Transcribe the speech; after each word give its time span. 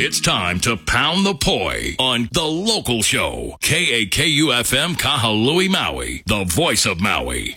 It's 0.00 0.20
time 0.20 0.60
to 0.60 0.76
pound 0.76 1.26
the 1.26 1.34
poi 1.34 1.96
on 1.98 2.28
The 2.30 2.44
Local 2.44 3.02
Show. 3.02 3.56
KAKU 3.60 4.54
FM 4.62 4.94
Kahului 4.94 5.68
Maui, 5.68 6.22
the 6.24 6.44
voice 6.44 6.86
of 6.86 7.00
Maui. 7.00 7.56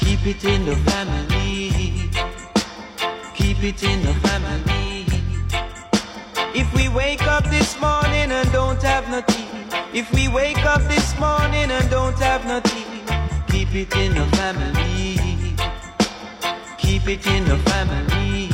Keep 0.00 0.26
it 0.26 0.44
in 0.46 0.64
the 0.64 0.76
family. 0.86 1.70
Keep 3.34 3.62
it 3.62 3.82
in 3.82 4.02
the 4.04 4.14
family. 4.14 4.33
If 10.04 10.12
we 10.12 10.28
wake 10.28 10.64
up 10.66 10.82
this 10.82 11.18
morning 11.18 11.70
and 11.70 11.88
don't 11.88 12.18
have 12.18 12.44
no 12.46 12.60
tea. 12.60 13.00
Keep 13.48 13.74
it 13.74 13.96
in 13.96 14.14
the 14.14 14.26
family. 14.36 15.16
Keep 16.76 17.08
it 17.08 17.26
in 17.26 17.44
the 17.46 17.56
family. 17.70 18.50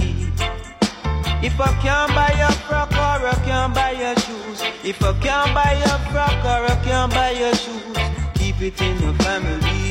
If 1.43 1.61
I 1.61 1.73
can't 1.83 2.15
buy 2.15 2.35
a 2.49 2.53
frock 2.67 2.93
or 2.93 3.27
I 3.27 3.35
can't 3.45 3.75
buy 3.75 3.91
your 4.03 4.17
shoes. 4.25 4.63
If 4.85 5.03
I 5.03 5.13
can't 5.19 5.53
buy 5.53 5.73
a 5.93 5.99
frock 6.11 6.45
or 6.53 6.61
I 6.73 6.77
can't 6.85 7.13
buy 7.13 7.31
your 7.33 7.55
shoes. 7.55 7.97
Keep 8.35 8.63
it 8.63 8.81
in 8.81 8.97
the 9.05 9.13
family 9.25 9.91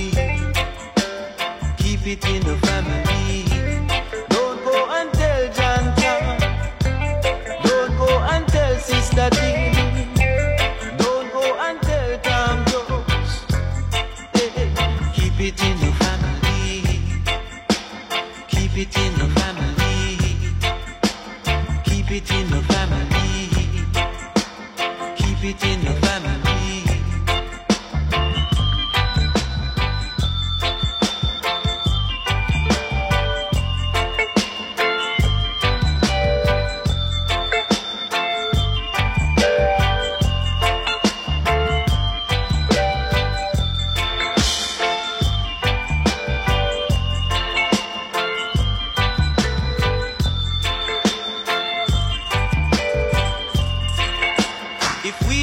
keep 2.00 2.06
it 2.06 2.26
in 2.26 2.42
the 2.44 2.56
family. 2.68 3.44
Don't 4.30 4.64
go 4.64 4.88
and 4.92 5.12
tell 5.14 5.54
John. 5.54 5.84
Don't 7.64 7.98
go 7.98 8.20
and 8.32 8.48
tell 8.48 8.78
Sister 8.78 9.30
Jean. 9.32 9.69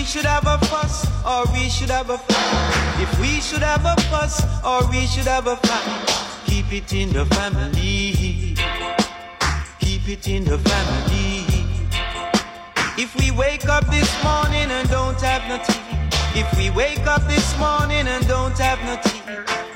Should 0.07 0.25
have 0.25 0.47
a 0.47 0.57
fuss 0.67 1.05
or 1.27 1.53
we 1.53 1.69
should 1.69 1.91
have 1.91 2.11
a 2.11 2.19
fight. 2.19 3.03
If 3.03 3.21
we 3.21 3.41
should 3.41 3.62
have 3.62 3.85
a 3.85 4.01
fuss 4.03 4.41
or 4.65 4.89
we 4.89 5.05
should 5.07 5.27
have 5.27 5.49
a 5.49 5.57
fight. 5.57 6.47
Keep 6.47 6.73
it 6.73 6.93
in 6.93 7.12
the 7.12 7.27
family. 7.27 8.55
Keep 9.81 10.09
it 10.09 10.29
in 10.29 10.45
the 10.45 10.59
family. 10.59 11.45
If 12.97 13.17
we 13.17 13.33
wake 13.33 13.69
up 13.69 13.84
this 13.89 14.11
morning 14.23 14.71
and 14.71 14.89
don't 14.89 15.21
have 15.21 15.43
no 15.49 15.59
tea. 15.65 16.39
If 16.39 16.57
we 16.57 16.71
wake 16.71 17.07
up 17.09 17.27
this 17.27 17.59
morning 17.59 18.07
and 18.07 18.27
don't 18.29 18.57
have 18.59 18.79
no 18.84 18.97
tea. 19.03 19.23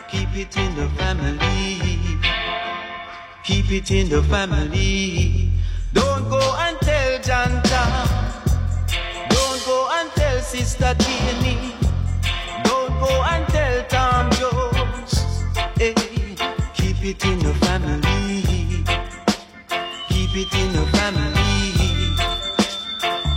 Keep 0.09 0.37
it 0.37 0.57
in 0.57 0.77
the 0.77 0.89
family. 0.91 2.21
Keep 3.43 3.73
it 3.73 3.91
in 3.91 4.09
the 4.09 4.23
family. 4.23 5.51
Don't 5.93 6.31
go 6.31 6.55
and 6.61 6.79
tell 6.83 7.21
John 7.21 7.63
Sister 10.51 10.95
Jeannie. 10.99 11.75
Don't 12.65 12.91
go 12.99 13.23
and 13.23 13.47
tell 13.51 13.85
Tom 13.85 14.29
Jones. 14.33 15.23
Hey, 15.79 15.95
keep 16.75 17.05
it 17.05 17.25
in 17.25 17.39
the 17.39 17.55
family. 17.55 18.43
Keep 20.09 20.35
it 20.35 20.53
in 20.53 20.73
the 20.73 20.85
family. 20.91 21.71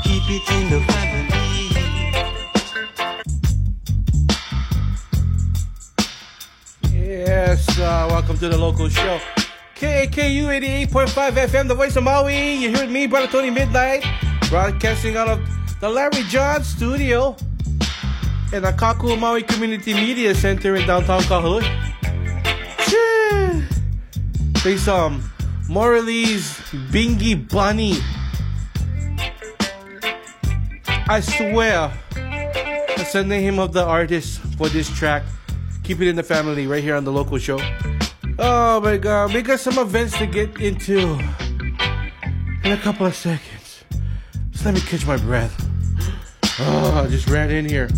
Keep 0.02 0.24
it 0.28 0.50
in 0.58 0.70
the 0.72 0.82
family. 0.92 1.70
Yes, 6.92 7.78
uh, 7.78 8.08
welcome 8.10 8.40
to 8.40 8.50
the 8.50 8.58
local 8.58 8.90
show. 8.90 9.20
KAKU 9.76 10.48
88.5 10.88 11.32
FM, 11.34 11.68
the 11.68 11.76
voice 11.76 11.96
of 11.96 12.06
Maui. 12.06 12.56
You're 12.56 12.76
here 12.76 12.88
me, 12.88 13.06
Brother 13.06 13.28
Tony 13.28 13.52
Midnight, 13.52 14.04
broadcasting 14.50 15.16
out 15.16 15.28
of 15.28 15.63
the 15.84 15.90
Larry 15.90 16.24
John 16.30 16.64
studio 16.64 17.36
in 18.54 18.64
the 18.64 18.72
Kaku 18.72 19.20
Maui 19.20 19.44
Community 19.44 19.94
Media 19.94 20.34
Center 20.34 20.78
in 20.78 20.88
downtown 20.88 21.20
Kahului. 21.24 21.68
Play 24.54 24.78
some 24.78 25.22
Morwells' 25.68 26.62
Bingy 26.88 27.36
Bunny. 27.36 27.98
I 31.10 31.20
swear, 31.20 31.92
that's 32.96 33.12
the 33.12 33.26
name 33.26 33.60
of 33.60 33.74
the 33.74 33.84
artist 33.84 34.40
for 34.56 34.70
this 34.70 34.90
track. 34.90 35.24
Keep 35.84 36.00
it 36.00 36.08
in 36.08 36.16
the 36.16 36.24
family 36.24 36.66
right 36.66 36.82
here 36.82 36.96
on 36.96 37.04
the 37.04 37.12
local 37.12 37.38
show. 37.40 37.60
Oh 38.40 38.80
my 38.80 38.96
god, 38.96 39.34
we 39.34 39.42
got 39.42 39.60
some 39.60 39.78
events 39.78 40.18
to 40.18 40.28
get 40.28 40.62
into 40.62 41.20
in 42.64 42.72
a 42.72 42.78
couple 42.78 43.06
of 43.06 43.14
seconds. 43.14 43.84
Just 44.52 44.64
let 44.64 44.76
me 44.76 44.80
catch 44.80 45.06
my 45.06 45.18
breath. 45.18 45.63
Oh, 46.60 47.04
I 47.04 47.08
just 47.10 47.28
ran 47.30 47.50
in 47.50 47.66
here. 47.68 47.90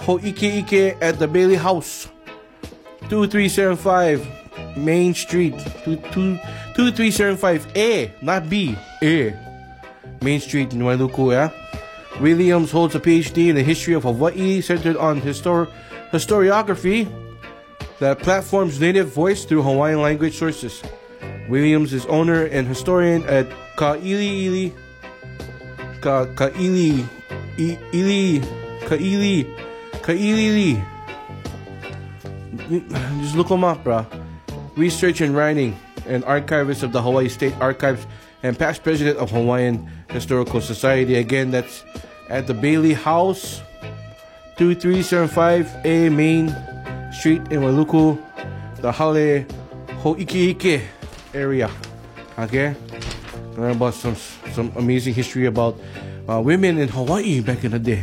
Ho'ike 0.00 0.98
at 1.00 1.18
the 1.18 1.26
Bailey 1.26 1.56
House. 1.56 2.08
2375 3.08 4.28
Main 4.76 5.14
Street. 5.14 5.54
2375A, 5.54 8.22
not 8.22 8.50
B. 8.50 8.76
A. 9.02 9.34
Main 10.22 10.40
Street 10.40 10.72
in 10.72 10.80
Wailuku, 10.80 11.32
yeah? 11.32 11.50
Williams 12.20 12.70
holds 12.70 12.94
a 12.94 13.00
PhD 13.00 13.48
in 13.48 13.56
the 13.56 13.62
history 13.62 13.94
of 13.94 14.02
Hawaii 14.04 14.60
centered 14.60 14.96
on 14.96 15.20
histor- 15.20 15.68
historiography 16.12 17.08
that 17.98 18.18
platforms 18.18 18.80
native 18.80 19.08
voice 19.08 19.44
through 19.44 19.62
Hawaiian 19.62 20.02
language 20.02 20.36
sources. 20.36 20.82
Williams 21.48 21.92
is 21.92 22.06
owner 22.06 22.44
and 22.44 22.66
historian 22.66 23.22
at 23.24 23.46
Ka'ili 23.76 24.72
Ka 26.06 26.22
Ka'ili 26.38 27.02
Ili 27.58 28.38
Ka'ili 28.86 29.42
Ka'ili 30.06 30.78
Just 33.18 33.34
look 33.34 33.48
them 33.48 33.64
up, 33.64 33.82
bro. 33.82 34.06
Research 34.76 35.20
and 35.20 35.34
writing 35.34 35.74
and 36.06 36.22
archivist 36.24 36.84
of 36.84 36.92
the 36.92 37.02
Hawaii 37.02 37.28
State 37.28 37.54
Archives 37.58 38.06
and 38.44 38.56
past 38.56 38.84
president 38.84 39.18
of 39.18 39.32
Hawaiian 39.32 39.90
Historical 40.10 40.60
Society. 40.60 41.16
Again, 41.16 41.50
that's 41.50 41.82
at 42.28 42.46
the 42.46 42.54
Bailey 42.54 42.94
House, 42.94 43.60
2375A 44.58 46.14
Main 46.14 46.54
Street 47.12 47.42
in 47.50 47.62
Wailuku, 47.62 48.14
the 48.76 48.92
Hale 48.92 49.44
Ho'ikeike 50.02 50.82
area. 51.34 51.68
Okay? 52.38 52.76
Learn 53.56 53.74
about 53.74 53.94
some 53.94 54.14
some 54.56 54.72
amazing 54.76 55.12
history 55.12 55.44
about 55.44 55.76
uh, 56.28 56.40
women 56.40 56.78
in 56.78 56.88
Hawaii 56.88 57.40
back 57.40 57.62
in 57.62 57.70
the 57.70 57.78
day. 57.78 58.02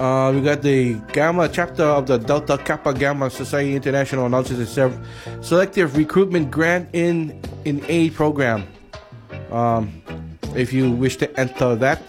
Uh, 0.00 0.32
we 0.32 0.40
got 0.40 0.62
the 0.62 0.94
Gamma 1.12 1.46
chapter 1.46 1.84
of 1.84 2.06
the 2.06 2.16
Delta 2.16 2.56
Kappa 2.56 2.94
Gamma 2.94 3.28
Society 3.28 3.76
International 3.76 4.24
announces 4.24 4.56
a 4.56 4.90
selective 5.42 5.94
recruitment 5.94 6.50
grant 6.50 6.88
in 6.94 7.38
in 7.66 7.84
aid 7.86 8.14
program. 8.14 8.64
Um, 9.52 10.00
if 10.56 10.72
you 10.72 10.90
wish 10.90 11.16
to 11.18 11.28
enter 11.38 11.76
that, 11.76 12.00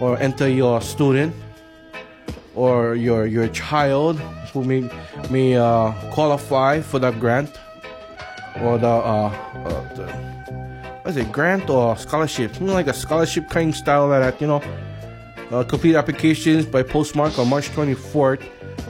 or 0.00 0.18
enter 0.20 0.50
your 0.50 0.82
student, 0.82 1.32
or 2.54 2.94
your 2.94 3.24
your 3.24 3.48
child 3.48 4.20
who 4.52 4.62
may 4.62 4.84
may 5.30 5.56
uh, 5.56 5.92
qualify 6.12 6.82
for 6.82 6.98
that 7.00 7.18
grant, 7.18 7.48
or 8.60 8.76
the, 8.76 8.86
uh, 8.86 9.32
uh, 9.64 9.94
the 9.96 10.29
is 11.10 11.16
it 11.16 11.30
grant 11.32 11.68
or 11.68 11.96
scholarship, 11.96 12.54
something 12.54 12.72
like 12.72 12.86
a 12.86 12.94
scholarship 12.94 13.50
kind 13.50 13.70
of 13.70 13.76
style 13.76 14.06
like 14.06 14.22
that, 14.22 14.40
you 14.40 14.46
know. 14.46 14.62
Uh, 15.50 15.64
complete 15.64 15.96
applications 15.96 16.64
by 16.64 16.82
postmark 16.82 17.36
on 17.38 17.48
March 17.48 17.68
24th. 17.70 18.42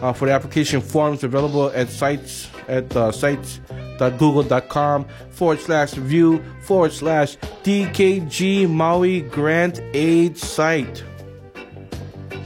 Uh, 0.02 0.12
for 0.12 0.26
the 0.26 0.32
application 0.32 0.80
forms 0.80 1.24
available 1.24 1.70
at 1.74 1.88
sites 1.88 2.48
at 2.68 2.96
uh, 2.96 3.10
sites.google.com 3.12 5.06
forward 5.30 5.58
slash 5.58 5.92
view 5.92 6.42
forward 6.62 6.92
slash 6.92 7.36
DKG 7.64 8.68
Maui 8.68 9.22
Grant 9.22 9.80
Aid 9.94 10.38
site. 10.38 11.02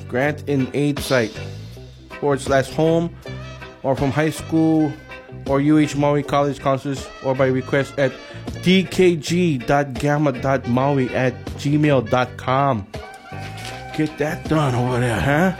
Grant 0.08 0.48
in 0.48 0.68
Aid 0.74 0.98
site 1.00 1.38
forward 2.20 2.40
slash 2.40 2.70
home 2.70 3.14
or 3.82 3.94
from 3.94 4.10
high 4.10 4.30
school 4.30 4.92
or 5.46 5.60
UH 5.60 5.96
Maui 5.96 6.22
College 6.22 6.60
counselors 6.60 7.08
or 7.24 7.34
by 7.34 7.46
request 7.46 7.98
at 7.98 8.12
dkg.gamma.maui 8.62 9.64
at 11.14 11.44
gmail.com. 11.44 12.86
Get 13.96 14.18
that 14.18 14.48
done 14.48 14.74
over 14.74 15.00
there, 15.00 15.20
huh? 15.20 15.52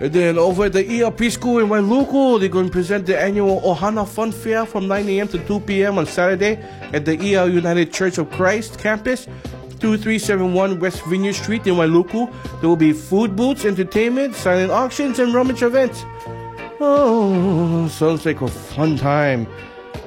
And 0.00 0.12
then 0.14 0.38
over 0.38 0.64
at 0.64 0.72
the 0.72 1.00
ELP 1.00 1.24
school 1.24 1.58
in 1.58 1.68
Wailuku, 1.68 2.40
they're 2.40 2.48
going 2.48 2.66
to 2.66 2.72
present 2.72 3.04
the 3.04 3.20
annual 3.20 3.60
Ohana 3.60 4.08
Fun 4.08 4.32
Fair 4.32 4.64
from 4.64 4.88
9 4.88 5.06
a.m. 5.10 5.28
to 5.28 5.38
2 5.46 5.60
p.m. 5.60 5.98
on 5.98 6.06
Saturday 6.06 6.56
at 6.94 7.04
the 7.04 7.18
Iao 7.18 7.52
United 7.52 7.92
Church 7.92 8.16
of 8.16 8.30
Christ 8.30 8.78
campus, 8.78 9.26
2371 9.80 10.80
West 10.80 11.04
Vineyard 11.04 11.34
Street 11.34 11.66
in 11.66 11.74
Wailuku. 11.74 12.32
There 12.60 12.68
will 12.68 12.76
be 12.76 12.94
food 12.94 13.36
booths, 13.36 13.66
entertainment, 13.66 14.34
silent 14.34 14.70
auctions, 14.70 15.18
and 15.18 15.34
rummage 15.34 15.62
events. 15.62 16.02
Oh, 16.82 17.88
sounds 17.88 18.24
like 18.24 18.40
a 18.40 18.48
fun 18.48 18.96
time. 18.96 19.46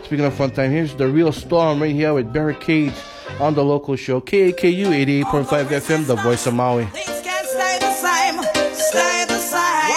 Speaking 0.03 0.25
of 0.25 0.33
fun 0.33 0.49
time, 0.49 0.71
here's 0.71 0.95
the 0.95 1.07
real 1.07 1.31
storm 1.31 1.79
right 1.79 1.93
here 1.93 2.15
with 2.15 2.33
Barricades 2.33 2.99
on 3.39 3.53
the 3.53 3.63
local 3.63 3.95
show 3.95 4.19
KAKU 4.19 4.87
88.5 5.23 5.45
FM, 5.45 6.07
the 6.07 6.15
voice 6.15 6.47
of 6.47 6.55
Maui. 6.55 6.85
Things 6.85 7.21
can't 7.21 7.47
stay 7.47 7.77
the 7.79 7.93
same, 7.93 8.41
stay 8.73 9.25
the 9.27 9.37
same. 9.37 9.93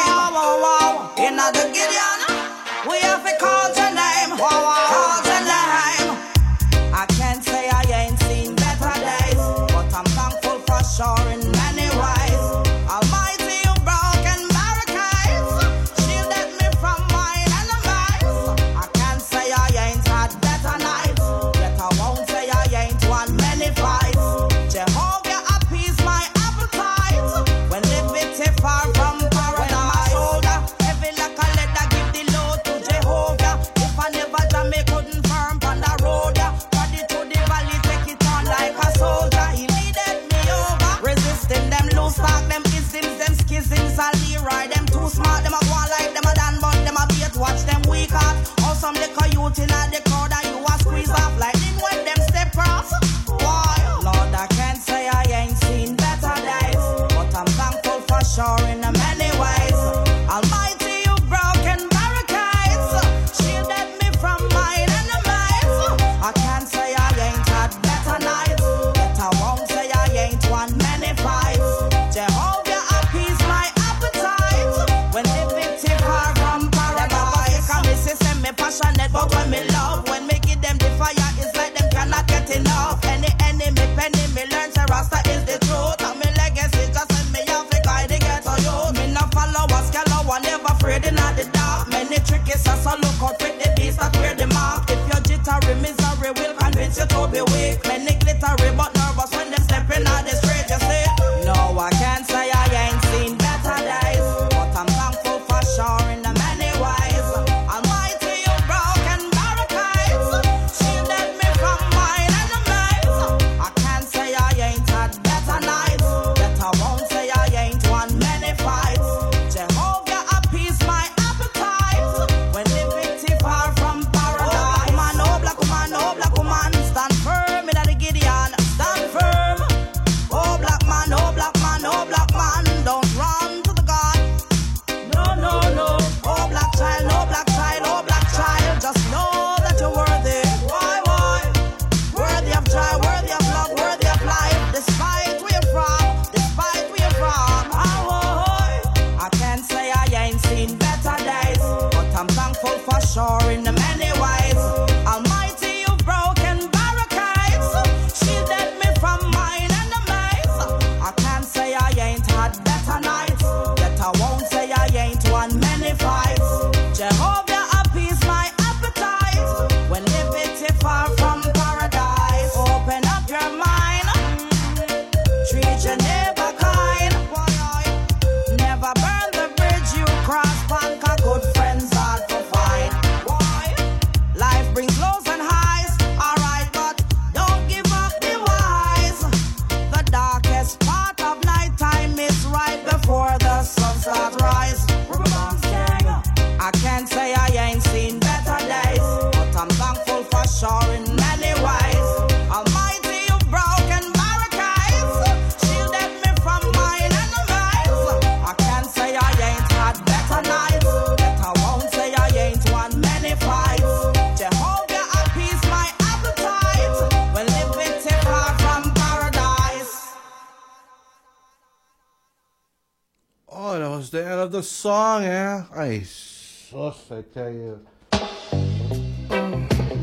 Song, 224.86 225.24
eh? 225.24 225.62
I 225.74 226.02
sus, 226.06 227.10
I 227.10 227.22
tell 227.34 227.50
you. 227.50 227.82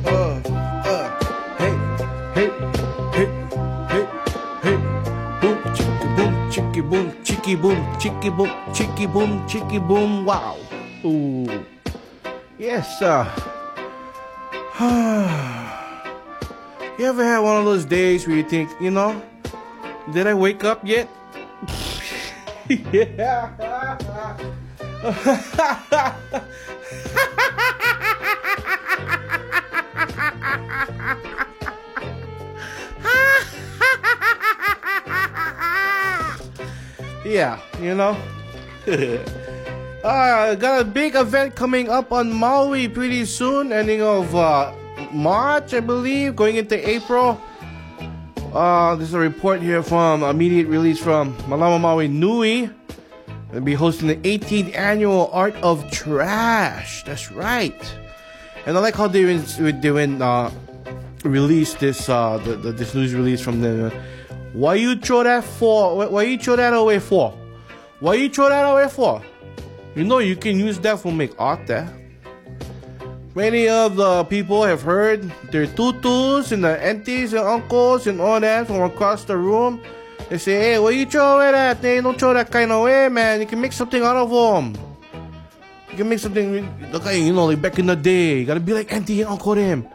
Uh, 0.04 0.44
uh, 0.84 1.08
hey, 1.56 1.72
hey, 2.36 2.52
hey, 3.16 3.32
hey, 3.88 4.04
hey. 4.60 4.76
Boom, 5.40 5.56
chicky 5.72 6.04
boom, 6.20 6.36
chicky 6.52 6.84
boom, 6.84 7.16
chicky 7.24 7.56
boom, 7.56 7.80
chicky 7.96 8.28
boom, 8.30 8.52
chicky 8.76 9.08
boom, 9.08 9.48
chicky 9.48 9.80
boom. 9.80 10.26
Wow. 10.26 10.58
Ooh. 11.06 11.48
Yes, 12.60 13.02
uh. 13.02 13.24
you 17.00 17.06
ever 17.06 17.24
had 17.24 17.40
one 17.40 17.56
of 17.56 17.64
those 17.64 17.86
days 17.86 18.28
where 18.28 18.36
you 18.36 18.44
think, 18.44 18.70
you 18.82 18.92
know, 18.92 19.16
did 20.12 20.28
I 20.28 20.34
wake 20.34 20.66
up 20.66 20.82
yet? 20.84 21.08
yeah. 22.92 24.04
yeah, 37.26 37.60
you 37.82 37.94
know. 37.96 38.16
uh, 40.06 40.56
got 40.56 40.80
a 40.80 40.86
big 40.86 41.16
event 41.16 41.54
coming 41.54 41.90
up 41.90 42.14
on 42.14 42.32
Maui 42.32 42.88
pretty 42.88 43.26
soon, 43.26 43.74
ending 43.74 44.02
of 44.02 44.34
uh, 44.34 44.72
March, 45.12 45.74
I 45.74 45.82
believe, 45.82 46.38
going 46.38 46.56
into 46.56 46.80
April. 46.90 47.42
Uh, 48.54 48.96
this 48.96 49.10
is 49.10 49.14
a 49.14 49.20
report 49.20 49.62
here 49.62 49.84
from 49.84 50.24
immediate 50.24 50.68
release 50.68 50.98
from 50.98 51.36
Malama 51.40 51.82
Maui 51.82 52.08
Nui. 52.08 52.70
Be 53.62 53.76
hosting 53.76 54.08
the 54.08 54.16
18th 54.16 54.76
annual 54.76 55.30
Art 55.32 55.56
of 55.58 55.90
Trash. 55.92 57.04
That's 57.04 57.32
right. 57.32 57.80
And 58.66 58.76
I 58.76 58.80
like 58.80 58.96
how 58.96 59.08
they 59.08 59.26
went, 59.26 59.82
doing 59.82 60.22
uh, 60.22 60.50
release 61.24 61.76
this 61.76 62.10
uh, 62.10 62.38
the, 62.38 62.56
the, 62.56 62.72
this 62.72 62.96
news 62.96 63.14
release 63.14 63.42
from 63.42 63.62
the. 63.62 63.94
Why 64.54 64.76
you 64.76 64.96
throw 64.96 65.24
that 65.24 65.44
for? 65.44 65.98
Why, 65.98 66.06
why 66.08 66.24
you 66.24 66.38
throw 66.40 66.56
that 66.56 66.74
away 66.74 67.00
for? 67.00 67.38
Why 68.00 68.16
you 68.16 68.30
throw 68.30 68.50
that 68.50 68.64
away 68.64 68.88
for? 68.90 69.22
You 69.96 70.04
know 70.04 70.18
you 70.18 70.36
can 70.36 70.58
use 70.58 70.80
that 70.80 71.00
for 71.00 71.12
make 71.12 71.40
art 71.40 71.68
there. 71.68 71.88
Many 73.36 73.68
of 73.68 73.96
the 73.96 74.24
people 74.26 74.64
have 74.64 74.82
heard 74.82 75.32
their 75.52 75.68
tutus 75.68 76.52
and 76.52 76.64
the 76.64 76.82
aunties 76.82 77.34
and 77.34 77.46
uncles 77.46 78.08
and 78.08 78.22
all 78.22 78.40
that 78.40 78.68
from 78.68 78.82
across 78.82 79.26
the 79.26 79.38
room. 79.38 79.82
They 80.34 80.40
say, 80.40 80.58
hey, 80.58 80.80
why 80.80 80.90
you 80.90 81.06
throw 81.06 81.42
it 81.42 81.52
that? 81.52 81.80
They 81.80 82.02
don't 82.02 82.18
throw 82.18 82.34
that 82.34 82.50
kind 82.50 82.72
of 82.72 82.84
way, 82.86 83.08
man. 83.08 83.40
You 83.40 83.46
can 83.46 83.62
make 83.62 83.72
something 83.72 84.02
out 84.02 84.18
of 84.18 84.32
them. 84.32 84.74
You 85.92 85.98
can 85.98 86.10
make 86.10 86.18
something, 86.18 86.66
look, 86.92 87.06
you 87.14 87.32
know, 87.32 87.46
like 87.46 87.62
back 87.62 87.78
in 87.78 87.86
the 87.86 87.96
day. 87.96 88.40
You 88.40 88.46
gotta 88.48 88.60
be 88.60 88.74
like 88.74 88.92
auntie 88.92 89.22
and 89.22 89.30
uncle 89.30 89.54
them. 89.54 89.88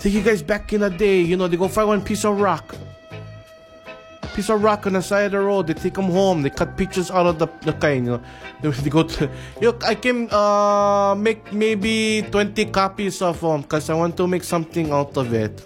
Take 0.00 0.14
you 0.14 0.22
guys 0.22 0.40
back 0.40 0.72
in 0.72 0.80
the 0.80 0.88
day, 0.88 1.20
you 1.20 1.36
know, 1.36 1.48
they 1.48 1.58
go 1.58 1.68
find 1.68 1.86
one 1.86 2.00
piece 2.00 2.24
of 2.24 2.40
rock. 2.40 2.74
Piece 4.32 4.48
of 4.48 4.64
rock 4.64 4.86
on 4.86 4.94
the 4.94 5.02
side 5.02 5.26
of 5.26 5.32
the 5.32 5.40
road. 5.40 5.66
They 5.66 5.74
take 5.74 5.92
them 5.92 6.06
home. 6.06 6.40
They 6.40 6.48
cut 6.48 6.74
pictures 6.78 7.10
out 7.10 7.26
of 7.26 7.38
the, 7.38 7.48
the 7.60 7.74
kind, 7.74 8.06
you 8.06 8.12
know. 8.12 8.22
They, 8.62 8.70
they 8.84 8.88
go 8.88 9.02
to, 9.02 9.30
Look, 9.60 9.84
I 9.84 9.96
can 9.96 10.32
uh, 10.32 11.14
make 11.14 11.52
maybe 11.52 12.24
20 12.30 12.64
copies 12.72 13.20
of 13.20 13.42
them 13.42 13.60
because 13.60 13.90
I 13.90 13.94
want 13.96 14.16
to 14.16 14.26
make 14.26 14.44
something 14.44 14.92
out 14.92 15.14
of 15.18 15.34
it. 15.34 15.60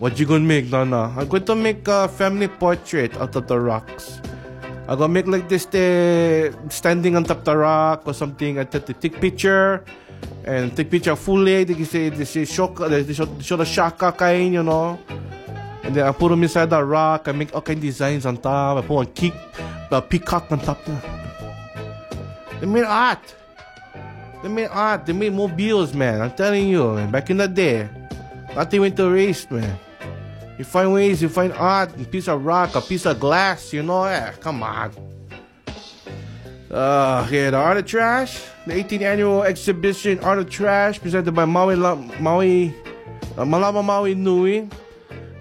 What 0.00 0.18
you 0.18 0.24
gonna 0.24 0.40
make, 0.40 0.72
Nana? 0.72 1.12
I'm 1.12 1.28
going 1.28 1.44
to 1.44 1.54
make 1.54 1.86
a 1.86 2.08
family 2.08 2.48
portrait 2.48 3.12
out 3.20 3.36
of 3.36 3.46
the 3.46 3.60
rocks. 3.60 4.18
I'm 4.88 4.96
gonna 4.96 5.12
make 5.12 5.26
like 5.26 5.46
this, 5.46 5.66
the 5.66 6.56
standing 6.70 7.16
on 7.16 7.24
top 7.24 7.40
of 7.40 7.44
the 7.44 7.56
rock 7.58 8.08
or 8.08 8.14
something. 8.14 8.58
I 8.58 8.64
take, 8.64 8.86
the 8.86 8.94
take 8.94 9.20
picture 9.20 9.84
and 10.46 10.74
take 10.74 10.90
picture 10.90 11.14
fully. 11.16 11.64
They 11.64 11.84
say 11.84 12.08
they 12.08 12.24
say 12.24 12.46
show, 12.46 12.68
they 12.68 13.12
show, 13.12 13.28
show 13.40 13.58
the 13.58 13.66
shaka 13.66 14.12
kind, 14.12 14.54
you 14.54 14.62
know. 14.62 14.98
And 15.84 15.94
then 15.94 16.06
I 16.06 16.12
put 16.12 16.30
them 16.30 16.42
inside 16.42 16.70
the 16.70 16.82
rock. 16.82 17.28
I 17.28 17.32
make 17.32 17.54
all 17.54 17.60
kind 17.60 17.76
of 17.76 17.82
designs 17.82 18.24
on 18.24 18.38
top. 18.38 18.78
I 18.78 18.80
put 18.80 18.94
one 18.94 19.12
kick, 19.12 19.34
the 19.90 20.00
peacock 20.00 20.50
on 20.50 20.60
top. 20.60 20.80
They 22.58 22.64
made 22.66 22.84
art. 22.84 23.34
They 24.42 24.48
made 24.48 24.68
art. 24.72 25.04
They 25.04 25.12
made 25.12 25.34
mobiles, 25.34 25.92
man. 25.92 26.22
I'm 26.22 26.32
telling 26.32 26.68
you, 26.68 26.94
man. 26.94 27.10
Back 27.10 27.28
in 27.28 27.36
the 27.36 27.48
day, 27.48 27.86
nothing 28.56 28.80
went 28.80 28.96
to 28.96 29.12
waste, 29.12 29.50
man. 29.50 29.78
You 30.60 30.64
find 30.64 30.92
ways, 30.92 31.22
you 31.22 31.30
find 31.30 31.54
art, 31.54 31.98
a 31.98 32.04
piece 32.04 32.28
of 32.28 32.44
rock, 32.44 32.74
a 32.74 32.82
piece 32.82 33.06
of 33.06 33.18
glass, 33.18 33.72
you 33.72 33.82
know? 33.82 34.04
Eh, 34.04 34.30
come 34.40 34.62
on. 34.62 34.92
Uh, 36.70 37.26
yeah, 37.30 37.48
the 37.48 37.56
Art 37.56 37.78
of 37.78 37.86
Trash, 37.86 38.44
the 38.66 38.74
18th 38.74 39.00
annual 39.00 39.42
exhibition 39.42 40.18
Art 40.18 40.38
of 40.38 40.50
Trash, 40.50 41.00
presented 41.00 41.32
by 41.32 41.46
Maui, 41.46 41.76
La- 41.76 41.94
Maui, 41.94 42.74
uh, 43.38 43.44
Malama 43.46 43.82
Maui 43.82 44.14
Nui. 44.14 44.68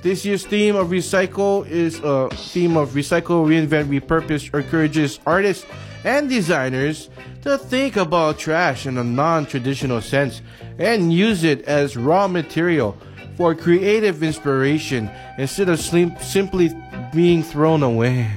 This 0.01 0.23
year's 0.23 0.45
theme 0.45 0.77
of 0.77 0.87
recycle 0.87 1.67
is 1.67 1.99
a 2.01 2.29
theme 2.29 2.77
of 2.77 2.91
recycle, 2.91 3.43
reinvent, 3.43 3.89
repurpose, 3.89 4.57
encourages 4.57 5.19
artists 5.25 5.65
and 6.05 6.29
designers 6.29 7.09
to 7.41 7.57
think 7.57 7.97
about 7.97 8.39
trash 8.39 8.85
in 8.85 8.97
a 8.97 9.03
non-traditional 9.03 9.99
sense 9.99 10.41
and 10.77 11.11
use 11.11 11.43
it 11.43 11.61
as 11.63 11.97
raw 11.97 12.25
material 12.29 12.97
for 13.39 13.55
creative 13.55 14.21
inspiration 14.21 15.09
instead 15.37 15.69
of 15.69 15.79
simply 15.79 16.75
being 17.15 17.41
thrown 17.41 17.83
away. 17.83 18.29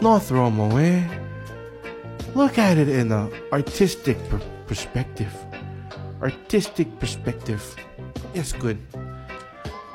Not 0.00 0.22
thrown 0.22 0.56
away. 0.56 1.02
Look 2.32 2.58
at 2.58 2.78
it 2.78 2.88
in 2.88 3.10
an 3.10 3.32
artistic 3.52 4.16
per- 4.30 4.40
perspective. 4.68 5.34
Artistic 6.22 6.86
perspective. 7.00 7.74
Yes, 8.34 8.52
good. 8.52 8.78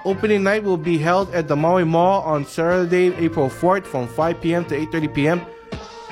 Opening 0.04 0.44
night 0.44 0.66
will 0.66 0.76
be 0.76 0.98
held 0.98 1.34
at 1.34 1.48
the 1.48 1.56
Maui 1.56 1.86
Mall 1.86 2.24
on 2.24 2.46
Saturday, 2.46 3.16
April 3.16 3.48
4th 3.48 3.86
from 3.86 4.10
5 4.10 4.42
p.m. 4.42 4.66
to 4.66 4.76
8:30 4.76 5.16
p.m. 5.16 5.42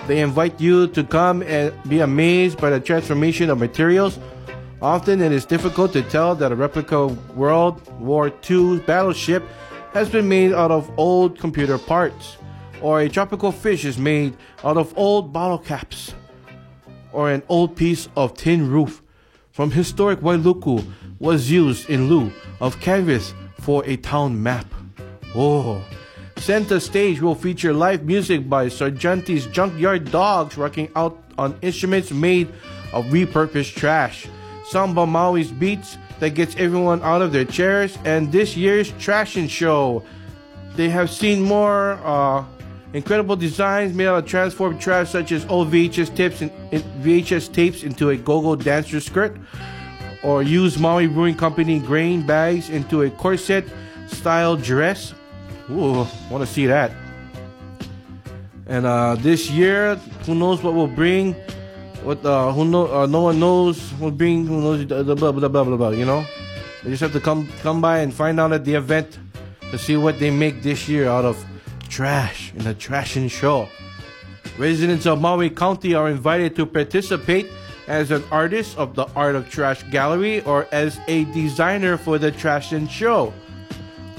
They 0.07 0.21
invite 0.21 0.61
you 0.61 0.87
to 0.95 1.03
come 1.03 1.43
and 1.43 1.73
be 1.89 1.99
amazed 1.99 2.55
by 2.55 2.69
the 2.69 2.79
transformation 2.79 3.49
of 3.49 3.59
materials. 3.59 4.17
Often 4.81 5.21
it 5.21 5.31
is 5.31 5.45
difficult 5.45 5.93
to 5.93 6.01
tell 6.01 6.35
that 6.35 6.51
a 6.51 6.55
replica 6.55 7.07
World 7.07 7.81
War 7.99 8.31
II 8.49 8.79
battleship 8.79 9.43
has 9.93 10.09
been 10.09 10.27
made 10.27 10.51
out 10.53 10.71
of 10.71 10.91
old 10.97 11.39
computer 11.39 11.77
parts, 11.77 12.37
or 12.81 12.99
a 12.99 13.09
tropical 13.09 13.51
fish 13.51 13.85
is 13.85 13.97
made 13.97 14.35
out 14.63 14.77
of 14.77 14.93
old 14.97 15.31
bottle 15.31 15.57
caps, 15.57 16.13
or 17.13 17.31
an 17.31 17.41
old 17.47 17.75
piece 17.75 18.09
of 18.17 18.33
tin 18.35 18.69
roof 18.69 19.01
from 19.51 19.71
historic 19.71 20.19
Wailuku 20.19 20.85
was 21.19 21.49
used 21.49 21.89
in 21.89 22.09
lieu 22.09 22.31
of 22.59 22.79
canvas 22.81 23.33
for 23.61 23.85
a 23.85 23.95
town 23.95 24.43
map. 24.43 24.65
Oh, 25.33 25.81
Center 26.35 26.81
Stage 26.81 27.21
will 27.21 27.33
feature 27.33 27.73
live 27.73 28.03
music 28.03 28.49
by 28.49 28.67
Sargenti's 28.67 29.47
Junkyard 29.47 30.11
Dogs 30.11 30.57
rocking 30.57 30.91
out 30.97 31.17
on 31.37 31.57
instruments 31.61 32.11
made 32.11 32.49
of 32.91 33.05
repurposed 33.05 33.75
trash. 33.75 34.27
Samba 34.69 35.05
Maui's 35.05 35.51
beats 35.51 35.97
that 36.19 36.31
gets 36.31 36.55
everyone 36.55 37.01
out 37.03 37.21
of 37.21 37.31
their 37.31 37.45
chairs, 37.45 37.97
and 38.05 38.31
this 38.31 38.55
year's 38.57 38.91
Trashin' 38.93 39.49
Show. 39.49 40.03
They 40.75 40.89
have 40.89 41.09
seen 41.09 41.41
more 41.41 41.93
uh, 42.03 42.43
incredible 42.93 43.35
designs 43.35 43.93
made 43.93 44.07
out 44.07 44.23
of 44.23 44.25
transformed 44.25 44.81
trash, 44.81 45.09
such 45.09 45.31
as 45.31 45.45
old 45.45 45.71
VHS 45.71 46.15
tapes 46.15 46.41
and 46.41 46.51
VHS 47.01 47.53
tapes 47.53 47.83
into 47.83 48.09
a 48.09 48.17
go-go 48.17 48.55
dancer 48.55 48.99
skirt, 48.99 49.37
or 50.23 50.43
use 50.43 50.77
Maui 50.77 51.07
Brewing 51.07 51.35
Company 51.35 51.79
grain 51.79 52.25
bags 52.25 52.69
into 52.69 53.03
a 53.03 53.09
corset 53.09 53.65
style 54.07 54.55
dress. 54.55 55.13
Ooh, 55.69 56.07
want 56.29 56.41
to 56.41 56.47
see 56.47 56.65
that. 56.65 56.91
And 58.67 58.85
uh, 58.85 59.15
this 59.15 59.49
year, 59.51 59.95
who 60.25 60.35
knows 60.35 60.63
what 60.63 60.73
will 60.73 60.87
bring? 60.87 61.35
What 62.05 62.23
uh, 62.23 62.53
who 62.53 62.65
know? 62.65 62.85
Uh, 62.85 63.07
no 63.07 63.21
one 63.21 63.39
knows 63.39 63.81
what 63.97 64.15
being 64.15 64.45
Who 64.45 64.61
knows? 64.61 64.85
The 64.85 65.15
blah, 65.15 65.31
blah 65.31 65.49
blah 65.49 65.63
blah 65.63 65.75
blah. 65.75 65.89
You 65.89 66.05
know, 66.05 66.23
they 66.83 66.91
just 66.91 67.01
have 67.01 67.13
to 67.13 67.19
come 67.19 67.49
come 67.63 67.81
by 67.81 68.05
and 68.05 68.13
find 68.13 68.39
out 68.39 68.53
at 68.53 68.63
the 68.63 68.75
event 68.75 69.17
to 69.71 69.77
see 69.79 69.97
what 69.97 70.19
they 70.19 70.29
make 70.29 70.61
this 70.61 70.87
year 70.87 71.09
out 71.09 71.25
of 71.25 71.43
trash 71.89 72.53
in 72.53 72.63
the 72.63 72.75
Trashin' 72.75 73.27
Show. 73.27 73.67
Residents 74.59 75.07
of 75.07 75.19
Maui 75.19 75.49
County 75.49 75.95
are 75.95 76.07
invited 76.07 76.55
to 76.57 76.67
participate 76.67 77.49
as 77.87 78.11
an 78.11 78.23
artist 78.29 78.77
of 78.77 78.93
the 78.93 79.07
Art 79.15 79.33
of 79.33 79.49
Trash 79.49 79.81
Gallery 79.89 80.41
or 80.41 80.67
as 80.71 80.99
a 81.07 81.25
designer 81.33 81.97
for 81.97 82.19
the 82.19 82.31
Trashin' 82.31 82.87
Show. 82.87 83.33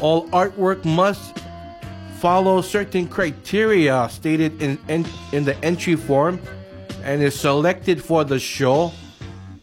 All 0.00 0.26
artwork 0.31 0.85
must 0.85 1.38
follow 2.19 2.62
certain 2.62 3.07
criteria 3.07 4.09
stated 4.11 4.61
in, 4.61 4.76
in, 4.88 5.07
in 5.31 5.45
the 5.45 5.55
entry 5.64 5.95
form 5.95 6.40
and 7.06 7.22
is 7.22 7.38
selected 7.38 8.02
for 8.02 8.25
the 8.25 8.38
show 8.38 8.92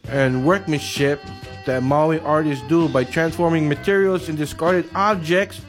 and 0.07 0.47
workmanship 0.47 1.19
that 1.65 1.83
Maui 1.83 2.19
artists 2.21 2.65
do 2.69 2.88
by 2.88 3.03
transforming 3.03 3.67
materials 3.67 4.29
and 4.29 4.38
discarded 4.38 4.89
objects 4.95 5.59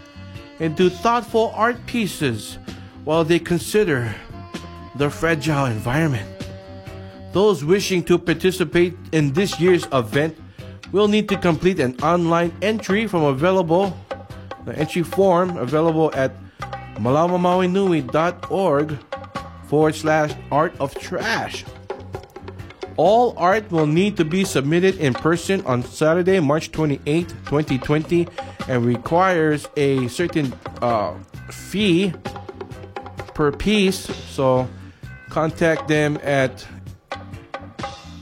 into 0.60 0.88
thoughtful 0.88 1.50
art 1.54 1.84
pieces 1.86 2.58
while 3.02 3.24
they 3.24 3.40
consider 3.40 4.14
the 4.94 5.10
fragile 5.10 5.66
environment. 5.66 6.30
Those 7.32 7.64
wishing 7.64 8.04
to 8.04 8.18
participate 8.18 8.96
in 9.10 9.32
this 9.32 9.58
year's 9.58 9.88
event 9.92 10.38
will 10.92 11.08
need 11.08 11.28
to 11.28 11.36
complete 11.36 11.80
an 11.80 12.00
online 12.00 12.54
entry 12.62 13.08
from 13.08 13.24
available 13.24 13.98
the 14.64 14.78
entry 14.78 15.02
form 15.02 15.58
available 15.58 16.10
at 16.14 16.32
malamamauinui.org 16.96 18.96
forward 19.66 19.94
slash 19.94 20.32
art 20.50 20.74
of 20.80 20.98
trash. 20.98 21.64
All 22.96 23.34
art 23.36 23.70
will 23.70 23.86
need 23.86 24.16
to 24.18 24.24
be 24.24 24.44
submitted 24.44 24.96
in 24.98 25.14
person 25.14 25.64
on 25.66 25.82
Saturday, 25.82 26.38
March 26.38 26.70
28, 26.70 27.28
2020, 27.28 28.28
and 28.68 28.86
requires 28.86 29.66
a 29.76 30.06
certain 30.08 30.52
uh, 30.80 31.14
fee 31.50 32.12
per 33.34 33.50
piece. 33.50 34.06
So 34.30 34.68
contact 35.28 35.88
them 35.88 36.20
at 36.22 36.64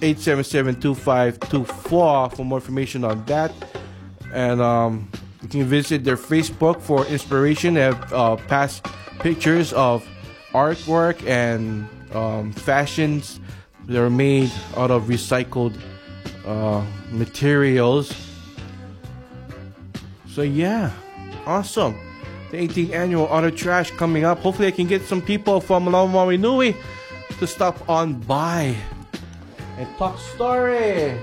877-2524 0.01 2.35
for 2.35 2.45
more 2.45 2.59
information 2.59 3.05
on 3.05 3.23
that. 3.27 3.53
And 4.33 4.63
um, 4.63 5.11
you 5.43 5.49
can 5.49 5.65
visit 5.65 6.05
their 6.05 6.17
Facebook 6.17 6.81
for 6.81 7.05
inspiration. 7.07 7.75
They 7.75 7.83
have 7.83 8.13
uh, 8.13 8.37
past 8.37 8.87
pictures 9.21 9.75
of 9.75 10.09
artwork 10.53 11.27
and 11.27 11.89
um, 12.13 12.53
fashions 12.53 13.41
that 13.87 14.01
are 14.01 14.11
made 14.11 14.51
out 14.77 14.91
of 14.91 15.05
recycled 15.05 15.75
uh, 16.47 16.85
materials. 17.11 18.15
So 20.29 20.43
yeah, 20.43 20.93
awesome. 21.47 21.99
The 22.51 22.69
18th 22.69 22.93
annual 22.93 23.27
Art 23.29 23.45
of 23.45 23.57
Trash 23.57 23.91
coming 23.93 24.25
up. 24.25 24.41
Hopefully, 24.41 24.69
I 24.69 24.73
can 24.73 24.87
get 24.87 25.03
some 25.03 25.23
people 25.23 25.61
from 25.61 25.85
Maui 25.85 26.37
Nui 26.37 26.77
to 27.39 27.47
stop 27.47 27.89
on 27.89 28.15
by 28.15 28.77
and 29.79 29.89
talk 29.97 30.19
story. 30.19 31.19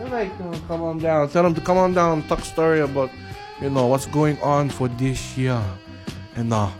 I'd 0.00 0.10
like 0.10 0.36
to 0.38 0.60
come 0.66 0.82
on 0.82 0.98
down. 0.98 1.28
Tell 1.28 1.42
them 1.42 1.54
to 1.54 1.60
come 1.60 1.76
on 1.76 1.94
down 1.94 2.18
and 2.18 2.28
talk 2.28 2.40
story 2.40 2.80
about, 2.80 3.10
you 3.60 3.70
know, 3.70 3.86
what's 3.86 4.06
going 4.06 4.40
on 4.40 4.70
for 4.70 4.88
this 4.88 5.36
year. 5.36 5.62
And, 6.34 6.52
uh, 6.52 6.70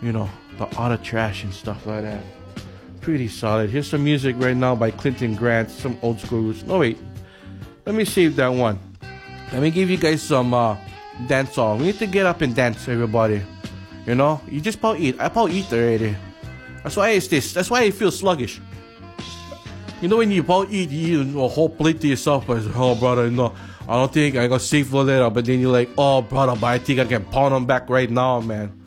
you 0.00 0.12
know, 0.12 0.30
the 0.60 0.76
Art 0.76 0.92
of 0.92 1.02
Trash 1.02 1.42
and 1.42 1.52
stuff 1.52 1.86
like 1.86 2.02
that. 2.02 2.22
Pretty 3.00 3.28
solid. 3.28 3.70
Here's 3.70 3.88
some 3.88 4.04
music 4.04 4.36
right 4.38 4.56
now 4.56 4.76
by 4.76 4.90
Clinton 4.90 5.34
Grant, 5.34 5.70
some 5.70 5.98
old 6.02 6.20
school 6.20 6.42
roots. 6.42 6.62
No, 6.64 6.78
wait. 6.78 6.98
Let 7.86 7.94
me 7.94 8.04
save 8.04 8.36
that 8.36 8.48
one. 8.48 8.78
Let 9.52 9.62
me 9.62 9.70
give 9.70 9.88
you 9.88 9.96
guys 9.96 10.22
some 10.22 10.52
uh, 10.52 10.76
dance 11.26 11.54
song. 11.54 11.78
We 11.78 11.86
need 11.86 11.98
to 11.98 12.06
get 12.06 12.26
up 12.26 12.42
and 12.42 12.54
dance, 12.54 12.86
everybody. 12.88 13.40
You 14.06 14.14
know, 14.14 14.40
you 14.48 14.60
just 14.60 14.78
about 14.78 15.00
eat. 15.00 15.18
I 15.18 15.26
about 15.26 15.50
eat 15.50 15.72
already. 15.72 16.14
That's 16.82 16.96
why 16.96 17.10
it's 17.10 17.28
this. 17.28 17.54
That's 17.54 17.70
why 17.70 17.80
I 17.80 17.90
feel 17.90 18.10
sluggish. 18.10 18.60
You 20.02 20.08
know 20.08 20.18
when 20.18 20.30
you 20.30 20.42
about 20.42 20.70
eat, 20.70 20.90
you 20.90 21.22
eat 21.22 21.36
a 21.36 21.48
whole 21.48 21.70
plate 21.70 22.02
to 22.02 22.06
yourself, 22.06 22.46
but 22.46 22.62
oh 22.74 22.94
brother, 22.94 23.24
you 23.24 23.32
know, 23.32 23.54
I 23.88 23.94
don't 23.94 24.12
think 24.12 24.36
I 24.36 24.46
got 24.46 24.60
save 24.60 24.88
for 24.88 25.04
later. 25.04 25.30
But 25.30 25.46
then 25.46 25.58
you're 25.58 25.72
like, 25.72 25.88
oh 25.96 26.20
brother, 26.20 26.54
but 26.60 26.66
I 26.66 26.78
think 26.78 27.00
I 27.00 27.06
can 27.06 27.24
pound 27.24 27.54
them 27.54 27.64
back 27.64 27.88
right 27.88 28.10
now, 28.10 28.40
man. 28.40 28.79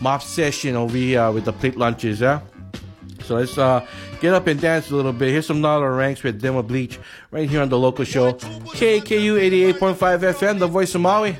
My 0.00 0.16
obsession 0.16 0.76
over 0.76 0.96
here 0.96 1.30
with 1.30 1.44
the 1.44 1.52
plate 1.52 1.76
lunches, 1.76 2.20
yeah. 2.20 2.40
So 3.24 3.36
let's 3.36 3.56
uh, 3.56 3.86
get 4.20 4.34
up 4.34 4.46
and 4.46 4.60
dance 4.60 4.90
a 4.90 4.96
little 4.96 5.12
bit. 5.12 5.30
Here's 5.30 5.46
some 5.46 5.60
Nardo 5.62 5.86
Ranks 5.86 6.22
with 6.22 6.40
Them 6.40 6.56
a 6.56 6.62
Bleach 6.62 6.98
right 7.30 7.48
here 7.48 7.62
on 7.62 7.70
the 7.70 7.78
local 7.78 8.04
show. 8.04 8.34
KKU 8.34 9.40
88.5 9.78 9.96
FM, 9.96 10.58
the 10.58 10.66
voice 10.66 10.94
of 10.94 11.00
Maui. 11.00 11.36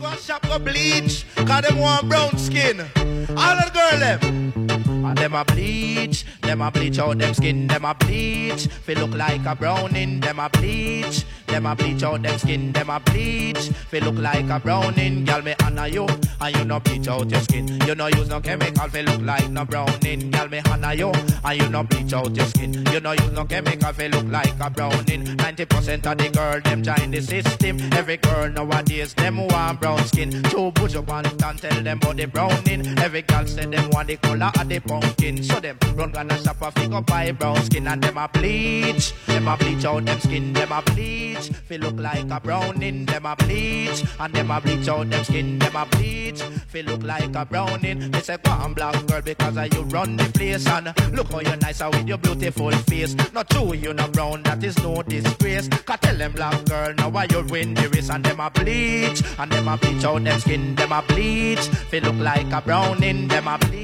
Go 0.00 0.10
shop 0.16 0.42
bleach, 0.64 1.24
cause 1.36 1.72
want 1.74 2.08
brown 2.08 2.36
skin. 2.36 2.80
All 2.80 3.56
the. 3.72 4.63
And 5.04 5.18
them 5.18 5.34
a 5.34 5.44
bleach, 5.44 6.24
them 6.40 6.62
a 6.62 6.70
bleach 6.70 6.98
out 6.98 7.18
them 7.18 7.34
skin, 7.34 7.66
them 7.66 7.84
a 7.84 7.94
bleach. 7.94 8.66
Feel 8.66 8.98
look 8.98 9.14
like 9.14 9.44
a 9.44 9.54
browning, 9.54 10.20
them 10.20 10.38
a 10.38 10.48
bleach. 10.48 11.24
Them 11.46 11.66
a 11.66 11.76
bleach 11.76 12.02
out 12.02 12.22
them 12.22 12.38
skin, 12.38 12.72
them 12.72 12.90
a 12.90 12.98
bleach. 12.98 13.68
Feel 13.68 14.04
look 14.04 14.16
like 14.16 14.48
a 14.48 14.58
browning, 14.58 15.24
girl 15.24 15.42
me 15.42 15.54
honor 15.62 15.86
you, 15.86 16.06
and 16.40 16.56
you 16.56 16.64
no 16.64 16.80
bleach 16.80 17.06
out 17.06 17.30
your 17.30 17.40
skin. 17.40 17.68
You 17.86 17.94
no 17.94 18.06
use 18.08 18.28
no 18.28 18.40
chemical, 18.40 18.88
feel 18.88 19.04
look 19.04 19.20
like 19.22 19.50
no 19.50 19.64
browning, 19.64 20.30
girl 20.30 20.48
me 20.48 20.60
honor 20.68 20.94
you, 20.94 21.12
and 21.44 21.60
you 21.60 21.68
no 21.68 21.84
bleach 21.84 22.12
out 22.12 22.34
your 22.34 22.46
skin. 22.46 22.72
You 22.90 23.00
no 23.00 23.12
use 23.12 23.32
no 23.32 23.44
chemical, 23.44 23.92
feel 23.92 24.10
look 24.10 24.26
like 24.26 24.58
a 24.60 24.70
browning. 24.70 25.24
90% 25.24 26.06
of 26.06 26.18
the 26.18 26.28
girl 26.30 26.60
them 26.60 26.82
join 26.82 27.10
the 27.10 27.20
system. 27.20 27.78
Every 27.92 28.16
girl 28.16 28.48
nowadays 28.50 29.14
them 29.14 29.46
want 29.46 29.80
brown 29.80 30.04
skin. 30.06 30.42
Two 30.44 30.72
push 30.72 30.96
up 30.96 31.08
and 31.10 31.38
tell 31.38 31.82
them 31.82 31.98
about 31.98 32.16
the 32.16 32.26
browning. 32.26 32.98
Every 32.98 33.22
girl 33.22 33.46
say 33.46 33.66
them 33.66 33.90
want 33.90 34.08
the 34.08 34.16
color 34.16 34.50
of 34.58 34.68
the 34.68 34.80
pumpkin. 35.00 35.42
So 35.42 35.60
them 35.60 35.78
run 35.94 36.10
gonna 36.10 36.36
shop 36.42 36.62
a 36.62 36.70
figure 36.70 37.00
buy 37.00 37.32
brown 37.32 37.62
skin 37.64 37.86
and 37.86 38.02
them 38.02 38.18
a 38.18 38.28
bleach. 38.28 39.12
Them 39.26 39.48
a 39.48 39.56
bleach 39.56 39.84
out 39.84 40.04
them 40.04 40.20
skin, 40.20 40.52
them 40.52 40.72
a 40.72 40.82
bleach. 40.82 41.48
Feel 41.68 41.80
look 41.80 41.98
like 41.98 42.30
a 42.30 42.40
browning, 42.40 43.06
them 43.06 43.26
a 43.26 43.36
bleach. 43.36 44.04
And 44.18 44.34
them 44.34 44.50
a 44.50 44.60
bleach 44.60 44.88
out 44.88 45.10
them 45.10 45.24
skin, 45.24 45.58
them 45.58 45.76
a 45.76 45.86
bleach. 45.86 46.42
Feel 46.42 46.86
look 46.86 47.02
like 47.02 47.34
a 47.34 47.44
browning. 47.44 48.10
They 48.10 48.20
say 48.20 48.36
go 48.42 48.52
on 48.52 48.74
black 48.74 49.06
girl 49.06 49.22
because 49.22 49.56
you 49.74 49.82
run 49.84 50.16
the 50.16 50.24
place. 50.34 50.66
And 50.66 50.86
look 51.14 51.32
how 51.32 51.40
you 51.40 51.56
nice 51.56 51.82
with 51.82 52.08
your 52.08 52.18
beautiful 52.18 52.70
face. 52.70 53.14
Not 53.32 53.50
true, 53.50 53.74
you 53.74 53.92
no 53.92 54.08
brown, 54.08 54.42
that 54.44 54.62
is 54.62 54.78
no 54.78 55.02
disgrace. 55.02 55.68
Cause 55.68 55.98
tell 56.00 56.16
them 56.16 56.32
black 56.32 56.64
girl 56.66 56.94
now 56.94 57.08
why 57.08 57.26
you 57.30 57.42
win 57.50 57.74
the 57.74 57.88
race. 57.88 58.10
And 58.10 58.24
them 58.24 58.40
a 58.40 58.50
bleach. 58.50 59.22
And 59.38 59.50
them 59.50 59.68
a 59.68 59.76
bleach 59.76 60.04
out 60.04 60.24
them 60.24 60.40
skin, 60.40 60.74
them 60.74 60.92
a 60.92 61.02
bleach. 61.02 61.66
Feel 61.90 62.04
look 62.04 62.16
like 62.16 62.52
a 62.52 62.60
browning, 62.60 63.28
them 63.28 63.48
a 63.48 63.58
bleach. 63.58 63.83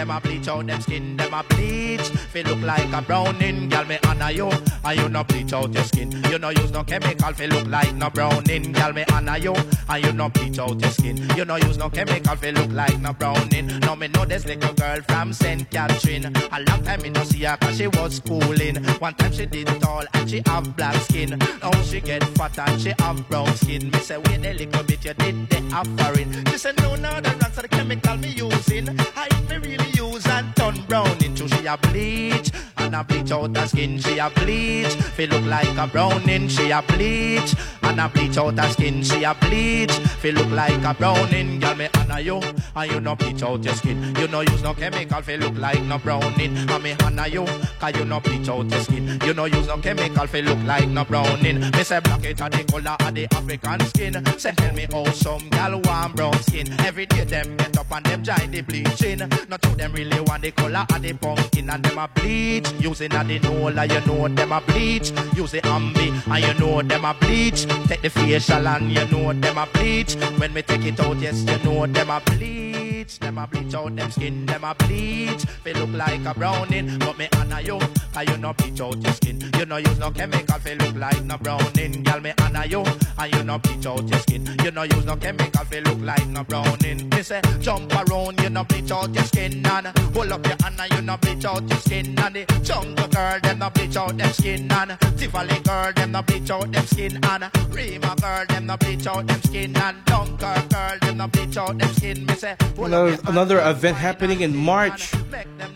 Them 0.00 0.12
a 0.12 0.18
bleach 0.18 0.48
out 0.48 0.66
them 0.66 0.80
skin, 0.80 1.14
them 1.18 1.34
a 1.34 1.42
bleach. 1.42 2.08
Feel 2.32 2.46
look 2.46 2.62
like 2.62 2.90
a 2.90 3.02
browning, 3.02 3.68
girl 3.68 3.84
me 3.84 3.98
honor 4.06 4.30
you. 4.30 4.50
And 4.82 4.98
you 4.98 5.10
no 5.10 5.24
bleach 5.24 5.52
out 5.52 5.74
your 5.74 5.84
skin. 5.84 6.10
You 6.30 6.38
no 6.38 6.48
use 6.48 6.70
no 6.70 6.82
chemical, 6.84 7.34
feel 7.34 7.50
look 7.50 7.66
like 7.66 7.94
no 7.96 8.08
browning, 8.08 8.72
girl 8.72 8.94
me 8.94 9.04
honor 9.12 9.36
you. 9.36 9.54
And 9.90 10.02
you 10.02 10.12
no 10.12 10.30
bleach 10.30 10.58
out 10.58 10.80
your 10.80 10.90
skin. 10.90 11.18
You 11.36 11.44
no 11.44 11.56
use 11.56 11.76
no 11.76 11.90
chemical, 11.90 12.34
feel 12.34 12.54
look 12.54 12.72
like 12.72 12.98
no 12.98 13.12
browning. 13.12 13.66
Now 13.80 13.94
me 13.94 14.08
know 14.08 14.24
this 14.24 14.46
little 14.46 14.72
girl 14.72 15.02
from 15.02 15.34
St. 15.34 15.70
Catherine. 15.70 16.34
A 16.50 16.60
long 16.60 16.82
time 16.82 17.02
me 17.02 17.10
no 17.10 17.22
see 17.24 17.44
her 17.44 17.58
cause 17.58 17.76
she 17.76 17.86
was 17.88 18.16
schooling. 18.16 18.82
One 19.00 19.12
time 19.12 19.32
she 19.32 19.44
did 19.44 19.66
tall 19.82 20.04
and 20.14 20.30
she 20.30 20.40
have 20.46 20.74
black 20.76 20.94
skin. 21.02 21.38
Now 21.62 21.72
she 21.82 22.00
get 22.00 22.24
fat 22.38 22.58
and 22.58 22.80
she 22.80 22.94
have 23.00 23.28
brown 23.28 23.54
skin. 23.56 23.90
Me 23.90 23.98
say 23.98 24.16
wait 24.16 24.46
a 24.46 24.54
little 24.54 24.82
bit, 24.82 25.04
you 25.04 25.12
did 25.12 25.50
the 25.50 25.74
offering. 25.74 26.32
She 26.46 26.56
said 26.56 26.78
no, 26.78 26.96
no, 26.96 27.20
rest 27.20 27.58
of 27.58 27.62
the 27.62 27.68
chemical 27.68 28.16
me 28.16 28.28
using. 28.28 28.88
I 29.14 29.28
me 29.50 29.56
really 29.56 29.89
use 29.94 30.26
and 30.26 30.54
turn 30.56 30.74
brown 30.88 31.16
into 31.24 31.48
she 31.48 31.66
a 31.66 31.76
bleach. 31.76 32.50
And 32.90 32.96
a 32.96 33.04
bleach 33.04 33.30
out 33.30 33.56
her 33.56 33.68
skin, 33.68 34.00
she 34.00 34.18
a 34.18 34.28
bleach. 34.30 34.92
Feel 35.14 35.28
look 35.28 35.44
like 35.44 35.78
a 35.78 35.86
browning, 35.86 36.48
she 36.48 36.72
a 36.72 36.82
bleach. 36.82 37.54
and 37.90 38.00
I 38.00 38.08
bleach 38.08 38.36
out 38.36 38.58
her 38.58 38.68
skin. 38.70 39.02
She 39.02 39.22
a 39.22 39.34
bleach, 39.34 39.92
feel 39.92 40.34
look 40.34 40.50
like 40.50 40.82
a 40.82 40.94
browning. 40.94 41.60
Girl, 41.60 41.74
me 41.76 41.88
honor 41.96 42.20
you, 42.20 42.40
and 42.74 42.90
you 42.90 43.00
no 43.00 43.14
bleach 43.14 43.42
out 43.42 43.62
your 43.62 43.74
skin. 43.74 44.14
You 44.16 44.28
no 44.28 44.40
use 44.40 44.62
no 44.62 44.74
chemical, 44.74 45.22
feel 45.22 45.38
look 45.40 45.56
like 45.56 45.82
no 45.84 45.98
browning. 45.98 46.56
And 46.56 46.82
me 46.82 46.96
honor 47.04 47.28
you, 47.28 47.46
cause 47.78 47.96
you 47.96 48.04
no 48.04 48.20
bleach 48.20 48.48
out 48.48 48.70
your 48.70 48.80
skin. 48.80 49.20
You 49.24 49.34
no 49.34 49.44
use 49.44 49.66
no 49.66 49.76
chemical, 49.78 50.26
feel 50.26 50.44
look 50.44 50.62
like 50.64 50.88
no 50.88 51.04
browning. 51.04 51.60
Me 51.60 51.82
say 51.84 52.00
black 52.00 52.24
it 52.24 52.40
a 52.40 52.48
the 52.48 52.64
color 52.64 52.96
of 52.98 53.14
the 53.14 53.26
African 53.34 53.80
skin. 53.86 54.38
Say 54.38 54.52
tell 54.52 54.74
me 54.74 54.86
how 54.90 55.04
some 55.12 55.48
gal 55.50 55.80
want 55.80 56.16
brown 56.16 56.40
skin. 56.42 56.66
Every 56.80 57.06
day 57.06 57.24
them 57.24 57.56
get 57.56 57.78
up 57.78 57.90
and 57.92 58.06
them 58.06 58.22
join 58.24 58.50
the 58.50 58.62
bleaching. 58.62 59.18
Not 59.48 59.62
to 59.62 59.76
them 59.76 59.92
really 59.92 60.20
want 60.20 60.42
the 60.42 60.50
color 60.52 60.86
of 60.92 61.02
the 61.02 61.12
pumpkin 61.12 61.70
and 61.70 61.84
them 61.84 61.98
a 61.98 62.08
bleach. 62.08 62.68
Using 62.80 63.14
a 63.14 63.22
the 63.22 63.38
Nola, 63.40 63.84
you 63.84 64.00
know 64.06 64.26
them 64.28 64.52
a 64.52 64.60
bleach. 64.62 65.12
Use 65.34 65.52
the 65.52 65.60
Ambi 65.62 66.08
and 66.26 66.44
you 66.44 66.54
know 66.54 66.82
them 66.82 67.04
a 67.04 67.14
bleach. 67.14 67.66
Take 67.86 68.02
the 68.02 68.10
facial 68.10 68.66
and 68.66 68.90
you 68.90 69.06
know 69.06 69.32
them 69.32 69.58
a 69.58 69.66
bleach. 69.66 70.14
When 70.38 70.54
me 70.54 70.62
take 70.62 70.86
it 70.86 70.98
out, 71.00 71.18
yes, 71.18 71.44
you 71.44 71.58
know 71.64 71.86
them 71.86 72.10
a 72.10 72.20
bleach. 72.20 72.69
Them 73.00 73.38
a 73.38 73.46
bleach 73.46 73.72
out 73.72 73.96
them 73.96 74.10
skin, 74.10 74.44
them 74.44 74.62
a 74.62 74.74
bleach. 74.74 75.46
They 75.64 75.72
look 75.72 75.88
like 75.90 76.22
a 76.26 76.34
browning, 76.34 76.98
but 76.98 77.16
me 77.16 77.28
honor 77.34 77.62
you, 77.62 77.78
cause 78.12 78.28
you 78.28 78.36
no 78.36 78.52
bleach 78.52 78.78
out 78.78 79.02
your 79.02 79.12
skin. 79.14 79.40
You 79.58 79.64
no 79.64 79.78
use 79.78 79.98
no 79.98 80.10
chemical, 80.10 80.58
they 80.62 80.74
look 80.74 80.94
like 80.94 81.24
no 81.24 81.38
browning. 81.38 82.02
Girl, 82.02 82.20
me 82.20 82.34
honor 82.42 82.66
you, 82.66 82.84
and 83.18 83.34
you 83.34 83.42
no 83.42 83.58
bleach 83.58 83.86
out 83.86 84.06
your 84.06 84.18
skin. 84.18 84.46
You 84.62 84.70
no 84.70 84.82
use 84.82 85.06
no 85.06 85.16
chemical, 85.16 85.64
they 85.70 85.80
look 85.80 85.98
like 86.02 86.26
no 86.28 86.44
browning. 86.44 87.08
Me 87.08 87.22
say 87.22 87.40
jump 87.60 87.90
around, 87.94 88.38
you 88.42 88.50
no 88.50 88.64
bleach 88.64 88.90
out 88.90 89.14
your 89.14 89.24
skin, 89.24 89.64
and 89.64 89.86
hold 90.14 90.32
up 90.32 90.46
your 90.46 90.56
hand 90.62 90.80
you 90.94 91.00
no 91.00 91.16
bleach 91.16 91.44
out 91.46 91.66
your 91.70 91.78
skin. 91.78 92.18
And 92.18 92.34
the 92.34 92.60
jungle 92.62 93.08
girl, 93.08 93.40
them 93.40 93.58
no 93.60 93.70
bleach 93.70 93.96
out 93.96 94.18
them 94.18 94.32
skin, 94.32 94.70
and 94.70 94.98
Tivoli 95.16 95.58
girl, 95.60 95.92
them 95.94 96.12
no 96.12 96.22
bleach 96.22 96.50
out 96.50 96.70
them 96.70 96.86
skin, 96.86 97.18
and 97.24 97.50
Rima 97.70 98.14
girl, 98.20 98.44
them 98.46 98.66
no 98.66 98.76
bleach 98.76 99.06
out 99.06 99.26
them 99.26 99.42
skin, 99.42 99.74
and 99.76 100.04
Dunker 100.04 100.64
girl, 100.68 100.98
them 101.00 101.16
no 101.16 101.28
bleach 101.28 101.56
out 101.56 101.78
them 101.78 101.88
skin. 101.94 102.26
Me 102.26 102.34
say 102.34 102.50
up 102.52 102.89
Another, 102.90 103.18
another 103.28 103.60
event 103.70 103.96
happening 103.96 104.40
in 104.40 104.56
March. 104.56 105.12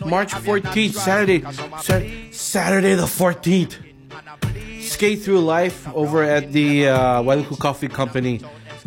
March 0.04 0.32
you 0.32 0.36
have 0.38 0.46
your 0.46 0.60
14th, 0.60 0.74
hands 0.74 1.00
Saturday. 1.02 1.38
cause 1.40 1.60
I'm 1.60 1.72
a 1.72 1.80
Sa- 1.80 2.02
Saturday 2.32 2.94
the 2.94 3.06
14th. 3.06 3.78
Skate 4.82 5.22
Through 5.22 5.40
Life 5.42 5.86
over 5.94 6.24
at 6.24 6.50
the 6.52 6.88
uh, 6.88 7.22
Wailuku 7.22 7.56
Coffee 7.60 7.86
Company. 7.86 8.40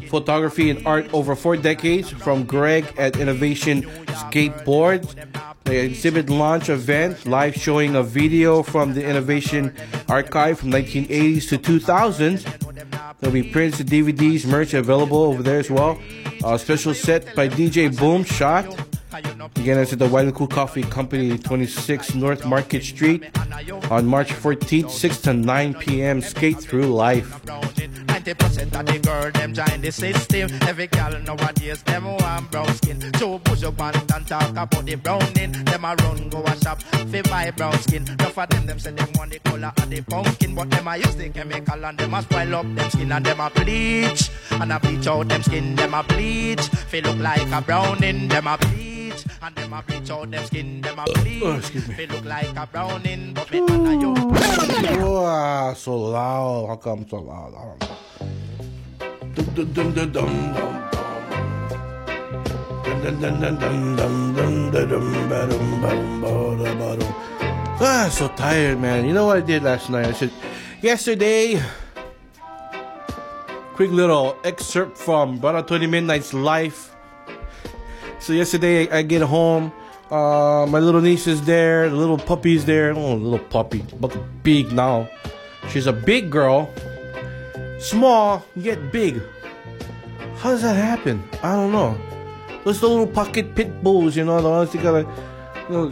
Photography 0.09 0.69
and 0.69 0.85
art 0.85 1.07
over 1.13 1.35
four 1.37 1.55
decades 1.55 2.09
from 2.09 2.43
Greg 2.43 2.85
at 2.97 3.15
Innovation 3.17 3.83
Skateboards. 4.07 5.15
The 5.67 5.83
exhibit 5.83 6.29
launch 6.29 6.69
event, 6.69 7.25
live 7.25 7.53
showing 7.53 7.97
a 7.97 8.01
video 8.01 8.63
from 8.63 8.93
the 8.93 9.03
Innovation 9.03 9.75
archive 10.07 10.59
from 10.59 10.71
1980s 10.71 11.49
to 11.49 11.57
2000s. 11.57 13.19
There'll 13.19 13.33
be 13.33 13.51
prints, 13.51 13.81
DVDs, 13.81 14.45
merch 14.45 14.73
available 14.73 15.23
over 15.23 15.43
there 15.43 15.59
as 15.59 15.69
well. 15.69 15.99
A 16.45 16.57
special 16.57 16.93
set 16.93 17.35
by 17.35 17.49
DJ 17.49 17.93
Boom 17.99 18.23
Shot. 18.23 18.65
Again, 19.17 19.79
it's 19.79 19.93
at 19.93 19.99
the 19.99 20.07
Wailuku 20.07 20.47
Coffee 20.47 20.83
Company, 20.83 21.39
26 21.39 22.13
North 22.13 22.45
Market 22.45 22.83
Street 22.83 23.23
on 23.89 24.05
March 24.05 24.29
14th, 24.31 24.91
6 24.91 25.21
to 25.21 25.33
9 25.33 25.73
p.m. 25.75 26.21
Skate 26.21 26.59
Through 26.59 26.93
Life. 26.93 27.41
90% 28.27 28.79
of 28.79 28.85
the 28.85 28.99
girl 28.99 29.31
them 29.31 29.53
join 29.53 29.81
the 29.81 29.91
system. 29.91 30.49
Every 30.67 30.87
girl 30.87 31.17
nowadays 31.19 31.81
them 31.83 32.05
want 32.05 32.51
brown 32.51 32.73
skin. 32.75 32.99
Joe 33.17 33.39
push 33.39 33.63
up 33.63 33.79
and 33.81 34.11
and 34.11 34.27
talk 34.27 34.49
about 34.49 34.85
the 34.85 34.95
browning. 34.95 35.51
Them 35.51 35.85
a 35.85 35.95
run 35.95 36.29
go 36.29 36.43
a 36.43 36.55
shop 36.61 36.81
fi 36.81 37.21
buy 37.21 37.51
brown 37.51 37.77
skin. 37.79 38.07
Enough 38.07 38.37
of 38.37 38.49
them 38.49 38.65
them 38.65 38.79
say 38.79 38.91
them 38.91 39.09
want 39.15 39.31
the 39.31 39.39
color 39.39 39.71
of 39.77 39.89
the 39.89 40.01
pumpkin, 40.01 40.55
but 40.55 40.69
them 40.69 40.87
a 40.87 40.97
use 40.97 41.15
the 41.15 41.29
chemical 41.29 41.85
and 41.85 41.97
them 41.97 42.13
a 42.13 42.21
spoil 42.21 42.55
up 42.55 42.75
them 42.75 42.89
skin 42.89 43.11
and 43.11 43.25
them 43.25 43.39
a 43.39 43.49
bleach 43.49 44.29
and 44.51 44.73
a 44.73 44.79
bleach 44.79 45.07
out 45.07 45.27
them 45.29 45.41
skin. 45.43 45.75
Them 45.75 45.93
a 45.93 46.03
bleach 46.03 46.61
fi 46.61 46.99
look 46.99 47.17
like 47.17 47.49
a 47.51 47.61
browning. 47.61 48.27
Them 48.27 48.47
a 48.47 48.57
bleach 48.57 49.06
and 49.41 49.55
them 49.55 49.73
a 49.73 49.81
bleach 49.81 50.09
out 50.09 50.29
them 50.31 50.45
skin. 50.45 50.81
Them 50.81 50.99
a 50.99 51.05
bleach 51.05 51.43
oh, 51.43 51.57
excuse 51.57 51.87
me. 51.87 51.95
fi 51.95 52.05
look 52.05 52.25
like 52.25 52.55
a 52.55 52.67
browning. 52.67 53.33
But 53.33 53.51
me 53.51 53.59
honor 53.59 53.93
you. 53.93 54.13
Wow, 55.05 55.73
so 55.73 55.95
loud. 55.97 56.67
How 56.67 56.75
come 56.75 57.07
so 57.09 57.17
loud? 57.17 57.53
I 57.53 57.63
don't 57.65 57.81
know. 57.81 57.97
Dum, 59.33 59.45
dum, 59.53 59.73
dum, 59.73 59.93
dum, 59.93 60.11
dum. 60.13 60.87
Ah, 67.79 68.09
so 68.11 68.27
tired, 68.35 68.79
man. 68.81 69.05
You 69.05 69.13
know 69.13 69.25
what 69.25 69.37
I 69.37 69.41
did 69.41 69.63
last 69.63 69.89
night? 69.89 70.07
I 70.07 70.11
said, 70.11 70.31
yesterday, 70.81 71.61
quick 73.75 73.91
little 73.91 74.35
excerpt 74.43 74.97
from 74.97 75.37
Brother 75.37 75.61
Tony 75.61 75.87
Midnight's 75.87 76.33
life. 76.33 76.96
So 78.19 78.33
yesterday 78.33 78.89
I, 78.89 79.01
get 79.03 79.21
home, 79.21 79.71
uh, 80.09 80.65
my 80.67 80.79
little 80.79 81.01
niece 81.01 81.27
is 81.27 81.43
there, 81.43 81.89
the 81.89 81.95
little 81.95 82.17
puppy's 82.17 82.65
there. 82.65 82.93
Oh, 82.93 83.15
little 83.15 83.39
puppy, 83.39 83.85
but 83.99 84.15
big 84.43 84.71
now. 84.71 85.07
She's 85.69 85.87
a 85.87 85.93
big 85.93 86.29
girl, 86.31 86.69
small 87.79 88.43
yet 88.55 88.91
big. 88.91 89.21
How 90.37 90.51
does 90.51 90.61
that 90.61 90.75
happen? 90.75 91.23
I 91.43 91.55
don't 91.55 91.71
know. 91.71 91.97
Those 92.63 92.79
the 92.81 92.87
little 92.87 93.07
pocket 93.07 93.55
pit 93.55 93.83
bulls, 93.83 94.15
you 94.15 94.25
know, 94.25 94.41
the 94.41 94.49
ones 94.49 94.71
that 94.71 94.83
got 94.83 94.95
a 94.95 95.07
you 95.69 95.73
know, 95.73 95.91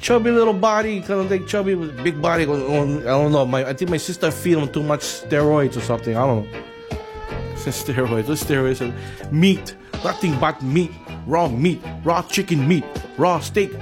chubby 0.00 0.30
little 0.30 0.52
body, 0.52 1.00
kind 1.00 1.20
of 1.20 1.30
like 1.30 1.46
chubby 1.46 1.74
with 1.74 1.96
big 2.02 2.20
body. 2.20 2.44
I 2.44 2.46
don't 2.46 3.32
know. 3.32 3.46
My 3.46 3.64
I 3.66 3.72
think 3.72 3.90
my 3.90 3.96
sister 3.96 4.30
feed 4.30 4.54
them 4.54 4.70
too 4.70 4.82
much 4.82 5.00
steroids 5.00 5.76
or 5.76 5.80
something. 5.80 6.16
I 6.16 6.26
don't 6.26 6.50
know. 6.50 6.58
steroids. 7.56 8.28
What 8.28 8.38
steroids? 8.38 9.32
Meat. 9.32 9.74
Nothing 10.04 10.38
but 10.38 10.62
meat. 10.62 10.92
Raw 11.26 11.48
meat. 11.48 11.80
Raw 12.04 12.22
chicken 12.22 12.66
meat. 12.66 12.84
Raw 13.16 13.40
steak. 13.40 13.72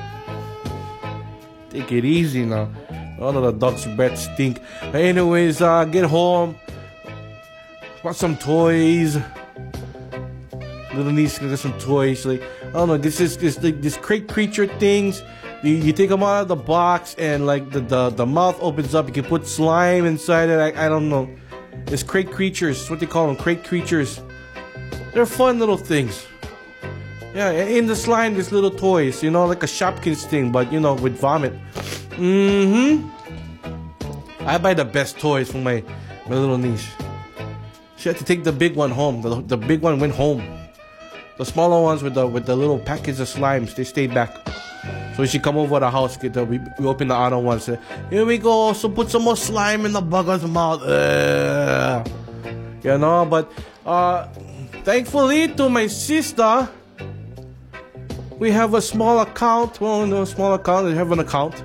Take 1.71 1.91
it 1.93 2.05
easy 2.05 2.45
now. 2.45 2.69
All 3.21 3.37
of 3.37 3.43
the 3.43 3.53
dog's 3.53 3.87
breath 3.87 4.19
stink. 4.19 4.61
But 4.81 5.01
Anyways, 5.01 5.61
uh, 5.63 5.85
get 5.87 6.05
home. 6.05 6.57
Bought 8.03 8.17
some 8.17 8.37
toys. 8.37 9.17
Little 10.95 11.13
niece 11.13 11.39
got 11.39 11.59
some 11.59 11.79
toys. 11.79 12.27
Like 12.27 12.43
I 12.69 12.73
don't 12.73 12.89
know. 12.89 12.99
This 12.99 13.21
is 13.21 13.37
this 13.39 13.63
like 13.63 13.81
this 13.81 13.97
crate 13.97 14.29
creature 14.29 14.67
things. 14.67 15.23
You, 15.63 15.75
you 15.75 15.93
take 15.93 16.11
them 16.11 16.23
out 16.23 16.43
of 16.43 16.49
the 16.49 16.57
box 16.57 17.15
and 17.17 17.47
like 17.47 17.71
the, 17.71 17.81
the 17.81 18.11
the 18.11 18.27
mouth 18.27 18.59
opens 18.61 18.95
up. 18.95 19.07
You 19.07 19.15
can 19.15 19.25
put 19.25 19.47
slime 19.47 20.05
inside 20.05 20.49
it. 20.49 20.59
I, 20.59 20.87
I 20.87 20.89
don't 20.89 21.09
know. 21.09 21.31
It's 21.87 22.03
crate 22.03 22.31
creatures. 22.31 22.91
What 22.91 23.01
they 23.01 23.07
call 23.07 23.29
them? 23.29 23.37
Crate 23.37 23.65
creatures. 23.65 24.21
They're 25.15 25.27
fun 25.27 25.59
little 25.59 25.77
things. 25.77 26.27
Yeah, 27.35 27.51
in 27.51 27.87
the 27.87 27.97
slime, 27.97 28.35
there's 28.35 28.53
little 28.53 28.71
toys. 28.71 29.23
You 29.23 29.31
know, 29.31 29.47
like 29.47 29.63
a 29.63 29.67
Shopkins 29.67 30.27
thing, 30.27 30.53
but 30.53 30.73
you 30.73 30.81
know, 30.81 30.95
with 30.95 31.19
vomit. 31.19 31.55
Mm-hmm. 32.11 33.09
I 34.47 34.59
buy 34.59 34.75
the 34.75 34.85
best 34.85 35.19
toys 35.19 35.51
for 35.51 35.59
my 35.59 35.83
my 36.29 36.37
little 36.37 36.59
niece. 36.59 36.87
She 37.97 38.09
had 38.09 38.19
to 38.19 38.25
take 38.25 38.45
the 38.45 38.53
big 38.53 38.75
one 38.75 38.91
home. 38.91 39.23
The, 39.23 39.41
the 39.43 39.57
big 39.57 39.81
one 39.81 40.01
went 40.01 40.13
home. 40.15 40.43
The 41.39 41.45
smaller 41.45 41.81
ones 41.81 42.03
with 42.03 42.15
the 42.15 42.27
with 42.27 42.47
the 42.47 42.57
little 42.57 42.79
packets 42.79 43.19
of 43.19 43.29
slimes, 43.29 43.75
they 43.77 43.85
stayed 43.85 44.13
back. 44.13 44.31
So 45.17 45.25
she 45.27 45.39
come 45.39 45.57
over 45.57 45.79
the 45.79 45.91
house, 45.91 46.17
get 46.17 46.33
the 46.35 46.45
we, 46.45 46.59
we 46.79 46.87
open 46.87 47.09
the 47.09 47.15
other 47.15 47.39
one, 47.39 47.61
say, 47.61 47.79
here 48.11 48.25
we 48.25 48.39
go. 48.39 48.73
So 48.73 48.89
put 48.89 49.11
some 49.11 49.23
more 49.23 49.37
slime 49.37 49.87
in 49.87 49.93
the 49.93 50.03
bugger's 50.03 50.45
mouth. 50.45 50.83
Ugh. 50.83 52.11
You 52.83 52.99
know, 52.99 53.25
but 53.25 53.53
uh 53.87 54.27
thankfully 54.85 55.49
to 55.55 55.69
my 55.69 55.87
sister, 55.87 56.69
we 58.43 58.51
have 58.51 58.75
a 58.75 58.83
small 58.83 59.21
account. 59.21 59.81
Well, 59.81 60.05
no 60.05 60.25
small 60.25 60.53
account. 60.55 60.87
We 60.87 60.95
have 60.95 61.13
an 61.13 61.21
account, 61.21 61.63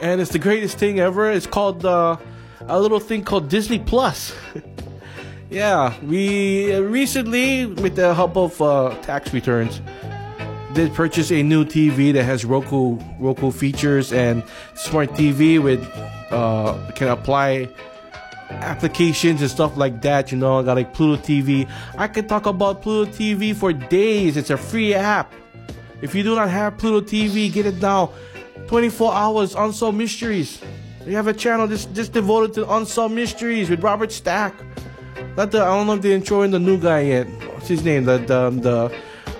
and 0.00 0.22
it's 0.22 0.30
the 0.30 0.38
greatest 0.38 0.78
thing 0.78 1.00
ever. 1.00 1.30
It's 1.30 1.46
called 1.46 1.84
uh, 1.84 2.16
a 2.66 2.80
little 2.80 2.98
thing 2.98 3.22
called 3.24 3.50
Disney 3.50 3.78
Plus. 3.78 4.34
yeah, 5.50 5.92
we 6.02 6.74
uh, 6.74 6.80
recently, 6.80 7.66
with 7.66 7.94
the 7.96 8.14
help 8.14 8.38
of 8.38 8.62
uh, 8.62 8.96
tax 9.02 9.34
returns, 9.34 9.82
did 10.72 10.94
purchase 10.94 11.30
a 11.30 11.42
new 11.42 11.66
TV 11.66 12.14
that 12.14 12.24
has 12.24 12.42
Roku 12.42 12.98
Roku 13.20 13.50
features 13.50 14.10
and 14.10 14.42
smart 14.76 15.10
TV 15.10 15.62
with 15.62 15.84
uh, 16.30 16.90
can 16.92 17.08
apply 17.08 17.68
applications 18.48 19.42
and 19.42 19.50
stuff 19.50 19.76
like 19.76 20.00
that. 20.00 20.32
You 20.32 20.38
know, 20.38 20.60
I 20.60 20.62
got 20.62 20.78
like 20.78 20.94
Pluto 20.94 21.22
TV. 21.22 21.68
I 21.98 22.08
could 22.08 22.30
talk 22.30 22.46
about 22.46 22.80
Pluto 22.80 23.12
TV 23.12 23.54
for 23.54 23.74
days. 23.74 24.38
It's 24.38 24.48
a 24.48 24.56
free 24.56 24.94
app. 24.94 25.34
If 26.00 26.14
you 26.14 26.22
do 26.22 26.34
not 26.34 26.48
have 26.50 26.78
Pluto 26.78 27.04
TV, 27.04 27.52
get 27.52 27.66
it 27.66 27.80
now. 27.80 28.12
24 28.68 29.12
hours 29.12 29.54
unsolved 29.54 29.96
mysteries. 29.96 30.60
We 31.06 31.14
have 31.14 31.26
a 31.26 31.32
channel 31.32 31.66
just 31.66 31.94
just 31.94 32.12
devoted 32.12 32.54
to 32.54 32.70
unsolved 32.70 33.14
mysteries 33.14 33.70
with 33.70 33.82
Robert 33.82 34.12
Stack. 34.12 34.54
Not 35.36 35.50
the 35.50 35.62
I 35.62 35.66
don't 35.66 35.86
know 35.86 35.94
if 35.94 36.02
they're 36.02 36.18
introing 36.18 36.50
the 36.50 36.58
new 36.58 36.78
guy 36.78 37.00
yet. 37.00 37.26
What's 37.54 37.68
his 37.68 37.82
name? 37.82 38.04
The 38.04 38.18
the 38.18 38.38
um, 38.38 38.60
the 38.60 38.94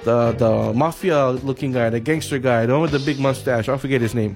the, 0.05 0.33
the 0.33 0.73
mafia 0.73 1.31
looking 1.31 1.73
guy, 1.73 1.91
the 1.91 2.01
gangster 2.01 2.39
guy, 2.39 2.65
the 2.65 2.73
one 2.73 2.83
with 2.83 2.93
the 2.93 2.99
big 3.01 3.19
mustache. 3.19 3.69
I 3.69 3.77
forget 3.77 4.01
his 4.01 4.15
name. 4.15 4.35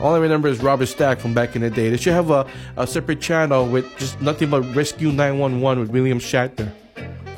All 0.00 0.14
I 0.14 0.18
remember 0.18 0.48
is 0.48 0.62
Robert 0.62 0.86
Stack 0.86 1.20
from 1.20 1.34
back 1.34 1.54
in 1.54 1.60
the 1.60 1.68
day. 1.68 1.90
They 1.90 1.98
should 1.98 2.14
have 2.14 2.30
a, 2.30 2.46
a 2.78 2.86
separate 2.86 3.20
channel 3.20 3.68
with 3.68 3.84
just 3.98 4.18
nothing 4.22 4.48
but 4.48 4.62
Rescue 4.74 5.12
911 5.12 5.80
with 5.82 5.90
William 5.90 6.18
Shatner. 6.18 6.72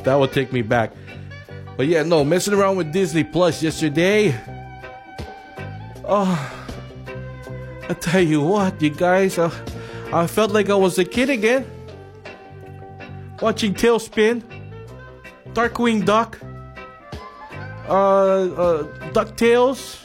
That 0.04 0.14
would 0.14 0.32
take 0.32 0.52
me 0.52 0.62
back. 0.62 0.92
But 1.76 1.86
yeah, 1.86 2.02
no, 2.02 2.24
messing 2.24 2.54
around 2.54 2.76
with 2.76 2.92
Disney 2.92 3.24
Plus 3.24 3.62
yesterday. 3.62 4.38
Oh, 6.04 6.64
I 7.88 7.94
tell 7.94 8.20
you 8.20 8.42
what, 8.42 8.80
you 8.82 8.90
guys, 8.90 9.38
uh, 9.38 9.50
I 10.12 10.26
felt 10.26 10.52
like 10.52 10.68
I 10.68 10.74
was 10.74 10.98
a 10.98 11.04
kid 11.04 11.30
again. 11.30 11.64
Watching 13.40 13.74
TaleSpin, 13.74 14.42
Darkwing 15.52 16.04
Duck, 16.04 16.38
uh, 17.88 17.92
uh, 17.92 18.82
DuckTales, 19.12 19.98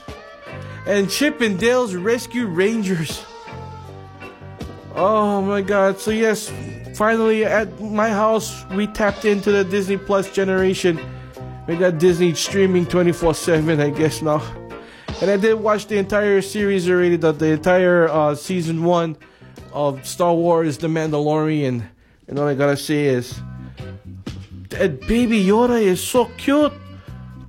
and 0.87 1.09
Chip 1.09 1.41
and 1.41 1.59
Dale's 1.59 1.95
Rescue 1.95 2.47
Rangers. 2.47 3.23
Oh 4.95 5.41
my 5.41 5.61
god. 5.61 5.99
So, 5.99 6.11
yes, 6.11 6.51
finally 6.95 7.45
at 7.45 7.79
my 7.79 8.09
house, 8.09 8.65
we 8.71 8.87
tapped 8.87 9.25
into 9.25 9.51
the 9.51 9.63
Disney 9.63 9.97
Plus 9.97 10.31
generation. 10.31 10.99
We 11.67 11.75
got 11.75 11.97
Disney 11.97 12.33
streaming 12.33 12.85
24 12.85 13.33
7, 13.33 13.81
I 13.81 13.89
guess 13.89 14.21
now. 14.21 14.41
And 15.21 15.29
I 15.29 15.35
did 15.35 15.55
watch 15.55 15.87
the 15.87 15.97
entire 15.97 16.41
series 16.41 16.89
already, 16.89 17.17
the, 17.17 17.33
the 17.33 17.47
entire 17.47 18.07
uh, 18.07 18.35
season 18.35 18.85
one 18.85 19.17
of 19.73 20.07
Star 20.07 20.33
Wars 20.33 20.77
The 20.77 20.87
Mandalorian. 20.87 21.83
And 22.29 22.39
all 22.39 22.47
I 22.47 22.53
gotta 22.53 22.77
say 22.77 23.05
is, 23.05 23.39
that 24.69 25.01
baby 25.07 25.43
Yoda 25.43 25.81
is 25.81 26.01
so 26.01 26.25
cute. 26.37 26.71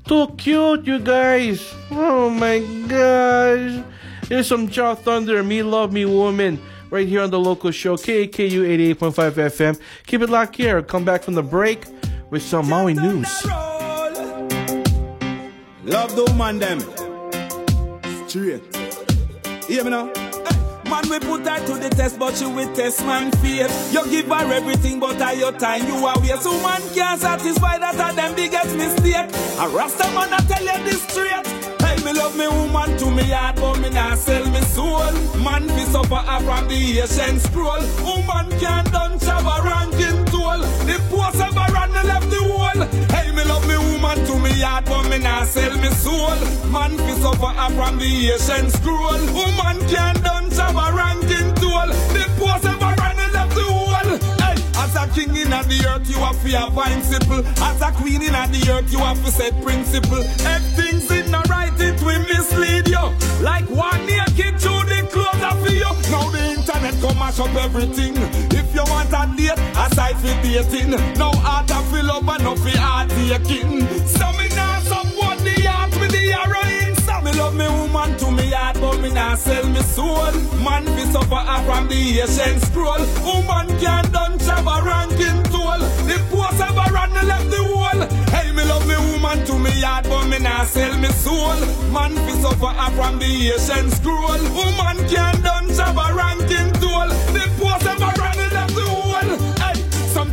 Too 0.05 0.27
cute, 0.37 0.85
you 0.85 0.99
guys. 0.99 1.73
Oh 1.93 2.29
my 2.29 2.59
gosh. 2.89 3.85
Here's 4.29 4.49
some 4.49 4.69
Jah 4.69 4.97
Thunder, 4.97 5.45
Me 5.45 5.63
Love 5.63 5.93
Me 5.93 6.07
Woman, 6.07 6.61
right 6.91 7.07
here 7.07 7.21
on 7.21 7.31
the 7.31 7.39
local 7.39 7.71
show, 7.71 7.97
KKU 7.97 8.97
88.5 8.97 9.33
FM. 9.33 9.81
Keep 10.07 10.23
it 10.23 10.31
locked 10.31 10.57
here. 10.57 10.83
Come 10.83 11.05
back 11.05 11.23
from 11.23 11.35
the 11.35 11.43
break 11.43 11.85
with 12.31 12.43
some 12.43 12.69
Maui 12.69 12.95
news. 12.95 13.47
Love 15.89 16.15
the 16.15 16.25
woman 16.25 16.59
them. 16.59 16.81
Straight. 18.29 18.61
Hear 19.65 19.85
me 19.85 19.91
now? 19.91 20.13
Man, 20.85 21.09
we 21.09 21.19
put 21.19 21.49
her 21.49 21.65
to 21.65 21.75
the 21.81 21.89
test, 21.89 22.19
but 22.19 22.37
she 22.37 22.45
will 22.45 22.71
test 22.75 23.01
man 23.07 23.33
fear. 23.41 23.67
You 23.91 24.05
give 24.11 24.27
her 24.27 24.53
everything, 24.53 25.01
but 25.01 25.19
at 25.19 25.39
your 25.39 25.53
time 25.53 25.87
you 25.87 25.95
are 26.05 26.21
waste. 26.21 26.43
So 26.43 26.53
man 26.61 26.83
can't 26.93 27.19
satisfy 27.19 27.79
that 27.79 27.97
are 27.97 28.13
them 28.13 28.35
biggest 28.37 28.77
mistake. 28.77 29.33
A 29.61 29.69
rasta 29.71 30.05
man, 30.13 30.29
I 30.31 30.39
tell 30.45 30.63
you 30.63 30.85
this 30.85 31.01
straight. 31.09 31.47
Hey, 31.81 31.97
me 32.05 32.13
love 32.13 32.37
me 32.37 32.49
woman 32.49 32.95
to 32.99 33.11
me 33.11 33.23
heart, 33.23 33.57
but 33.57 33.81
me 33.81 33.89
not 33.89 34.19
sell 34.19 34.45
me 34.45 34.61
soul. 34.61 35.13
Man, 35.41 35.69
fi 35.69 35.85
suffer 35.85 36.21
from 36.45 36.69
the 36.69 37.01
Asian 37.01 37.41
scroll. 37.41 37.81
Woman 38.05 38.51
can't 38.61 38.93
done 38.93 39.19
shabba 39.21 39.65
ranking 39.65 40.25
toll. 40.27 40.61
The 40.85 41.01
post 41.09 41.41
Hey, 42.87 43.33
me 43.33 43.43
love 43.43 43.67
me 43.67 43.77
woman 43.77 44.25
to 44.27 44.39
me 44.39 44.51
heart, 44.61 44.85
but 44.85 45.09
me 45.11 45.19
not 45.19 45.47
sell 45.47 45.77
me 45.79 45.89
soul. 45.91 46.39
Man, 46.71 46.97
fi 46.97 47.15
suffer 47.19 47.47
her 47.47 47.71
from 47.75 47.99
the 47.99 48.31
Asian 48.31 48.71
scroll. 48.71 49.19
Woman 49.35 49.79
can't 49.89 50.23
done 50.23 50.47
a 50.79 50.93
ranking 50.95 51.51
toll. 51.59 51.91
The 52.15 52.25
post 52.39 52.67
of 52.67 52.79
her 52.79 52.95
and 53.03 53.51
the 53.51 53.67
wall. 53.75 54.09
Hey, 54.39 54.63
as 54.79 54.95
a 54.95 55.09
king 55.13 55.35
in 55.35 55.51
the 55.51 55.79
earth, 55.91 56.09
you 56.09 56.19
have 56.23 56.41
to 56.43 56.51
have 56.55 56.75
principle. 56.75 57.43
As 57.65 57.83
a 57.83 57.91
queen 57.93 58.23
in 58.23 58.33
the 58.33 58.71
earth, 58.71 58.93
you 58.93 58.99
have 58.99 59.25
to 59.25 59.31
set 59.33 59.61
principle. 59.61 60.23
If 60.23 60.63
things 60.77 61.11
in 61.11 61.33
the 61.33 61.43
right, 61.51 61.75
it 61.81 62.01
will 62.03 62.23
mislead 62.31 62.87
you. 62.87 63.05
Like 63.43 63.69
one 63.71 64.07
naked 64.07 64.61
through 64.61 64.87
the 64.87 65.03
clothes 65.11 65.43
of 65.43 65.67
you. 65.69 65.91
Now 66.13 66.31
the 66.31 66.55
internet 66.55 66.95
come 67.01 67.19
mash 67.19 67.41
up 67.41 67.55
everything. 67.57 68.48
You 68.79 68.85
want 68.85 69.11
a 69.11 69.27
date, 69.37 69.59
aside 69.75 70.17
for 70.23 70.31
dating. 70.41 70.91
No 71.19 71.33
heart 71.43 71.67
to 71.67 71.83
fill 71.91 72.13
up 72.13 72.29
and 72.29 72.45
no 72.45 72.55
for 72.55 72.79
heart 72.79 73.11
taking. 73.11 73.83
So 74.07 74.31
me 74.39 74.47
now 74.55 74.79
support 74.87 75.39
the 75.43 75.67
heart 75.67 75.91
with 75.99 76.13
the 76.15 76.23
heroin. 76.31 76.95
So 77.03 77.21
me 77.23 77.33
love 77.33 77.57
me 77.57 77.67
woman 77.67 78.17
to 78.19 78.31
me 78.31 78.53
heart, 78.55 78.79
but 78.81 79.01
me 79.01 79.11
not 79.11 79.37
sell 79.41 79.67
me 79.67 79.83
soul. 79.83 80.31
Man, 80.63 80.87
fi 80.95 81.05
suffer 81.11 81.43
from 81.67 81.89
the 81.89 82.21
Asian 82.23 82.61
scroll. 82.61 83.03
Woman 83.27 83.67
can't 83.83 84.13
done 84.13 84.39
shabba 84.39 84.79
ranking 84.87 85.43
toll. 85.51 85.83
The 86.07 86.15
of 86.39 86.79
her 86.79 86.97
and 87.03 87.27
left 87.27 87.51
the 87.51 87.61
wall. 87.75 88.01
Hey, 88.31 88.53
me 88.53 88.63
love 88.63 88.87
me 88.87 88.95
woman 89.11 89.45
to 89.47 89.59
me 89.59 89.73
heart, 89.83 90.05
but 90.05 90.29
me 90.29 90.39
not 90.39 90.69
sell 90.69 90.97
me 90.97 91.09
soul. 91.09 91.59
Man, 91.91 92.15
fi 92.15 92.33
suffer 92.47 92.95
from 92.95 93.19
the 93.19 93.27
Asian 93.27 93.91
scroll. 93.91 94.39
Woman 94.55 95.03
can't 95.11 95.43
done 95.43 95.67
shabba 95.67 96.15
ranking 96.15 96.71
toll. 96.79 97.11
The 97.35 97.43
post 97.59 97.89
of 97.89 97.99
her 97.99 98.19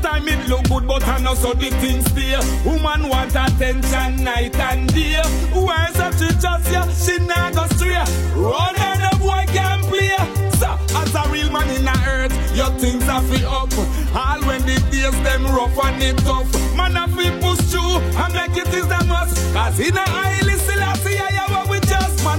Sometimes 0.06 0.32
it 0.32 0.50
look 0.50 0.63
good, 0.70 0.88
but 0.88 1.08
I 1.08 1.18
know 1.18 1.34
so 1.34 1.54
the 1.54 1.72
things 1.82 2.06
stay. 2.12 2.38
Woman 2.63 3.10
want 3.10 3.32
attention 3.32 4.24
night 4.24 4.56
and 4.56 4.94
day. 4.94 5.20
Why 5.52 5.89
such 5.94 6.22
a 6.22 6.30
just 6.39 6.72
yeah, 6.72 6.88
she 6.94 7.18
not 7.26 7.56
go 7.56 7.65
stray. 7.74 7.98
Run 8.38 8.76
and 8.78 9.02
the 9.02 9.18
boy 9.18 9.46
can 9.48 9.82
play. 9.89 10.15
So, 10.62 10.78
as 11.02 11.15
a 11.15 11.28
real 11.32 11.50
man 11.52 11.68
in 11.76 11.86
the 11.86 11.98
earth, 12.06 12.56
your 12.56 12.70
things 12.78 13.10
are 13.10 13.22
fi 13.24 13.44
up. 13.46 13.74
All 14.13 14.41
when 14.46 14.62
the 14.62 14.78
days 14.91 15.18
them 15.24 15.46
rough 15.48 15.76
and 15.86 16.04
it 16.04 16.18
tough. 16.20 16.54
Man 16.78 16.96
a 16.98 17.08
fi 17.08 17.32
push 17.41 17.65
through 17.72 17.98
and 17.98 18.34
make 18.36 18.56
it 18.56 18.72
is 18.76 18.88
the 18.88 19.04
must. 19.10 19.54
Cause 19.56 19.80
in 19.80 19.98
a 19.98 20.02
highly 20.02 20.44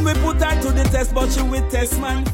we 0.07 0.15
put 0.23 0.39
her 0.41 0.55
to 0.63 0.71
the 0.71 0.85
test, 0.85 1.13
but 1.13 1.29
she 1.33 1.43
will 1.43 1.69
test 1.69 1.99
man. 2.01 2.25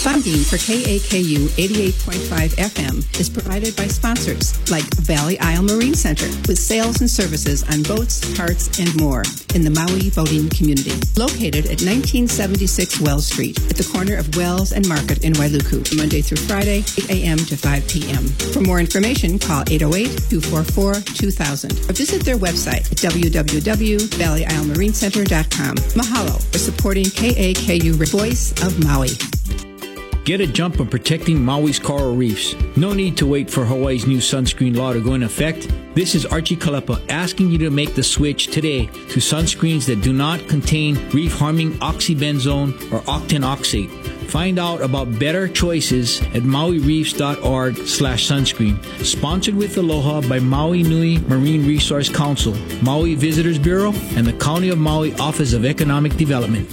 Funding 0.00 0.40
for 0.48 0.56
KAKU 0.56 1.48
88.5 1.60 2.56
FM 2.56 3.04
is 3.20 3.28
provided 3.28 3.76
by 3.76 3.86
sponsors 3.86 4.56
like 4.70 4.84
Valley 5.04 5.38
Isle 5.40 5.64
Marine 5.64 5.92
Center 5.94 6.24
with 6.48 6.58
sales 6.58 7.02
and 7.02 7.10
services 7.10 7.64
on 7.68 7.82
boats, 7.82 8.34
parts, 8.34 8.80
and 8.80 8.96
more 8.98 9.24
in 9.54 9.62
the 9.62 9.68
Maui 9.70 10.08
boating 10.10 10.48
community. 10.48 10.92
Located 11.20 11.66
at 11.68 11.82
1976 11.84 12.98
Wells 13.02 13.26
Street 13.26 13.58
at 13.68 13.76
the 13.76 13.84
corner 13.92 14.16
of 14.16 14.34
Wells 14.34 14.72
and 14.72 14.88
Market 14.88 15.22
in 15.24 15.34
Wailuku, 15.34 15.84
Monday 15.98 16.22
through 16.22 16.38
Friday, 16.48 16.78
8 16.96 17.10
a.m. 17.10 17.36
to 17.36 17.58
5 17.58 17.88
p.m. 17.88 18.24
For 18.56 18.62
more 18.62 18.80
information, 18.80 19.38
call 19.38 19.64
808-244-2000 19.64 21.90
or 21.90 21.92
visit 21.92 22.24
their 22.24 22.38
website 22.38 22.90
at 22.90 22.96
www.valleyislemarinecenter.com. 23.04 25.76
Mahalo 25.92 26.40
for 26.52 26.58
supporting 26.58 27.04
KAKU 27.18 27.94
Voice 28.12 28.52
of 28.62 28.78
Maui. 28.84 29.08
Get 30.24 30.40
a 30.40 30.46
jump 30.46 30.78
on 30.78 30.86
protecting 30.86 31.36
Maui's 31.36 31.80
coral 31.80 32.14
reefs. 32.14 32.54
No 32.76 32.92
need 32.92 33.16
to 33.16 33.26
wait 33.26 33.50
for 33.50 33.64
Hawaii's 33.64 34.06
new 34.06 34.18
sunscreen 34.18 34.76
law 34.76 34.92
to 34.92 35.00
go 35.00 35.14
in 35.14 35.24
effect. 35.24 35.68
This 35.96 36.14
is 36.14 36.24
Archie 36.24 36.54
Kalepa 36.54 37.04
asking 37.08 37.50
you 37.50 37.58
to 37.58 37.70
make 37.70 37.96
the 37.96 38.04
switch 38.04 38.46
today 38.52 38.86
to 38.86 39.18
sunscreens 39.18 39.84
that 39.86 40.00
do 40.00 40.12
not 40.12 40.46
contain 40.46 40.94
reef 41.10 41.32
harming 41.32 41.72
oxybenzone 41.78 42.70
or 42.92 43.00
octinoxate. 43.00 43.90
Find 44.28 44.58
out 44.58 44.82
about 44.82 45.18
better 45.18 45.48
choices 45.48 46.20
at 46.20 46.42
mauireefs.org 46.42 47.76
slash 47.86 48.28
sunscreen. 48.28 48.82
Sponsored 49.02 49.54
with 49.54 49.76
Aloha 49.78 50.20
by 50.28 50.38
Maui 50.38 50.82
Nui 50.82 51.18
Marine 51.20 51.66
Resource 51.66 52.10
Council, 52.10 52.54
Maui 52.82 53.14
Visitors 53.14 53.58
Bureau, 53.58 53.92
and 54.16 54.26
the 54.26 54.34
County 54.34 54.68
of 54.68 54.76
Maui 54.78 55.14
Office 55.14 55.54
of 55.54 55.64
Economic 55.64 56.14
Development. 56.16 56.68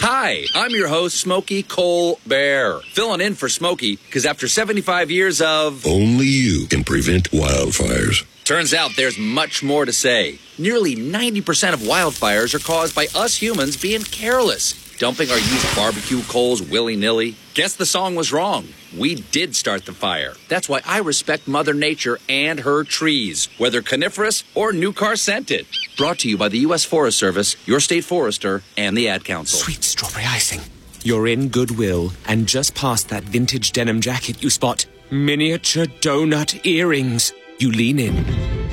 Hi, 0.00 0.44
I'm 0.56 0.72
your 0.72 0.88
host, 0.88 1.18
Smokey 1.18 1.62
Cole 1.62 2.18
Bear, 2.26 2.80
filling 2.92 3.20
in 3.20 3.34
for 3.34 3.48
Smokey 3.48 3.96
because 3.96 4.26
after 4.26 4.48
75 4.48 5.10
years 5.12 5.40
of. 5.40 5.86
Only 5.86 6.26
you 6.26 6.66
can 6.66 6.82
prevent 6.82 7.30
wildfires. 7.30 8.26
Turns 8.44 8.74
out 8.74 8.96
there's 8.96 9.18
much 9.18 9.62
more 9.62 9.84
to 9.84 9.92
say. 9.92 10.38
Nearly 10.58 10.96
90% 10.96 11.74
of 11.74 11.80
wildfires 11.80 12.54
are 12.54 12.58
caused 12.58 12.94
by 12.96 13.06
us 13.14 13.36
humans 13.36 13.76
being 13.76 14.02
careless, 14.02 14.72
dumping 14.98 15.30
our 15.30 15.38
used 15.38 15.76
barbecue 15.76 16.22
coals 16.22 16.62
willy 16.62 16.96
nilly. 16.96 17.36
Guess 17.54 17.76
the 17.76 17.86
song 17.86 18.14
was 18.14 18.32
wrong. 18.32 18.68
We 18.96 19.16
did 19.16 19.54
start 19.54 19.86
the 19.86 19.92
fire. 19.92 20.34
That's 20.48 20.68
why 20.68 20.80
I 20.84 20.98
respect 20.98 21.46
Mother 21.48 21.74
Nature 21.74 22.18
and 22.28 22.60
her 22.60 22.84
trees, 22.84 23.48
whether 23.58 23.82
coniferous 23.82 24.44
or 24.54 24.72
new 24.72 24.92
car 24.92 25.16
scented. 25.16 25.66
Brought 25.96 26.18
to 26.20 26.28
you 26.28 26.36
by 26.36 26.48
the 26.48 26.58
U.S. 26.58 26.84
Forest 26.84 27.18
Service, 27.18 27.56
your 27.66 27.80
state 27.80 28.04
forester, 28.04 28.62
and 28.76 28.96
the 28.96 29.08
Ad 29.08 29.24
Council. 29.24 29.58
Sweet 29.58 29.84
strawberry 29.84 30.24
icing. 30.24 30.60
You're 31.04 31.28
in 31.28 31.48
Goodwill, 31.48 32.12
and 32.26 32.46
just 32.46 32.74
past 32.74 33.08
that 33.10 33.22
vintage 33.22 33.72
denim 33.72 34.00
jacket, 34.00 34.42
you 34.42 34.50
spot 34.50 34.86
miniature 35.10 35.86
donut 35.86 36.66
earrings. 36.66 37.32
You 37.58 37.72
lean 37.72 37.98
in. 37.98 38.24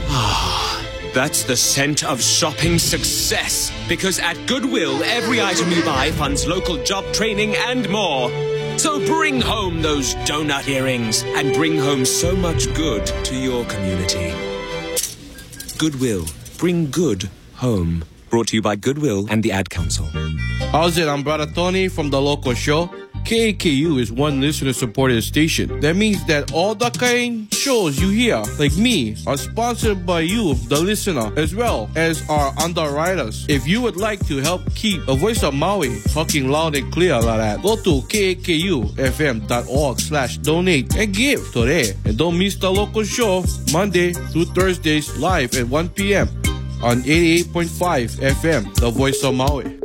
Ah, 0.09 0.74
that's 1.15 1.43
the 1.43 1.55
scent 1.55 2.03
of 2.03 2.21
shopping 2.21 2.77
success. 2.77 3.71
Because 3.87 4.19
at 4.19 4.35
Goodwill, 4.47 5.01
every 5.05 5.41
item 5.41 5.71
you 5.71 5.81
buy 5.85 6.11
funds 6.11 6.45
local 6.45 6.83
job 6.83 7.05
training 7.13 7.55
and 7.55 7.89
more. 7.89 8.29
So 8.77 8.99
bring 9.07 9.39
home 9.39 9.81
those 9.81 10.13
donut 10.27 10.67
earrings 10.67 11.23
and 11.23 11.53
bring 11.53 11.77
home 11.77 12.03
so 12.03 12.35
much 12.35 12.71
good 12.75 13.05
to 13.23 13.33
your 13.33 13.63
community. 13.65 14.33
Goodwill. 15.77 16.25
Bring 16.57 16.91
good 16.91 17.29
home. 17.53 18.03
Brought 18.29 18.47
to 18.49 18.57
you 18.57 18.61
by 18.61 18.75
Goodwill 18.75 19.27
and 19.29 19.41
the 19.41 19.53
Ad 19.53 19.69
Council. 19.69 20.07
How's 20.73 20.97
it? 20.97 21.07
I'm 21.07 21.23
Brother 21.23 21.45
Tony 21.45 21.87
from 21.87 22.09
the 22.09 22.21
local 22.21 22.53
show. 22.53 22.89
KAKU 23.25 23.99
is 23.99 24.11
one 24.11 24.39
listener 24.39 24.71
supported 24.71 25.23
station. 25.23 25.79
That 25.79 25.95
means 25.95 26.23
that 26.25 26.53
all 26.53 26.75
the 26.75 26.91
kind 26.91 27.51
shows 27.51 27.99
you 27.99 28.09
hear, 28.09 28.43
like 28.59 28.77
me, 28.77 29.17
are 29.25 29.35
sponsored 29.35 30.05
by 30.05 30.21
you, 30.21 30.53
the 30.69 30.79
listener, 30.79 31.33
as 31.35 31.55
well 31.55 31.89
as 31.95 32.21
our 32.29 32.53
underwriters. 32.59 33.47
If 33.49 33.67
you 33.67 33.81
would 33.81 33.97
like 33.97 34.23
to 34.27 34.37
help 34.37 34.61
keep 34.75 35.07
a 35.07 35.15
voice 35.15 35.41
of 35.41 35.55
Maui 35.55 35.99
talking 36.13 36.49
loud 36.49 36.75
and 36.75 36.93
clear 36.93 37.19
like 37.19 37.39
that, 37.39 37.63
go 37.63 37.77
to 37.77 38.01
kakufm.org 38.07 39.99
slash 39.99 40.37
donate 40.37 40.95
and 40.95 41.11
give 41.11 41.51
today. 41.51 41.93
And 42.05 42.15
don't 42.19 42.37
miss 42.37 42.57
the 42.57 42.71
local 42.71 43.03
show 43.03 43.43
Monday 43.73 44.13
through 44.13 44.45
Thursdays 44.53 45.17
live 45.17 45.55
at 45.55 45.67
1 45.67 45.89
p.m. 45.89 46.27
on 46.83 47.01
88.5 47.01 48.19
FM, 48.21 48.75
the 48.75 48.91
voice 48.91 49.23
of 49.23 49.33
Maui. 49.33 49.84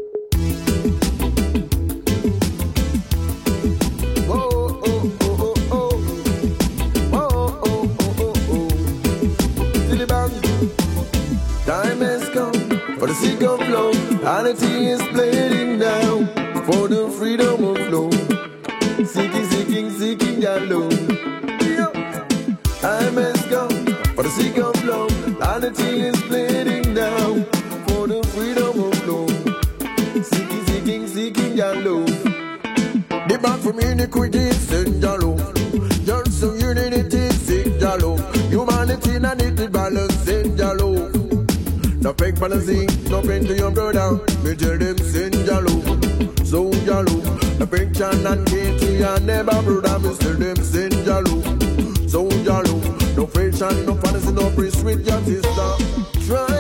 The 13.10 13.16
seek 13.16 13.42
of 13.42 13.58
love. 13.68 13.96
Humanity 14.08 14.86
is 14.86 15.02
bleeding 15.08 15.80
down 15.80 16.26
for 16.66 16.86
the 16.86 17.10
freedom 17.18 17.64
of 17.64 17.76
flow. 17.88 18.10
Seeking, 19.04 19.46
seeking, 19.50 19.90
seeking 19.98 20.40
your 20.40 20.60
love. 20.70 20.92
I 22.84 23.10
must 23.10 23.50
go 23.50 23.68
for 24.14 24.22
the 24.22 24.30
seek 24.30 24.58
of 24.58 24.76
love. 24.84 25.10
Humanity 25.24 25.90
is 26.08 26.22
bleeding 26.28 26.94
down 26.94 27.44
for 27.86 28.06
the 28.06 28.22
freedom 28.32 28.78
of 28.86 28.94
flow. 29.02 29.26
Seeking, 30.30 30.64
seeking, 30.66 31.06
seeking 31.08 31.56
your 31.56 31.74
love. 31.86 32.06
The 33.28 33.38
back 33.42 33.58
from 33.58 33.80
iniquity, 33.80 34.52
send 34.52 35.02
your 35.02 35.18
love. 35.18 35.54
Just 36.04 36.40
so 36.40 36.54
unity, 36.54 37.28
seek 37.30 37.80
your 37.80 37.98
love. 37.98 38.36
Humanity, 38.50 39.16
and 39.16 39.58
need 39.58 39.72
balance, 39.72 40.14
send 40.14 40.56
your 40.56 40.68
love. 40.68 40.69
Fake 42.20 42.38
policy, 42.38 42.86
no 43.08 43.22
pain 43.22 43.46
to 43.46 43.56
your 43.56 43.70
brother. 43.70 44.20
Me 44.44 44.54
tell 44.54 44.76
them 44.76 44.96
your 45.48 45.62
love, 45.62 46.46
so 46.46 46.70
your 46.84 47.02
love. 47.02 47.58
No 47.58 47.66
friction 47.66 48.26
and 48.26 48.46
hate 48.50 48.78
to 48.78 48.92
your 48.98 49.18
neighbor 49.20 49.62
brother. 49.62 49.98
Me 50.00 50.14
tell 50.18 50.34
them 50.34 50.56
your 51.08 51.22
love, 51.22 52.10
so 52.10 52.28
your. 52.44 52.62
No 53.16 53.26
friction, 53.26 53.86
no 53.86 53.94
fantasy, 53.96 54.32
no 54.32 54.50
priest 54.54 54.84
with 54.84 55.06
your 55.06 55.20
sister. 55.24 55.70
Try 56.26 56.59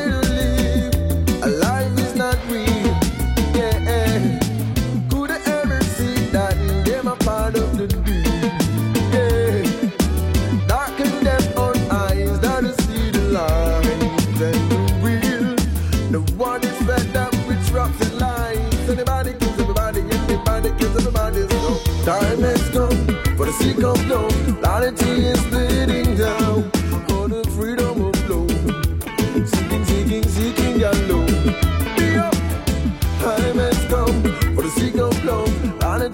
Humanity 24.90 25.26
is 25.26 25.44
bleeding 25.46 26.16
down 26.16 26.68
for 27.06 27.28
the 27.28 27.44
freedom 27.54 28.02
of 28.06 28.16
flow. 28.26 28.48
Seeking, 29.46 29.84
seeking, 29.84 30.24
seeking 30.24 30.80
love. 30.80 31.30
Time 33.20 33.58
has 33.58 33.78
come 33.86 34.22
for 34.54 34.62
the 34.62 34.70
of 35.00 35.24
love. 35.24 35.48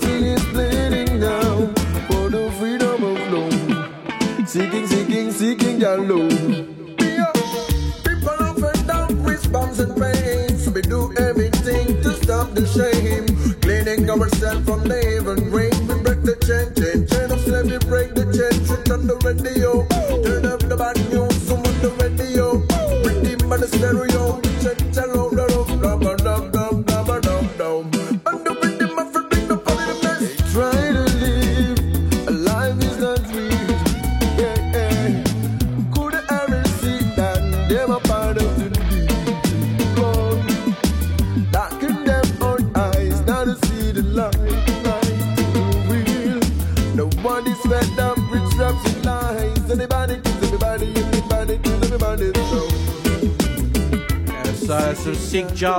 Is 0.03 0.45
bleeding 0.53 1.21
down 1.21 1.75
for 2.09 2.29
the 2.29 2.53
freedom 2.59 3.03
of 3.03 3.19
love. 3.33 4.49
Seeking, 4.49 4.87
seeking, 4.87 5.33
seeking 5.33 5.81
love. 5.81 6.29
People 8.05 8.37
often 8.41 8.87
and 9.81 9.97
pain. 9.97 10.59
So 10.59 10.71
we 10.71 10.83
do 10.83 11.15
everything 11.17 12.03
to 12.03 12.13
stop 12.23 12.53
the 12.53 12.67
shame. 12.67 13.27
Cleaning 13.63 14.11
ourselves 14.11 14.67
from 14.67 14.85
the 14.85 14.96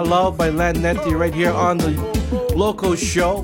Love 0.08 0.38
by 0.38 0.50
Land 0.50 0.78
Nenti 0.78 1.18
right 1.18 1.34
here 1.34 1.52
on 1.52 1.78
the 1.78 1.92
local 2.56 2.96
show. 2.96 3.44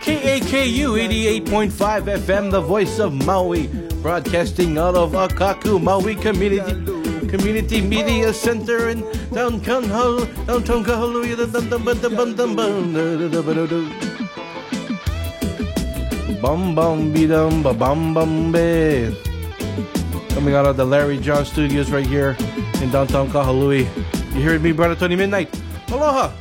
KAKU 0.00 0.96
88.5 1.44 1.70
FM, 2.18 2.50
the 2.50 2.60
voice 2.60 2.98
of 2.98 3.12
Maui, 3.26 3.66
broadcasting 4.02 4.78
out 4.78 4.94
of 4.94 5.12
Akaku 5.12 5.82
Maui 5.82 6.14
Community 6.14 7.26
Community 7.26 7.80
Media 7.80 8.32
Center 8.32 8.88
in 8.90 9.00
downtown 9.32 9.84
Hal- 9.84 10.26
downtown 10.46 10.84
Kahului. 10.84 11.34
Bum 16.40 16.74
bum 16.74 17.12
be 17.12 17.26
dum 17.26 17.62
ba 17.62 17.74
bum 17.74 18.14
bum 18.14 18.52
be. 18.52 19.14
Coming 20.30 20.54
out 20.54 20.66
of 20.66 20.76
the 20.76 20.84
Larry 20.84 21.18
John 21.18 21.44
Studios 21.44 21.90
right 21.90 22.06
here 22.06 22.36
in 22.80 22.90
downtown 22.90 23.28
Kahului. 23.28 23.86
You 24.34 24.42
heard 24.42 24.62
me, 24.62 24.72
brother 24.72 24.94
Tony 24.94 25.16
Midnight. 25.16 25.50
Aloha. 25.90 26.32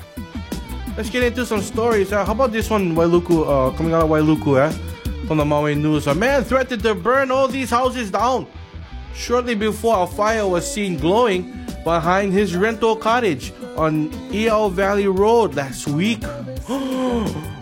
Let's 0.96 1.10
get 1.10 1.24
into 1.24 1.46
some 1.46 1.62
stories. 1.62 2.12
Uh, 2.12 2.24
how 2.24 2.34
about 2.34 2.52
this 2.52 2.70
one, 2.70 2.94
Wailuku, 2.96 3.48
uh, 3.48 3.76
coming 3.76 3.94
out 3.94 4.04
of 4.04 4.10
Wailuku, 4.10 4.60
eh? 4.60 4.70
From 5.28 5.38
the 5.38 5.46
Maui 5.46 5.74
News. 5.76 6.08
A 6.08 6.14
man 6.14 6.44
threatened 6.44 6.84
to 6.84 6.94
burn 6.94 7.32
all 7.32 7.48
these 7.48 7.70
houses 7.70 8.12
down 8.12 8.46
shortly 9.16 9.56
before 9.56 10.04
a 10.04 10.08
fire 10.08 10.48
was 10.48 10.72
seen 10.72 10.98
glowing 10.98 11.52
behind 11.84 12.32
his 12.32 12.56
rental 12.56 12.96
cottage 12.96 13.52
on 13.76 14.10
Iao 14.32 14.72
Valley 14.72 15.08
Road 15.08 15.56
last 15.56 15.88
week. 15.88 16.20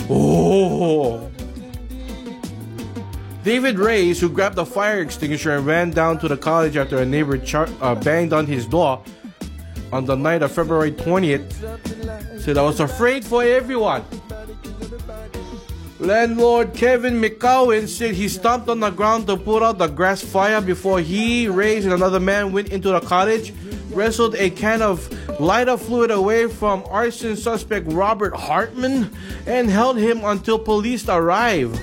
oh. 0.09 1.31
David 3.43 3.79
Reyes, 3.79 4.19
who 4.19 4.27
grabbed 4.29 4.57
a 4.57 4.65
fire 4.65 4.99
extinguisher 4.99 5.55
and 5.55 5.65
ran 5.65 5.91
down 5.91 6.19
to 6.19 6.27
the 6.27 6.35
college 6.35 6.75
after 6.75 6.97
a 6.97 7.05
neighbor 7.05 7.37
char- 7.37 7.69
uh, 7.79 7.95
banged 7.95 8.33
on 8.33 8.45
his 8.45 8.65
door 8.65 9.01
on 9.91 10.05
the 10.05 10.15
night 10.15 10.41
of 10.41 10.51
February 10.51 10.91
20th, 10.91 12.41
said, 12.41 12.57
I 12.57 12.61
was 12.63 12.79
afraid 12.79 13.23
for 13.25 13.43
everyone. 13.43 14.03
Landlord 15.99 16.75
Kevin 16.75 17.19
McCowan 17.19 17.87
said 17.87 18.13
he 18.13 18.27
stomped 18.29 18.69
on 18.69 18.79
the 18.79 18.91
ground 18.91 19.25
to 19.27 19.35
put 19.35 19.63
out 19.63 19.79
the 19.79 19.87
grass 19.87 20.21
fire 20.23 20.61
before 20.61 20.99
he, 20.99 21.47
Reyes, 21.47 21.85
and 21.85 21.93
another 21.93 22.19
man 22.19 22.51
went 22.51 22.69
into 22.69 22.89
the 22.89 22.99
cottage, 22.99 23.51
wrestled 23.91 24.35
a 24.35 24.51
can 24.51 24.83
of 24.83 25.09
lighter 25.39 25.75
fluid 25.75 26.11
away 26.11 26.47
from 26.47 26.83
arson 26.89 27.35
suspect 27.35 27.91
Robert 27.91 28.35
Hartman, 28.35 29.09
and 29.47 29.71
held 29.71 29.97
him 29.97 30.21
until 30.23 30.59
police 30.59 31.09
arrived. 31.09 31.81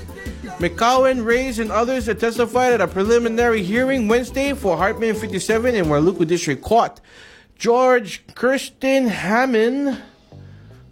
McCowan, 0.58 1.24
Reyes, 1.24 1.58
and 1.58 1.72
others 1.72 2.06
testified 2.06 2.74
at 2.74 2.80
a 2.80 2.86
preliminary 2.86 3.64
hearing 3.64 4.06
Wednesday 4.06 4.52
for 4.54 4.76
Hartman 4.76 5.16
57 5.16 5.74
in 5.74 5.86
Wailuku 5.86 6.24
District 6.24 6.62
Court. 6.62 7.00
George 7.56 8.26
Kirstin 8.34 9.08
Hamman, 9.08 10.00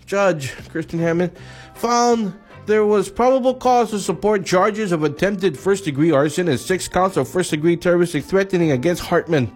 Judge 0.06 0.52
Kirstin 0.72 1.00
Hamman, 1.00 1.30
found 1.74 2.34
there 2.66 2.86
was 2.86 3.10
probable 3.10 3.54
cause 3.54 3.90
to 3.90 3.98
support 3.98 4.46
charges 4.46 4.92
of 4.92 5.02
attempted 5.02 5.58
first 5.58 5.84
degree 5.84 6.12
arson 6.12 6.48
and 6.48 6.60
six 6.60 6.86
counts 6.86 7.16
of 7.16 7.28
first 7.28 7.50
degree 7.50 7.76
terroristic 7.76 8.24
threatening 8.24 8.70
against 8.70 9.02
Hartman. 9.02 9.50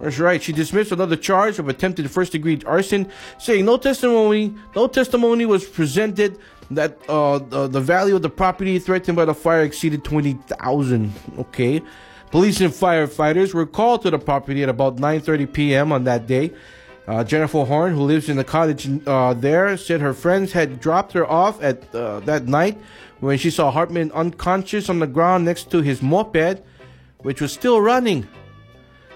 That's 0.00 0.18
right. 0.18 0.42
She 0.42 0.52
dismissed 0.52 0.90
another 0.90 1.14
charge 1.14 1.58
of 1.60 1.68
attempted 1.68 2.10
first 2.10 2.32
degree 2.32 2.60
arson, 2.66 3.08
saying 3.38 3.64
no 3.64 3.76
testimony, 3.76 4.54
no 4.74 4.88
testimony 4.88 5.46
was 5.46 5.64
presented 5.64 6.38
that 6.70 6.98
uh, 7.08 7.38
the, 7.38 7.68
the 7.68 7.80
value 7.80 8.16
of 8.16 8.22
the 8.22 8.30
property 8.30 8.78
threatened 8.78 9.14
by 9.14 9.26
the 9.26 9.34
fire 9.34 9.62
exceeded 9.62 10.02
twenty 10.02 10.32
thousand. 10.48 11.12
Okay. 11.38 11.82
Police 12.32 12.62
and 12.62 12.72
firefighters 12.72 13.52
were 13.52 13.66
called 13.66 14.02
to 14.02 14.10
the 14.10 14.18
property 14.18 14.62
at 14.62 14.68
about 14.70 14.96
9:30 14.96 15.52
p.m. 15.52 15.92
on 15.92 16.04
that 16.04 16.26
day, 16.26 16.50
Uh, 17.06 17.24
Jennifer 17.24 17.64
Horn, 17.64 17.94
who 17.94 18.02
lives 18.02 18.28
in 18.28 18.36
the 18.36 18.44
cottage 18.44 18.88
uh, 19.08 19.34
there, 19.34 19.76
said 19.76 20.00
her 20.00 20.14
friends 20.14 20.52
had 20.52 20.78
dropped 20.78 21.12
her 21.12 21.26
off 21.26 21.60
at 21.60 21.92
uh, 21.94 22.20
that 22.20 22.46
night 22.46 22.78
when 23.18 23.36
she 23.36 23.50
saw 23.50 23.72
Hartman 23.72 24.12
unconscious 24.14 24.88
on 24.88 25.00
the 25.00 25.06
ground 25.06 25.44
next 25.44 25.68
to 25.72 25.82
his 25.82 26.00
moped, 26.00 26.62
which 27.26 27.40
was 27.42 27.52
still 27.52 27.80
running. 27.82 28.26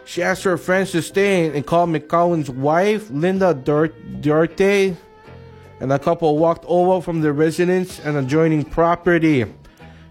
She 0.05 0.21
asked 0.21 0.43
her 0.43 0.59
friends 0.59 0.91
to 0.93 1.01
stay 1.01 1.47
and 1.47 1.65
called 1.65 1.91
McCowan's 1.91 2.51
wife, 2.51 3.09
Linda 3.11 3.55
Duarte, 3.55 4.97
and 5.81 5.91
the 5.91 5.99
couple 5.99 6.39
walked 6.39 6.65
over 6.67 7.01
from 7.01 7.21
the 7.23 7.33
residence 7.33 8.01
and 8.01 8.17
adjoining 8.17 8.65
property. 8.65 9.47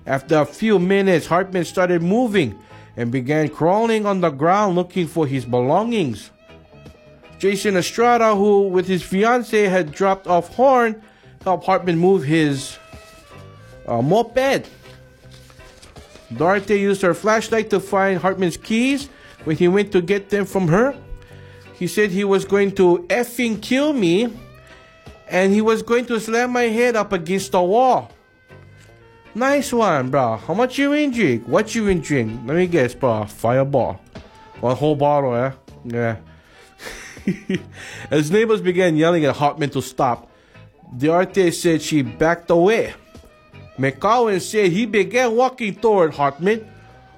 After 0.08 0.40
a 0.40 0.46
few 0.46 0.80
minutes, 0.80 1.28
Hartman 1.28 1.66
started 1.66 2.02
moving 2.02 2.56
and 2.98 3.12
began 3.12 3.50
crawling 3.50 4.06
on 4.06 4.22
the 4.22 4.30
ground 4.30 4.76
looking 4.76 5.08
for 5.08 5.28
his 5.28 5.46
belongings. 5.46 6.32
Jason 7.38 7.76
Estrada, 7.76 8.36
who 8.36 8.68
with 8.70 8.88
his 8.88 9.04
fiance 9.04 9.68
had 9.68 9.92
dropped 9.92 10.28
off 10.28 10.54
Horn, 10.56 11.02
helped 11.44 11.66
Hartman 11.66 11.98
move 11.98 12.24
his 12.24 12.78
uh, 13.88 14.02
moped. 14.02 14.70
Duarte 16.36 16.80
used 16.80 17.02
her 17.02 17.14
flashlight 17.14 17.70
to 17.70 17.80
find 17.80 18.20
Hartman's 18.20 18.58
keys 18.58 19.10
when 19.44 19.56
he 19.58 19.68
went 19.68 19.92
to 19.92 20.02
get 20.02 20.30
them 20.30 20.46
from 20.46 20.68
her. 20.70 20.96
He 21.74 21.88
said 21.88 22.10
he 22.10 22.24
was 22.24 22.46
going 22.46 22.74
to 22.76 23.06
effing 23.10 23.62
kill 23.62 23.94
me 23.94 24.34
and 25.28 25.54
he 25.54 25.62
was 25.62 25.82
going 25.82 26.06
to 26.06 26.20
slam 26.20 26.52
my 26.52 26.64
head 26.64 26.96
up 26.96 27.12
against 27.12 27.52
the 27.52 27.62
wall. 27.62 28.12
Nice 29.36 29.74
one, 29.74 30.12
bro. 30.12 30.38
How 30.38 30.54
much 30.54 30.78
you 30.78 30.94
in 30.94 31.12
drink? 31.12 31.46
What 31.46 31.76
you 31.76 31.90
in 31.90 32.00
drink? 32.00 32.40
Let 32.46 32.56
me 32.56 32.68
guess, 32.68 32.96
bro. 32.96 33.26
Fireball. 33.26 34.00
One 34.62 34.76
whole 34.78 34.96
bottle, 34.96 35.36
eh? 35.36 35.52
Yeah. 35.84 36.16
As 38.12 38.32
neighbors 38.32 38.62
began 38.62 38.96
yelling 38.96 39.26
at 39.26 39.36
Hartman 39.36 39.72
to 39.72 39.82
stop, 39.82 40.32
Duarte 40.98 41.52
said 41.52 41.82
she 41.82 42.02
backed 42.02 42.50
away. 42.50 42.94
McCowan 43.78 44.40
said 44.40 44.72
he 44.72 44.86
began 44.86 45.36
walking 45.36 45.76
toward 45.76 46.14
Hartman, 46.14 46.66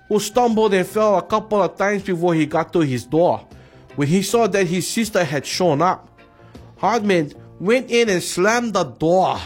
who 0.08 0.20
stumbled 0.20 0.74
and 0.74 0.88
fell 0.88 1.20
a 1.20 1.22
couple 1.22 1.62
of 1.62 1.78
times 1.78 2.02
before 2.02 2.34
he 2.34 2.48
got 2.48 2.74
to 2.74 2.80
his 2.80 3.06
door. 3.06 3.46
When 3.96 4.08
he 4.08 4.24
saw 4.24 4.48
that 4.48 4.66
his 4.66 4.88
sister 4.88 5.24
had 5.24 5.46
shown 5.46 5.84
up, 5.84 6.10
Hartman 6.78 7.34
went 7.60 7.92
in 7.92 8.10
and 8.10 8.24
slammed 8.24 8.74
the 8.74 8.86
door. 8.86 9.40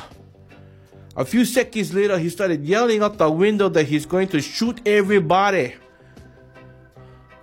A 1.16 1.26
few 1.26 1.44
seconds 1.44 1.94
later, 1.94 2.18
he 2.18 2.30
started 2.30 2.64
yelling 2.64 3.04
out 3.04 3.18
the 3.18 3.30
window 3.30 3.68
that 3.70 3.86
he's 3.86 4.06
going 4.06 4.30
to 4.30 4.40
shoot 4.40 4.80
everybody. 4.86 5.76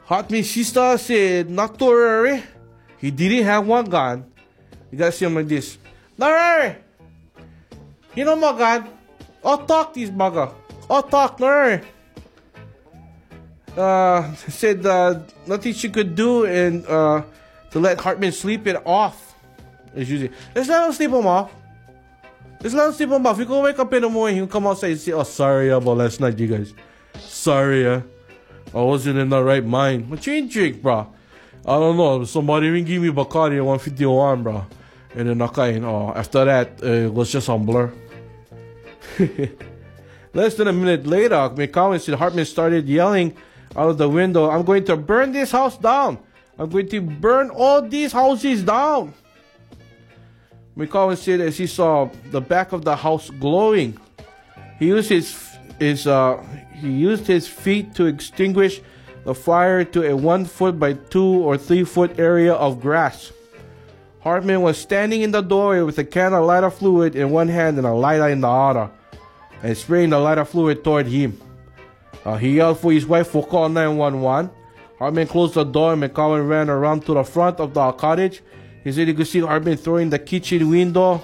Hartman's 0.04 0.48
sister 0.48 0.96
said, 0.96 1.50
not 1.50 1.78
to 1.78 1.84
worry. 1.84 2.42
He 2.96 3.10
didn't 3.10 3.44
have 3.44 3.66
one 3.66 3.84
gun. 3.84 4.24
You 4.90 4.98
gotta 4.98 5.12
see 5.12 5.26
him 5.26 5.34
like 5.34 5.48
this. 5.48 5.76
Not 6.16 6.30
worry. 6.30 6.76
You 8.14 8.24
know 8.24 8.36
my 8.36 8.56
gun. 8.56 8.88
I'll 9.44 9.66
talk 9.66 9.92
this 9.92 10.08
bugger. 10.08 10.52
I'll 10.88 11.02
talk, 11.02 11.38
no 11.38 11.46
worry. 11.46 11.82
Uh, 13.76 14.34
said 14.48 14.84
uh, 14.86 15.20
nothing 15.46 15.74
she 15.74 15.90
could 15.90 16.14
do 16.14 16.46
and 16.46 16.86
uh, 16.86 17.22
to 17.70 17.78
let 17.78 18.00
Hartman 18.00 18.32
sleep 18.32 18.66
it 18.66 18.80
off. 18.86 19.34
As 19.94 20.10
usually, 20.10 20.32
let's 20.54 20.68
let 20.68 20.86
him 20.86 20.92
sleep 20.92 21.10
him 21.10 21.26
off. 21.26 21.52
Let 22.62 22.72
him 22.72 22.92
sleep 22.92 23.10
him 23.10 23.26
off. 23.26 23.38
He 23.38 23.44
gonna 23.44 23.62
wake 23.62 23.78
up 23.78 23.92
in 23.92 24.02
the 24.02 24.08
morning. 24.08 24.36
He'll 24.36 24.46
come 24.46 24.66
outside 24.66 24.92
and 24.92 25.00
say, 25.00 25.12
"Oh, 25.12 25.22
sorry 25.22 25.68
about 25.68 25.96
last 25.96 26.20
night, 26.20 26.38
you 26.38 26.48
guys. 26.48 26.74
Sorry, 27.18 27.86
uh, 27.86 28.00
I 28.74 28.80
wasn't 28.80 29.18
in 29.18 29.28
the 29.28 29.42
right 29.42 29.64
mind. 29.64 30.10
What 30.10 30.26
you 30.26 30.34
ain't 30.34 30.50
drink, 30.50 30.82
bro? 30.82 31.12
I 31.64 31.78
don't 31.78 31.96
know. 31.96 32.24
Somebody 32.24 32.66
even 32.66 32.84
give 32.84 33.02
me 33.02 33.10
Bacardi 33.10 33.56
151, 33.58 34.42
bro. 34.42 34.64
And 35.14 35.28
then 35.28 35.42
okay, 35.42 35.80
oh, 35.80 36.12
after 36.14 36.44
that, 36.44 36.82
uh, 36.82 36.86
it 36.86 37.12
was 37.12 37.30
just 37.30 37.48
on 37.48 37.64
blur. 37.64 37.92
Less 40.34 40.54
than 40.54 40.68
a 40.68 40.72
minute 40.72 41.06
later, 41.06 41.34
McCowan 41.34 42.00
said 42.00 42.14
Hartman 42.14 42.44
started 42.44 42.88
yelling 42.88 43.36
out 43.76 43.90
of 43.90 43.98
the 43.98 44.08
window, 44.08 44.50
I'm 44.50 44.64
going 44.64 44.84
to 44.84 44.96
burn 44.96 45.32
this 45.32 45.50
house 45.50 45.76
down. 45.76 46.18
I'm 46.58 46.68
going 46.68 46.88
to 46.88 47.00
burn 47.00 47.50
all 47.50 47.82
these 47.82 48.12
houses 48.12 48.62
down. 48.62 49.14
McCowan 50.78 51.16
said 51.16 51.40
as 51.40 51.58
he 51.58 51.66
saw 51.66 52.08
the 52.30 52.40
back 52.40 52.70
of 52.72 52.84
the 52.84 52.94
house 52.94 53.30
glowing, 53.30 53.98
he 54.78 54.86
used 54.86 55.10
his 55.10 55.58
his 55.80 56.06
uh, 56.06 56.40
he 56.72 56.88
used 56.88 57.26
his 57.26 57.48
feet 57.48 57.94
to 57.96 58.06
extinguish 58.06 58.80
the 59.24 59.34
fire 59.34 59.82
to 59.84 60.04
a 60.04 60.16
one 60.16 60.44
foot 60.44 60.78
by 60.78 60.92
two 60.92 61.42
or 61.42 61.58
three 61.58 61.82
foot 61.82 62.16
area 62.18 62.54
of 62.54 62.80
grass. 62.80 63.32
Hartman 64.20 64.62
was 64.62 64.78
standing 64.78 65.22
in 65.22 65.32
the 65.32 65.40
doorway 65.40 65.82
with 65.82 65.98
a 65.98 66.04
can 66.04 66.32
of 66.32 66.44
lighter 66.44 66.70
fluid 66.70 67.16
in 67.16 67.30
one 67.30 67.48
hand 67.48 67.76
and 67.78 67.86
a 67.86 67.92
lighter 67.92 68.28
in 68.28 68.40
the 68.40 68.48
other, 68.48 68.88
and 69.62 69.76
spraying 69.76 70.10
the 70.10 70.18
lighter 70.18 70.44
fluid 70.44 70.84
toward 70.84 71.06
him. 71.06 71.40
Uh, 72.24 72.36
he 72.36 72.56
yelled 72.56 72.78
for 72.78 72.92
his 72.92 73.06
wife 73.06 73.32
to 73.32 73.42
call 73.42 73.68
911. 73.68 74.50
Hartman 74.98 75.26
closed 75.26 75.54
the 75.54 75.64
door 75.64 75.92
and 75.94 76.02
McCowan 76.02 76.48
ran 76.48 76.70
around 76.70 77.04
to 77.06 77.14
the 77.14 77.24
front 77.24 77.58
of 77.58 77.74
the 77.74 77.92
cottage. 77.92 78.42
He 78.88 78.92
said 78.92 79.06
he 79.06 79.12
could 79.12 79.26
see 79.26 79.40
Hartman 79.40 79.76
throwing 79.76 80.08
the 80.08 80.18
kitchen 80.18 80.70
window. 80.70 81.22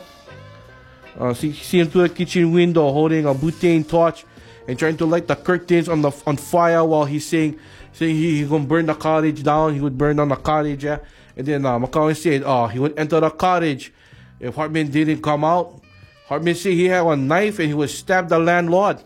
Uh, 1.19 1.33
see, 1.33 1.55
see 1.55 1.81
him 1.81 1.89
through 1.89 2.09
the 2.09 2.15
kitchen 2.15 2.53
window 2.53 2.93
holding 2.93 3.25
a 3.25 3.33
butane 3.33 3.89
torch 3.89 4.27
and 4.69 4.79
trying 4.79 4.99
to 4.99 5.07
light 5.07 5.27
the 5.27 5.35
curtains 5.35 5.89
on 5.89 6.03
the 6.03 6.11
on 6.27 6.37
fire 6.37 6.85
while 6.85 7.07
he's 7.07 7.25
saying 7.25 7.59
saying 7.95 8.17
he, 8.17 8.43
he 8.43 8.45
gonna 8.45 8.65
burn 8.65 8.85
the 8.85 8.95
cottage 8.95 9.43
down. 9.43 9.73
He 9.73 9.81
would 9.81 9.97
burn 9.97 10.17
down 10.17 10.29
the 10.29 10.37
cottage, 10.37 10.85
yeah. 10.85 10.99
And 11.39 11.47
then 11.47 11.65
uh, 11.65 11.79
McCowan 11.79 12.15
said, 12.15 12.43
oh, 12.45 12.67
he 12.67 12.79
would 12.79 12.99
enter 12.99 13.19
the 13.19 13.31
cottage 13.31 13.95
if 14.41 14.57
Hartman 14.57 14.91
didn't 14.91 15.23
come 15.23 15.43
out. 15.43 15.81
Hartman 16.27 16.57
said 16.57 16.75
he 16.75 16.85
had 16.85 17.07
a 17.07 17.17
knife 17.17 17.61
and 17.61 17.69
he 17.69 17.75
would 17.75 17.89
stab 17.89 18.29
the 18.29 18.39
landlord. 18.39 19.03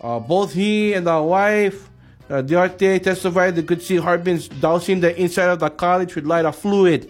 Uh, 0.00 0.18
both 0.18 0.52
he 0.52 0.94
and 0.94 1.06
the 1.06 1.22
wife, 1.22 1.90
uh, 2.28 2.42
Duarte, 2.42 2.98
testified 2.98 3.54
they 3.54 3.62
could 3.62 3.82
see 3.82 3.98
Hartman 3.98 4.40
dousing 4.58 4.98
the 4.98 5.16
inside 5.16 5.50
of 5.50 5.60
the 5.60 5.70
cottage 5.70 6.16
with 6.16 6.26
lighter 6.26 6.50
fluid. 6.50 7.08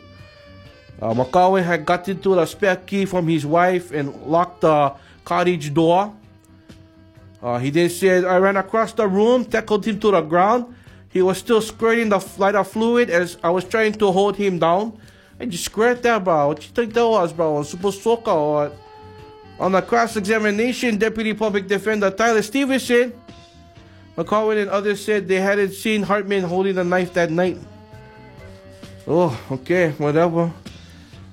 Uh, 1.00 1.14
McCowan 1.14 1.62
had 1.62 1.84
gotten 1.84 2.20
to 2.20 2.34
the 2.34 2.46
spare 2.46 2.76
key 2.76 3.04
from 3.04 3.28
his 3.28 3.46
wife 3.46 3.92
and 3.92 4.14
locked 4.26 4.62
the 4.62 4.92
cottage 5.24 5.72
door. 5.72 6.12
Uh, 7.40 7.58
he 7.58 7.70
then 7.70 7.88
said, 7.88 8.24
I 8.24 8.38
ran 8.38 8.56
across 8.56 8.92
the 8.92 9.06
room, 9.06 9.44
tackled 9.44 9.86
him 9.86 10.00
to 10.00 10.10
the 10.10 10.20
ground. 10.22 10.74
He 11.10 11.22
was 11.22 11.38
still 11.38 11.60
squirting 11.60 12.08
the 12.08 12.18
lighter 12.36 12.64
fluid 12.64 13.10
as 13.10 13.38
I 13.42 13.50
was 13.50 13.64
trying 13.64 13.92
to 13.94 14.10
hold 14.10 14.36
him 14.36 14.58
down. 14.58 14.98
I 15.38 15.46
just 15.46 15.64
squared 15.64 16.02
that, 16.02 16.24
bro. 16.24 16.48
What 16.48 16.62
you 16.64 16.70
think 16.70 16.92
that 16.94 17.06
was, 17.06 17.32
bro? 17.32 17.62
Super 17.62 17.92
soaker 17.92 18.30
or? 18.30 18.72
On 19.60 19.72
the 19.72 19.82
cross-examination, 19.82 20.98
Deputy 20.98 21.34
Public 21.34 21.66
Defender 21.66 22.10
Tyler 22.10 22.42
Stevenson, 22.42 23.12
McCowan 24.16 24.62
and 24.62 24.70
others 24.70 25.04
said 25.04 25.26
they 25.26 25.40
hadn't 25.40 25.72
seen 25.72 26.02
Hartman 26.02 26.44
holding 26.44 26.74
the 26.74 26.84
knife 26.84 27.12
that 27.14 27.30
night. 27.30 27.58
Oh, 29.06 29.38
okay, 29.50 29.90
whatever. 29.92 30.52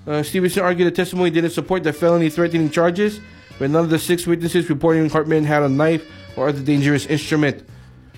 Uh, 0.08 0.22
Stevenson 0.22 0.64
argued 0.64 0.88
the 0.88 0.91
testimony 0.91 1.30
didn't 1.32 1.51
support 1.51 1.84
the 1.84 1.91
felony 1.91 2.30
threatening 2.30 2.70
charges, 2.70 3.20
but 3.58 3.70
none 3.70 3.84
of 3.84 3.89
the 3.89 3.99
six 3.99 4.28
witnesses 4.28 4.70
reporting 4.70 5.10
Hartman 5.10 5.43
had 5.43 5.64
a 5.64 5.70
knife 5.70 6.06
or 6.36 6.49
other 6.49 6.62
dangerous 6.62 7.06
instrument. 7.08 7.68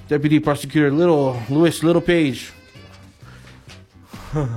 Deputy 0.08 0.40
Prosecutor 0.40 0.92
Little 0.92 1.42
Lewis 1.50 1.84
Little 1.84 2.02
Page. 2.02 2.52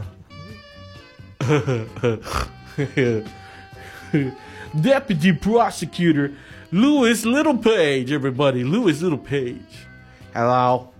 Deputy 4.80 5.32
Prosecutor 5.32 6.32
Lewis 6.72 7.24
Little 7.24 7.58
Page, 7.58 8.12
everybody. 8.12 8.64
Lewis 8.64 9.02
Little 9.02 9.18
Page. 9.18 9.86
Hello. 10.32 10.90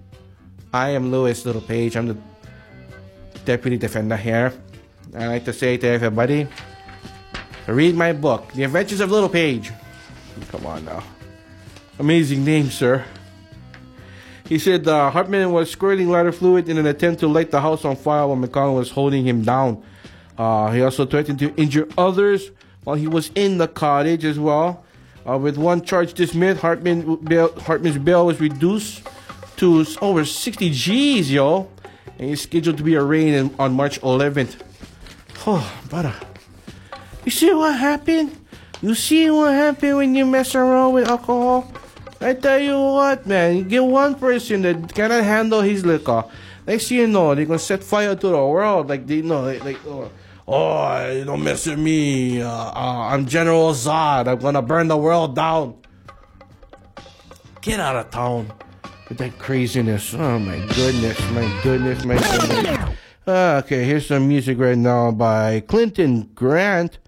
I 0.72 0.91
am 0.91 1.11
Lewis 1.11 1.45
Little 1.45 1.61
Page. 1.62 1.97
I'm 1.97 2.07
the 2.09 2.16
deputy 3.45 3.76
defender 3.76 4.16
here. 4.16 4.53
I 5.15 5.27
like 5.27 5.45
to 5.47 5.53
say 5.53 5.77
to 5.77 5.87
everybody 5.89 6.47
read 7.67 7.97
my 7.97 8.13
book, 8.13 8.53
The 8.53 8.65
Adventures 8.65 9.01
of 9.01 9.11
Little 9.11 9.29
Page. 9.29 9.73
Come 10.51 10.67
on 10.67 10.85
now. 10.85 11.03
Amazing 11.99 12.45
name, 12.45 12.71
sir. 12.71 13.05
He 14.47 14.59
said 14.59 14.87
uh, 14.87 15.11
Hartman 15.11 15.53
was 15.53 15.71
squirting 15.71 16.09
lighter 16.09 16.33
fluid 16.33 16.69
in 16.69 16.79
an 16.79 16.87
attempt 16.87 17.21
to 17.21 17.29
light 17.29 17.51
the 17.51 17.61
house 17.61 17.85
on 17.85 17.97
fire 17.97 18.27
while 18.27 18.37
McConnell 18.37 18.77
was 18.77 18.91
holding 18.91 19.25
him 19.25 19.43
down. 19.43 19.83
Uh, 20.39 20.71
he 20.71 20.83
also 20.83 21.05
threatened 21.05 21.39
to 21.41 21.55
injure 21.57 21.89
others 21.99 22.51
while 22.85 22.97
he 22.97 23.07
was 23.07 23.31
in 23.35 23.59
the 23.59 23.69
cottage 23.69 24.25
as 24.25 24.39
well. 24.39 24.85
Uh, 25.29 25.39
with 25.39 25.59
one 25.59 25.83
charge 25.83 26.15
dismissed, 26.15 26.61
Hartman 26.61 27.17
bail, 27.17 27.53
Hartman's 27.61 27.99
bail 27.99 28.27
was 28.27 28.41
reduced 28.41 29.03
to 29.57 29.85
over 30.01 30.25
60 30.25 30.71
G's, 30.71 31.31
yo. 31.33 31.69
And 32.19 32.31
he's 32.31 32.43
scheduled 32.43 32.79
to 32.79 32.83
be 32.85 32.97
arraigned 32.97 33.55
on 33.59 33.75
March 33.75 34.01
11th. 34.01 34.70
Oh, 35.47 35.64
brother. 35.88 36.14
You 37.24 37.30
see 37.30 37.53
what 37.55 37.78
happened? 37.78 38.36
You 38.82 38.95
see 38.95 39.30
what 39.30 39.53
happened 39.53 39.97
when 39.97 40.14
you 40.14 40.26
mess 40.26 40.55
around 40.55 40.95
with 40.95 41.09
alcohol? 41.09 41.70
I 42.20 42.34
tell 42.34 42.59
you 42.59 42.78
what, 42.78 43.26
man. 43.26 43.57
You 43.57 43.64
get 43.64 43.84
one 43.84 44.14
person 44.14 44.62
that 44.62 44.95
cannot 44.95 45.24
handle 45.24 45.62
his 45.62 45.84
liquor. 45.86 46.24
Next 46.66 46.88
thing 46.88 46.99
you 46.99 47.07
know, 47.07 47.34
they're 47.34 47.47
gonna 47.47 47.59
set 47.59 47.82
fire 47.82 48.14
to 48.14 48.28
the 48.28 48.47
world. 48.47 48.88
Like 48.88 49.07
they 49.07 49.22
know, 49.22 49.43
like, 49.43 49.64
like 49.64 49.78
oh, 49.86 50.11
Oh, 50.53 51.24
don't 51.24 51.45
mess 51.45 51.66
with 51.66 51.78
me. 51.78 52.43
Uh, 52.43 52.51
uh, 52.51 53.09
I'm 53.12 53.26
General 53.26 53.72
Zod. 53.72 54.26
I'm 54.26 54.38
gonna 54.38 54.61
burn 54.61 54.88
the 54.88 54.97
world 54.97 55.36
down. 55.36 55.76
Get 57.61 57.78
out 57.78 57.95
of 57.95 58.11
town 58.11 58.53
with 59.09 59.18
that 59.18 59.38
craziness. 59.38 60.12
Oh 60.12 60.38
my 60.41 60.59
goodness, 60.74 61.20
my 61.30 61.61
goodness, 61.62 62.05
my 62.05 62.18
goodness. 62.18 62.97
Okay, 63.31 63.85
here's 63.85 64.09
some 64.09 64.26
music 64.26 64.59
right 64.59 64.76
now 64.76 65.12
by 65.12 65.61
Clinton 65.61 66.31
Grant. 66.35 66.99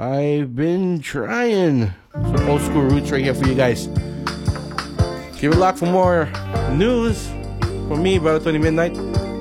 I've 0.00 0.56
been 0.56 0.98
trying. 0.98 1.92
Some 2.12 2.48
old 2.48 2.60
school 2.60 2.82
roots 2.82 3.12
right 3.12 3.22
here 3.22 3.34
for 3.34 3.46
you 3.46 3.54
guys. 3.54 3.86
Keep 5.38 5.52
it 5.52 5.56
locked 5.56 5.78
for 5.78 5.86
more 5.86 6.26
news 6.72 7.28
from 7.86 8.02
me, 8.02 8.18
Brother 8.18 8.44
Tony 8.44 8.58
Midnight. 8.58 8.94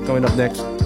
Coming 0.05 0.23
up 0.23 0.35
next. 0.35 0.82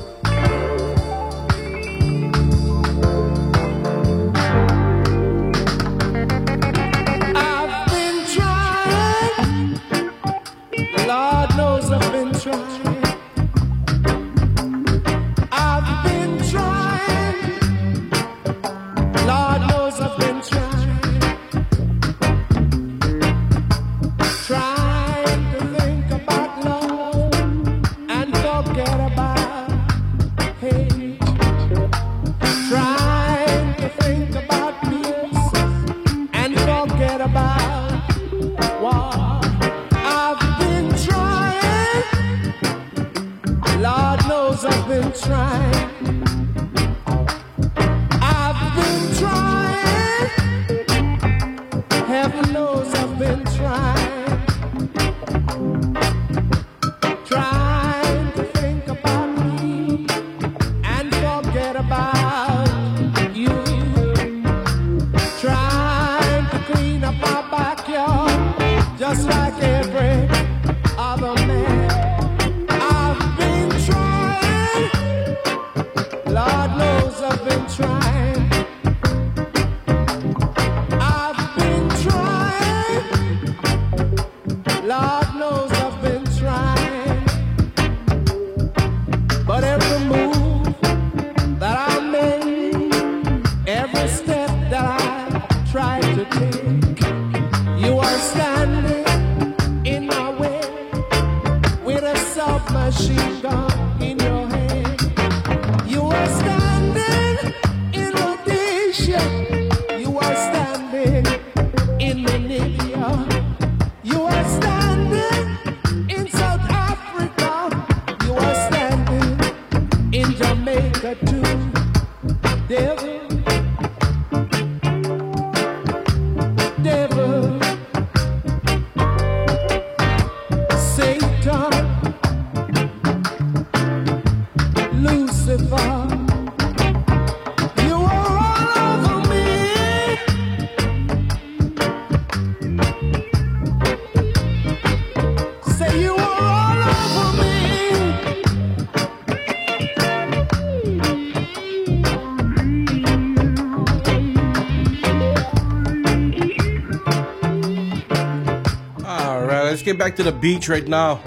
Right, 159.98 160.10
back 160.10 160.16
to 160.18 160.24
the 160.24 160.32
beach 160.32 160.70
right 160.70 160.88
now. 160.88 161.20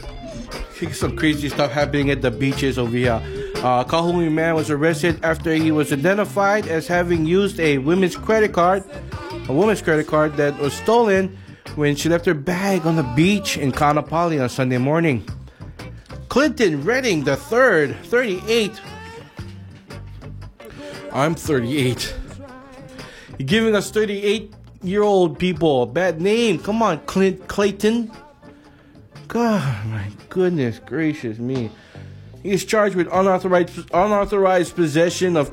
Some 0.92 1.16
crazy 1.16 1.48
stuff 1.48 1.72
happening 1.72 2.08
at 2.10 2.22
the 2.22 2.30
beaches 2.30 2.78
over 2.78 2.96
here. 2.96 3.20
Uh, 3.56 3.82
Kahului 3.82 4.30
man 4.30 4.54
was 4.54 4.70
arrested 4.70 5.18
after 5.24 5.52
he 5.52 5.72
was 5.72 5.92
identified 5.92 6.68
as 6.68 6.86
having 6.86 7.26
used 7.26 7.58
a 7.58 7.78
women's 7.78 8.14
credit 8.14 8.52
card, 8.52 8.84
a 9.48 9.52
woman's 9.52 9.82
credit 9.82 10.06
card 10.06 10.36
that 10.36 10.56
was 10.60 10.72
stolen 10.72 11.36
when 11.74 11.96
she 11.96 12.08
left 12.08 12.24
her 12.26 12.34
bag 12.34 12.86
on 12.86 12.94
the 12.94 13.02
beach 13.16 13.58
in 13.58 13.72
Kaanapali 13.72 14.40
on 14.40 14.48
Sunday 14.48 14.78
morning. 14.78 15.26
Clinton 16.28 16.84
Redding 16.84 17.24
the 17.24 17.34
third, 17.34 17.96
38. 18.04 18.70
I'm 21.12 21.34
38. 21.34 22.14
You're 23.38 23.46
giving 23.46 23.74
us 23.74 23.90
38 23.90 24.54
year 24.82 25.02
old 25.02 25.38
people 25.38 25.86
bad 25.86 26.20
name. 26.20 26.58
Come 26.58 26.82
on, 26.82 27.00
Clint 27.06 27.48
Clayton. 27.48 28.10
God, 29.28 29.86
my 29.86 30.08
goodness 30.28 30.78
gracious 30.78 31.38
me. 31.38 31.70
He 32.42 32.50
is 32.50 32.64
charged 32.64 32.96
with 32.96 33.06
unauthorized, 33.12 33.90
unauthorized 33.94 34.74
possession 34.74 35.36
of 35.36 35.50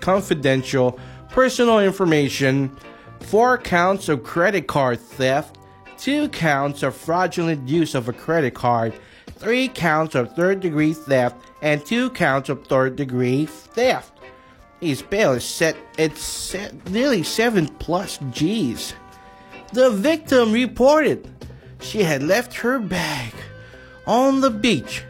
confidential 0.00 0.98
personal 1.30 1.80
information, 1.80 2.74
four 3.20 3.58
counts 3.58 4.08
of 4.08 4.22
credit 4.22 4.66
card 4.66 5.00
theft, 5.00 5.58
two 5.98 6.28
counts 6.28 6.82
of 6.82 6.94
fraudulent 6.94 7.68
use 7.68 7.94
of 7.94 8.08
a 8.08 8.12
credit 8.12 8.54
card, 8.54 8.94
three 9.26 9.68
counts 9.68 10.14
of 10.14 10.34
third 10.34 10.60
degree 10.60 10.92
theft, 10.92 11.36
and 11.60 11.84
two 11.84 12.08
counts 12.10 12.48
of 12.48 12.66
third 12.66 12.96
degree 12.96 13.46
theft. 13.46 14.12
His 14.80 15.02
bail 15.02 15.32
is 15.32 15.44
set 15.44 15.76
at 15.98 16.16
se- 16.16 16.72
nearly 16.90 17.22
7 17.22 17.68
plus 17.78 18.18
G's. 18.30 18.94
The 19.72 19.90
victim 19.90 20.52
reported 20.52 21.28
she 21.80 22.02
had 22.02 22.22
left 22.22 22.54
her 22.54 22.78
bag 22.78 23.32
on 24.06 24.40
the 24.40 24.50
beach 24.50 25.02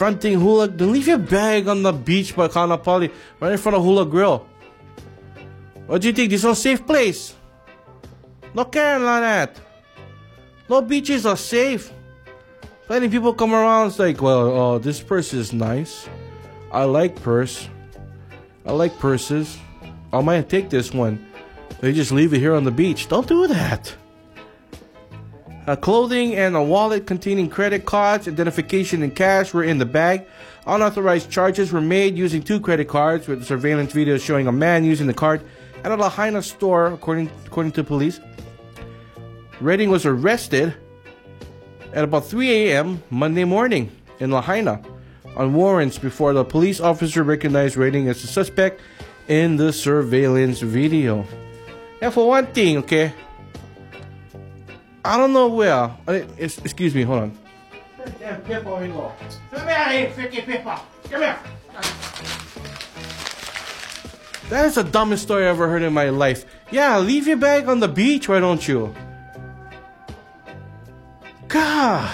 fronting 0.00 0.40
Hula. 0.40 0.68
Don't 0.68 0.92
leave 0.92 1.06
your 1.06 1.18
bag 1.18 1.68
on 1.68 1.82
the 1.82 1.92
beach 1.92 2.34
by 2.34 2.48
Kaanapali, 2.48 3.12
right 3.38 3.52
in 3.52 3.58
front 3.58 3.76
of 3.76 3.84
Hula 3.84 4.06
Grill. 4.06 4.46
What 5.86 6.00
do 6.00 6.08
you 6.08 6.14
think? 6.14 6.30
This 6.30 6.40
is 6.40 6.50
a 6.50 6.54
safe 6.54 6.86
place? 6.86 7.34
No 8.54 8.64
care 8.64 8.98
like 8.98 9.20
that. 9.20 9.60
No 10.68 10.80
beaches 10.80 11.26
are 11.26 11.36
safe. 11.36 11.92
Plenty 12.86 13.08
people 13.08 13.34
come 13.34 13.52
around. 13.52 13.88
It's 13.88 13.98
like, 13.98 14.22
well, 14.22 14.48
oh, 14.48 14.78
this 14.78 15.00
purse 15.00 15.34
is 15.34 15.52
nice. 15.52 16.08
I 16.72 16.84
like 16.84 17.20
purse. 17.20 17.68
I 18.64 18.72
like 18.72 18.98
purses. 18.98 19.58
I 20.12 20.20
might 20.20 20.48
take 20.48 20.70
this 20.70 20.92
one. 20.92 21.26
They 21.80 21.92
just 21.92 22.12
leave 22.12 22.34
it 22.34 22.38
here 22.38 22.54
on 22.54 22.64
the 22.64 22.70
beach. 22.70 23.08
Don't 23.08 23.26
do 23.26 23.46
that. 23.46 23.94
A 25.66 25.76
clothing 25.76 26.34
and 26.34 26.56
a 26.56 26.62
wallet 26.62 27.06
containing 27.06 27.48
credit 27.48 27.86
cards, 27.86 28.26
identification, 28.26 29.02
and 29.02 29.14
cash 29.14 29.54
were 29.54 29.62
in 29.62 29.78
the 29.78 29.86
bag. 29.86 30.26
Unauthorized 30.66 31.30
charges 31.30 31.72
were 31.72 31.80
made 31.80 32.16
using 32.16 32.42
two 32.42 32.60
credit 32.60 32.88
cards, 32.88 33.28
with 33.28 33.44
surveillance 33.44 33.92
video 33.92 34.18
showing 34.18 34.46
a 34.46 34.52
man 34.52 34.84
using 34.84 35.06
the 35.06 35.14
card 35.14 35.42
at 35.84 35.92
a 35.92 35.96
Lahaina 35.96 36.42
store, 36.42 36.88
according 36.88 37.30
according 37.46 37.72
to 37.72 37.84
police. 37.84 38.20
Redding 39.60 39.90
was 39.90 40.04
arrested 40.04 40.74
at 41.92 42.04
about 42.04 42.26
3 42.26 42.50
a.m. 42.50 43.02
Monday 43.10 43.44
morning 43.44 43.90
in 44.18 44.30
Lahaina 44.30 44.82
on 45.36 45.54
warrants 45.54 45.98
before 45.98 46.32
the 46.32 46.44
police 46.44 46.80
officer 46.80 47.22
recognized 47.22 47.76
Redding 47.76 48.08
as 48.08 48.22
a 48.24 48.26
suspect 48.26 48.80
in 49.28 49.56
the 49.56 49.72
surveillance 49.72 50.60
video. 50.60 51.24
And 52.02 52.12
for 52.12 52.26
one 52.28 52.46
thing, 52.46 52.78
okay, 52.78 53.12
I 55.04 55.16
don't 55.16 55.32
know 55.32 55.48
where. 55.48 55.74
uh, 56.06 56.12
Excuse 56.38 56.94
me, 56.94 57.02
hold 57.02 57.22
on. 57.22 57.38
That 64.48 64.66
is 64.66 64.74
the 64.74 64.82
dumbest 64.82 65.22
story 65.22 65.46
I 65.46 65.50
ever 65.50 65.68
heard 65.68 65.82
in 65.82 65.92
my 65.92 66.08
life. 66.10 66.44
Yeah, 66.72 66.98
leave 66.98 67.28
your 67.28 67.36
bag 67.36 67.68
on 67.68 67.78
the 67.78 67.86
beach, 67.88 68.28
why 68.28 68.40
don't 68.40 68.66
you? 68.66 68.92
God. 71.46 72.10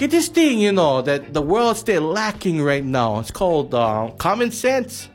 Get 0.00 0.12
this 0.12 0.28
thing, 0.28 0.60
you 0.60 0.72
know, 0.72 1.02
that 1.02 1.34
the 1.34 1.42
world's 1.42 1.80
still 1.80 2.00
lacking 2.00 2.62
right 2.62 2.82
now. 2.82 3.18
It's 3.18 3.30
called 3.30 3.74
uh, 3.74 4.10
common 4.16 4.50
sense. 4.50 5.10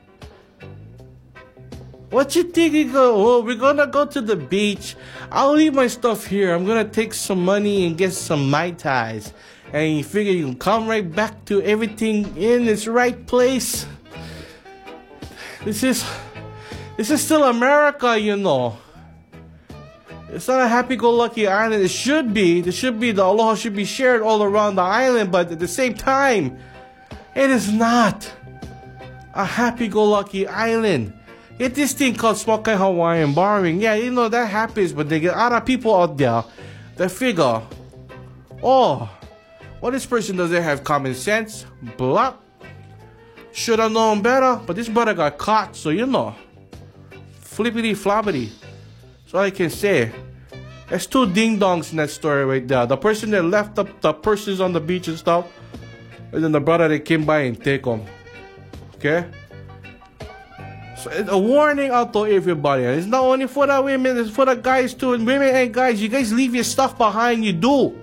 What 2.11 2.35
you 2.35 2.43
think 2.43 2.73
you 2.73 2.91
go? 2.93 3.15
Oh, 3.15 3.41
we're 3.41 3.55
gonna 3.55 3.87
go 3.87 4.05
to 4.05 4.21
the 4.21 4.35
beach. 4.35 4.95
I'll 5.31 5.53
leave 5.53 5.73
my 5.73 5.87
stuff 5.87 6.27
here. 6.27 6.53
I'm 6.53 6.67
gonna 6.67 6.87
take 6.87 7.15
some 7.15 7.43
money 7.43 7.87
and 7.87 7.97
get 7.97 8.13
some 8.13 8.47
mai 8.47 8.77
tais, 8.77 9.33
and 9.73 9.97
you 9.97 10.03
figure 10.03 10.31
you 10.31 10.45
can 10.45 10.59
come 10.59 10.87
right 10.87 11.01
back 11.01 11.45
to 11.45 11.63
everything 11.63 12.37
in 12.37 12.67
its 12.67 12.85
right 12.85 13.25
place. 13.25 13.87
This 15.63 15.81
is, 15.81 16.05
this 16.95 17.09
is 17.09 17.23
still 17.23 17.45
America, 17.45 18.19
you 18.19 18.37
know. 18.37 18.77
It's 20.35 20.49
not 20.49 20.59
a 20.59 20.67
happy-go-lucky 20.67 21.47
island. 21.47 21.81
It 21.81 21.87
should 21.87 22.33
be. 22.33 22.59
There 22.59 22.73
should 22.73 22.99
be 22.99 23.13
the 23.13 23.23
aloha 23.23 23.55
should 23.55 23.73
be 23.73 23.85
shared 23.85 24.21
all 24.21 24.43
around 24.43 24.75
the 24.75 24.81
island, 24.81 25.31
but 25.31 25.49
at 25.49 25.59
the 25.59 25.67
same 25.67 25.93
time, 25.93 26.59
it 27.33 27.49
is 27.49 27.71
not 27.71 28.29
a 29.33 29.45
happy-go-lucky 29.45 30.45
island. 30.45 31.13
Get 31.57 31.73
this 31.73 31.93
thing 31.93 32.15
called 32.15 32.35
Smokai 32.35 32.75
Hawaiian 32.75 33.33
borrowing. 33.33 33.79
Yeah, 33.79 33.95
you 33.95 34.11
know 34.11 34.27
that 34.27 34.49
happens, 34.49 34.91
but 34.91 35.07
they 35.07 35.21
get 35.21 35.33
other 35.35 35.61
people 35.61 35.95
out 35.95 36.17
there 36.17 36.43
that 36.97 37.11
figure, 37.11 37.61
oh, 38.61 39.09
well, 39.79 39.91
this 39.91 40.05
person 40.05 40.35
doesn't 40.35 40.63
have 40.63 40.83
common 40.83 41.15
sense. 41.15 41.65
Blah. 41.95 42.33
Should 43.53 43.79
have 43.79 43.93
known 43.93 44.21
better, 44.21 44.59
but 44.65 44.75
this 44.75 44.89
brother 44.89 45.13
got 45.13 45.37
caught, 45.37 45.77
so 45.77 45.91
you 45.91 46.05
know. 46.05 46.35
Flippity 47.39 47.93
floppity. 47.93 48.49
All 49.35 49.41
I 49.41 49.51
can 49.51 49.69
say. 49.69 50.11
There's 50.87 51.07
two 51.07 51.29
ding 51.29 51.59
dongs 51.59 51.91
in 51.91 51.97
that 51.97 52.09
story 52.09 52.45
right 52.45 52.65
there. 52.65 52.85
The 52.85 52.95
person 52.95 53.31
that 53.31 53.43
left 53.43 53.77
up 53.77 53.99
the 53.99 54.13
purses 54.13 54.61
on 54.61 54.71
the 54.71 54.79
beach 54.79 55.09
and 55.09 55.17
stuff, 55.17 55.45
and 56.31 56.41
then 56.41 56.53
the 56.53 56.61
brother 56.61 56.87
that 56.87 56.99
came 57.01 57.25
by 57.25 57.41
and 57.41 57.61
take 57.61 57.83
them. 57.83 58.05
Okay? 58.95 59.25
So 60.97 61.09
it's 61.11 61.29
a 61.29 61.37
warning 61.37 61.89
out 61.89 62.13
to 62.13 62.25
everybody. 62.25 62.83
It's 62.83 63.07
not 63.07 63.23
only 63.23 63.47
for 63.47 63.67
the 63.67 63.81
women, 63.81 64.17
it's 64.17 64.29
for 64.29 64.45
the 64.45 64.55
guys 64.55 64.93
too. 64.93 65.13
And 65.13 65.25
women 65.25 65.53
and 65.53 65.73
guys, 65.73 66.01
you 66.01 66.07
guys 66.07 66.31
leave 66.31 66.55
your 66.55 66.63
stuff 66.63 66.97
behind. 66.97 67.43
You 67.43 67.53
do. 67.53 67.99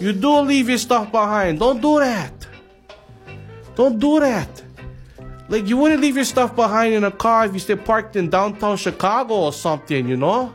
You 0.00 0.12
do 0.12 0.40
leave 0.40 0.68
your 0.68 0.78
stuff 0.78 1.12
behind. 1.12 1.60
Don't 1.60 1.80
do 1.80 2.00
that. 2.00 2.34
Don't 3.76 3.98
do 3.98 4.18
that. 4.18 4.62
Like 5.50 5.66
you 5.66 5.76
wouldn't 5.76 6.00
leave 6.00 6.14
your 6.14 6.24
stuff 6.24 6.54
behind 6.54 6.94
in 6.94 7.02
a 7.02 7.10
car 7.10 7.44
if 7.44 7.52
you 7.52 7.58
stay 7.58 7.74
parked 7.74 8.14
in 8.14 8.30
downtown 8.30 8.76
Chicago 8.76 9.34
or 9.34 9.52
something, 9.52 10.08
you 10.08 10.16
know? 10.16 10.54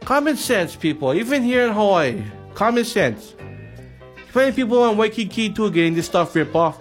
Common 0.00 0.38
sense, 0.38 0.74
people. 0.74 1.12
Even 1.12 1.42
here 1.42 1.66
in 1.66 1.72
Hawaii, 1.72 2.24
common 2.54 2.86
sense. 2.86 3.34
Plenty 4.32 4.52
people 4.52 4.82
on 4.82 4.96
Waikiki 4.96 5.50
too 5.50 5.70
getting 5.70 5.92
this 5.92 6.06
stuff 6.06 6.34
ripped 6.34 6.54
off. 6.54 6.78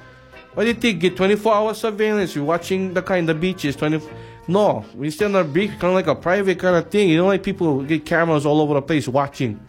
What 0.53 0.63
do 0.63 0.69
you 0.69 0.73
think? 0.73 1.01
Get 1.01 1.17
24 1.17 1.53
hour 1.53 1.73
surveillance. 1.73 2.33
You're 2.33 2.45
watching 2.45 2.93
the 2.93 3.01
kind 3.01 3.29
of 3.29 3.41
beaches. 3.41 3.75
20. 3.75 4.01
No, 4.47 4.85
we 4.95 5.11
stay 5.11 5.25
on 5.25 5.33
the 5.33 5.43
beach, 5.43 5.71
kind 5.71 5.85
of 5.85 5.93
like 5.93 6.07
a 6.07 6.15
private 6.15 6.59
kind 6.59 6.77
of 6.77 6.89
thing. 6.89 7.09
You 7.09 7.17
don't 7.17 7.27
like 7.27 7.43
people 7.43 7.83
get 7.83 8.05
cameras 8.05 8.45
all 8.45 8.61
over 8.61 8.75
the 8.75 8.81
place 8.81 9.05
watching. 9.09 9.59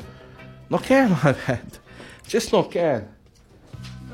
No 0.70 0.78
can 0.78 1.12
on 1.24 1.34
that. 1.48 1.80
Just 2.28 2.52
no 2.52 2.62
can. 2.62 3.09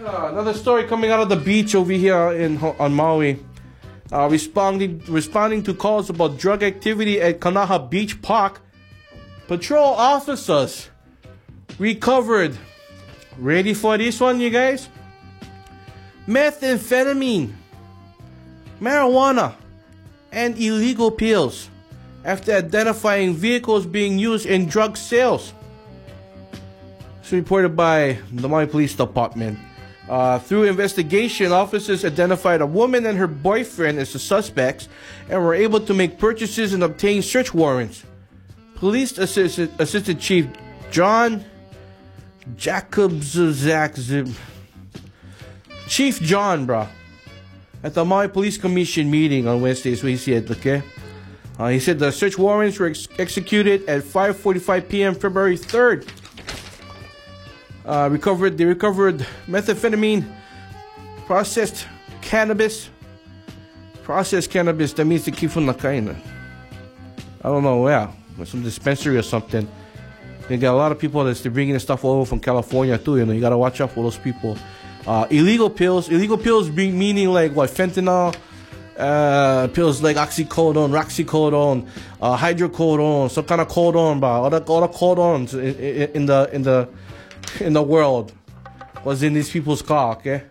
Uh, 0.07 0.28
another 0.30 0.54
story 0.54 0.84
coming 0.84 1.11
out 1.11 1.18
of 1.18 1.28
the 1.28 1.34
beach 1.34 1.74
over 1.74 1.90
here 1.90 2.30
in 2.30 2.59
on 2.59 2.94
Maui. 2.94 3.42
Uh, 4.12 4.28
responding 4.30 5.02
responding 5.09 5.64
to 5.64 5.74
calls 5.74 6.09
about 6.09 6.38
drug 6.38 6.62
activity 6.62 7.20
at 7.20 7.40
Kanaha 7.40 7.90
Beach 7.90 8.22
Park, 8.22 8.61
patrol 9.48 9.94
officers 9.98 10.90
recovered. 11.80 12.57
Ready 13.36 13.74
for 13.74 13.98
this 13.98 14.20
one, 14.20 14.38
you 14.38 14.48
guys? 14.48 14.88
Methamphetamine, 16.28 17.50
marijuana, 18.80 19.57
and 20.30 20.57
illegal 20.57 21.11
pills 21.11 21.68
after 22.24 22.52
identifying 22.52 23.34
vehicles 23.34 23.84
being 23.84 24.20
used 24.20 24.46
in 24.46 24.66
drug 24.66 24.96
sales. 24.96 25.52
It's 27.22 27.32
reported 27.32 27.74
by 27.74 28.18
the 28.30 28.48
Maui 28.48 28.68
Police 28.68 28.94
Department. 28.94 29.59
Uh, 30.09 30.38
through 30.38 30.64
investigation, 30.64 31.50
officers 31.50 32.04
identified 32.04 32.61
a 32.61 32.66
woman 32.66 33.07
and 33.07 33.18
her 33.18 33.26
boyfriend 33.26 33.98
as 33.98 34.12
the 34.12 34.18
suspects 34.18 34.88
and 35.28 35.42
were 35.42 35.54
able 35.54 35.80
to 35.80 35.92
make 35.92 36.18
purchases 36.18 36.72
and 36.72 36.82
obtain 36.82 37.22
search 37.22 37.52
warrants. 37.52 38.04
Police 38.76 39.18
Assistant, 39.18 39.72
Assistant 39.78 40.20
Chief 40.20 40.46
John 40.90 41.44
Jakubczak 42.54 44.36
Chief 45.88 46.20
John, 46.20 46.66
bro, 46.66 46.86
at 47.82 47.94
the 47.94 48.04
Maui 48.04 48.28
Police 48.28 48.59
Commission 48.59 49.11
meeting 49.11 49.48
on 49.48 49.61
Wednesday, 49.61 49.92
is 49.92 50.02
what 50.02 50.11
he 50.11 50.16
said, 50.16 50.50
okay? 50.50 50.82
Uh, 51.59 51.68
he 51.68 51.80
said 51.80 51.98
the 51.98 52.11
search 52.12 52.36
warrants 52.36 52.78
were 52.78 52.86
ex- 52.86 53.09
executed 53.18 53.88
at 53.88 54.02
5:45 54.02 54.88
p.m. 54.88 55.14
February 55.14 55.57
3rd. 55.57 56.07
Uh, 57.87 58.09
recovered 58.11 58.59
they 58.59 58.64
recovered 58.64 59.24
methamphetamine, 59.47 60.24
processed 61.24 61.87
cannabis, 62.20 62.91
processed 64.03 64.51
cannabis. 64.51 64.93
That 64.95 65.05
means 65.05 65.24
they 65.24 65.30
keep 65.30 65.51
from. 65.51 65.70
I 65.70 65.74
don't 67.45 67.62
know 67.62 67.82
where, 67.82 68.11
some 68.45 68.64
dispensary 68.64 69.16
or 69.16 69.22
something. 69.22 69.68
They 70.49 70.57
got 70.57 70.74
a 70.74 70.76
lot 70.76 70.91
of 70.91 70.99
people 70.99 71.22
that's 71.24 71.43
bringing 71.43 71.74
the 71.74 71.80
stuff 71.80 72.05
over 72.05 72.24
from 72.24 72.41
California 72.41 72.99
too. 72.99 73.18
You 73.18 73.26
know, 73.26 73.32
you 73.32 73.41
gotta 73.41 73.59
watch 73.59 73.80
out 73.80 73.93
for 73.93 74.03
those 74.03 74.18
people. 74.18 74.59
Uh, 75.07 75.28
illegal 75.30 75.70
pills, 75.70 76.09
illegal 76.09 76.39
pills 76.39 76.68
being 76.68 76.99
meaning 76.99 77.28
like 77.28 77.55
what 77.55 77.70
fentanyl, 77.70 78.34
uh, 78.99 79.68
pills 79.68 80.03
like 80.03 80.16
oxycodone, 80.16 80.91
roxycodone, 80.91 81.89
uh, 82.20 82.37
hydrocodone, 82.37 83.30
some 83.30 83.45
kind 83.45 83.61
of 83.61 83.68
codone, 83.68 84.18
bro. 84.18 84.28
All 84.28 84.51
the 84.51 84.61
all 84.64 84.80
the 84.80 84.89
codones 84.89 85.55
in, 85.55 85.74
in, 85.76 86.11
in 86.14 86.26
the 86.26 86.51
in 86.53 86.62
the 86.62 86.89
in 87.61 87.72
the 87.72 87.82
world 87.82 88.32
was 89.04 89.22
in 89.22 89.34
these 89.34 89.50
people's 89.50 89.82
car, 89.82 90.16
okay? 90.16 90.42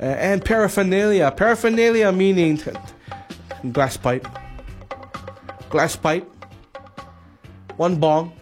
Uh, 0.00 0.04
and 0.04 0.44
paraphernalia, 0.44 1.30
paraphernalia 1.30 2.10
meaning 2.12 2.60
glass 3.72 3.96
pipe, 3.96 4.26
glass 5.68 5.96
pipe, 5.96 6.28
one 7.76 7.96
bong, 7.96 8.32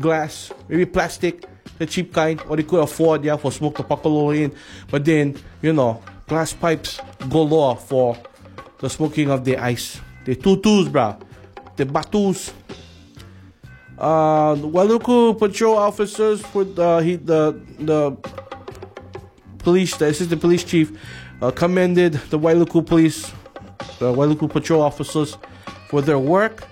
glass, 0.00 0.52
maybe 0.68 0.86
plastic, 0.86 1.46
the 1.78 1.86
cheap 1.86 2.12
kind, 2.12 2.40
what 2.42 2.56
they 2.56 2.62
could 2.62 2.82
afford, 2.82 3.24
yeah, 3.24 3.36
for 3.36 3.52
smoke 3.52 3.76
the 3.76 3.84
pakalo 3.84 4.36
in. 4.36 4.54
But 4.90 5.04
then, 5.04 5.36
you 5.62 5.72
know, 5.72 6.02
glass 6.26 6.52
pipes 6.52 7.00
go 7.28 7.46
galore 7.46 7.76
for 7.76 8.16
the 8.78 8.90
smoking 8.90 9.30
of 9.30 9.44
the 9.44 9.56
ice. 9.56 10.00
The 10.24 10.34
tutus, 10.36 10.88
bruh. 10.88 11.20
The 11.76 11.86
batus. 11.86 12.52
Uh, 13.98 14.54
the 14.54 14.68
Wailuku 14.68 15.36
patrol 15.36 15.76
officers 15.76 16.40
for 16.40 16.62
the 16.62 16.98
he, 16.98 17.16
the 17.16 17.60
the 17.80 18.16
police, 19.58 19.96
the 19.96 20.06
assistant 20.06 20.40
police 20.40 20.62
chief, 20.62 20.96
uh, 21.42 21.50
commended 21.50 22.12
the 22.30 22.38
Wailuku 22.38 22.86
police, 22.86 23.32
the 23.98 24.12
Wailuku 24.12 24.48
patrol 24.48 24.82
officers 24.82 25.36
for 25.88 26.00
their 26.00 26.18
work. 26.18 26.64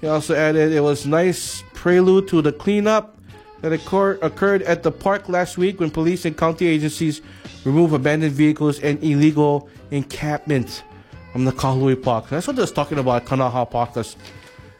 He 0.00 0.08
also 0.08 0.34
added 0.34 0.72
it 0.72 0.80
was 0.80 1.06
nice 1.06 1.62
prelude 1.72 2.26
to 2.28 2.42
the 2.42 2.52
cleanup 2.52 3.16
that 3.60 3.72
occur- 3.72 4.18
occurred 4.22 4.62
at 4.62 4.82
the 4.82 4.90
park 4.90 5.28
last 5.28 5.56
week 5.56 5.78
when 5.78 5.90
police 5.90 6.24
and 6.24 6.36
county 6.36 6.66
agencies 6.66 7.20
removed 7.64 7.94
abandoned 7.94 8.32
vehicles 8.32 8.80
and 8.80 9.02
illegal 9.04 9.68
encampments 9.90 10.82
from 11.32 11.44
the 11.44 11.52
Kahului 11.52 12.02
Park. 12.02 12.28
That's 12.28 12.46
what 12.46 12.56
they're 12.56 12.66
talking 12.66 12.98
about, 12.98 13.24
Kanaha 13.26 13.70
Park. 13.70 13.94
That's, 13.94 14.16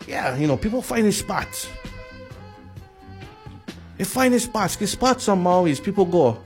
yeah, 0.07 0.36
you 0.36 0.46
know, 0.46 0.57
people 0.57 0.82
find 0.82 1.01
finding 1.01 1.12
spots. 1.12 1.68
They 3.98 4.05
find 4.05 4.32
these 4.32 4.44
spots. 4.44 4.76
Get 4.76 4.88
spots 4.88 5.28
on 5.28 5.42
Maui's. 5.42 5.78
People 5.78 6.07
go. 6.07 6.38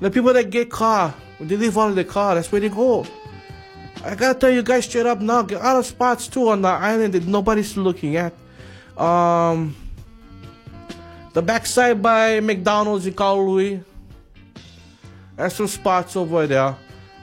The 0.00 0.10
people 0.10 0.32
that 0.32 0.50
get 0.50 0.70
car, 0.70 1.14
when 1.38 1.48
they 1.48 1.56
leave 1.56 1.78
out 1.78 1.90
of 1.90 1.94
the 1.94 2.04
car, 2.04 2.34
that's 2.34 2.50
where 2.50 2.60
they 2.60 2.68
go. 2.68 3.06
I 4.04 4.16
gotta 4.16 4.36
tell 4.36 4.50
you 4.50 4.64
guys 4.64 4.84
straight 4.84 5.06
up 5.06 5.20
now, 5.20 5.42
get 5.42 5.62
out 5.62 5.78
of 5.78 5.86
spots 5.86 6.26
too 6.26 6.48
on 6.48 6.62
the 6.62 6.68
island 6.68 7.14
that 7.14 7.24
nobody's 7.24 7.76
looking 7.76 8.16
at. 8.16 8.34
Um, 8.98 9.76
the 11.32 11.42
backside 11.42 12.02
by 12.02 12.40
McDonald's 12.40 13.06
in 13.06 13.14
Kahului, 13.14 13.84
There's 15.36 15.54
some 15.54 15.68
spots 15.68 16.16
over 16.16 16.48
there. 16.48 16.76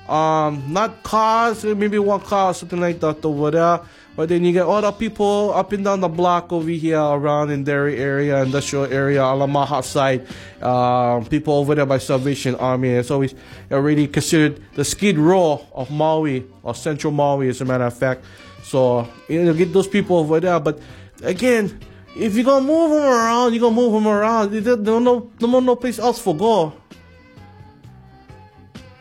Um, 0.08 0.64
not 0.72 1.04
cars, 1.04 1.66
maybe 1.66 2.00
one 2.00 2.22
car 2.22 2.52
or 2.52 2.54
something 2.54 2.80
like 2.80 3.02
that 3.02 3.24
over 3.26 3.52
there. 3.52 3.82
But 4.16 4.30
then 4.30 4.44
you 4.44 4.52
get 4.52 4.66
other 4.66 4.92
people 4.92 5.54
up 5.54 5.72
and 5.72 5.84
down 5.84 6.02
the 6.02 6.10
block 6.10 6.52
over 6.52 6.70
here 6.70 7.00
around 7.00 7.52
in 7.52 7.64
Derry 7.64 7.98
area, 7.98 8.44
industrial 8.44 8.86
area, 8.86 9.22
Alamaha 9.22 9.84
side. 9.84 10.28
Um, 10.62 11.26
people 11.26 11.54
over 11.54 11.74
there 11.76 11.86
by 11.86 12.00
Salvation 12.00 12.56
Army. 12.56 12.90
It's 12.90 13.12
always 13.12 13.34
already 13.72 14.08
considered 14.08 14.62
the 14.76 14.84
skid 14.84 15.18
row 15.18 15.66
of 15.74 15.90
Maui 15.90 16.46
or 16.64 16.76
central 16.76 17.14
Maui, 17.14 17.48
as 17.48 17.62
a 17.62 17.66
matter 17.66 17.86
of 17.86 17.98
fact. 17.98 18.26
So 18.64 19.08
you 19.30 19.44
know, 19.44 19.54
get 19.54 19.72
those 19.72 19.88
people 19.88 20.18
over 20.18 20.40
there. 20.40 20.60
But 20.60 20.80
again, 21.24 21.80
if 22.18 22.36
you're 22.36 22.44
gonna 22.44 22.66
move 22.66 22.92
them 22.92 23.04
around, 23.04 23.54
you're 23.54 23.62
gonna 23.62 23.76
move 23.76 23.94
them 23.94 24.08
around. 24.08 24.52
There's 24.52 24.80
no, 24.80 25.00
no, 25.00 25.60
no 25.60 25.76
place 25.78 25.98
else 25.98 26.20
for 26.20 26.36
go 26.36 26.74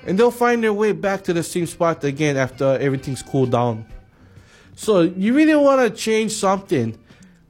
and 0.08 0.18
they'll 0.18 0.30
find 0.30 0.64
their 0.64 0.72
way 0.72 0.92
back 0.92 1.22
to 1.22 1.34
the 1.34 1.42
same 1.42 1.66
spot 1.66 2.02
again 2.02 2.38
after 2.38 2.78
everything's 2.80 3.22
cooled 3.22 3.50
down. 3.50 3.84
So 4.78 5.00
you 5.00 5.34
really 5.34 5.56
want 5.56 5.82
to 5.82 5.90
change 5.90 6.30
something. 6.30 6.96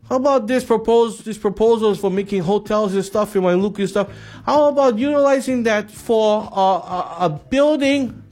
How 0.08 0.16
about 0.16 0.46
this 0.46 0.64
propose 0.64 1.18
these 1.18 1.36
proposals 1.36 2.00
for 2.00 2.10
making 2.10 2.40
hotels 2.42 2.94
and 2.94 3.04
stuff 3.04 3.36
in 3.36 3.42
my 3.42 3.52
local 3.52 3.86
stuff? 3.86 4.08
How 4.46 4.68
about 4.70 4.98
utilizing 4.98 5.62
that 5.64 5.90
for 5.90 6.48
a, 6.50 6.58
a, 6.58 7.16
a 7.20 7.28
building 7.28 8.22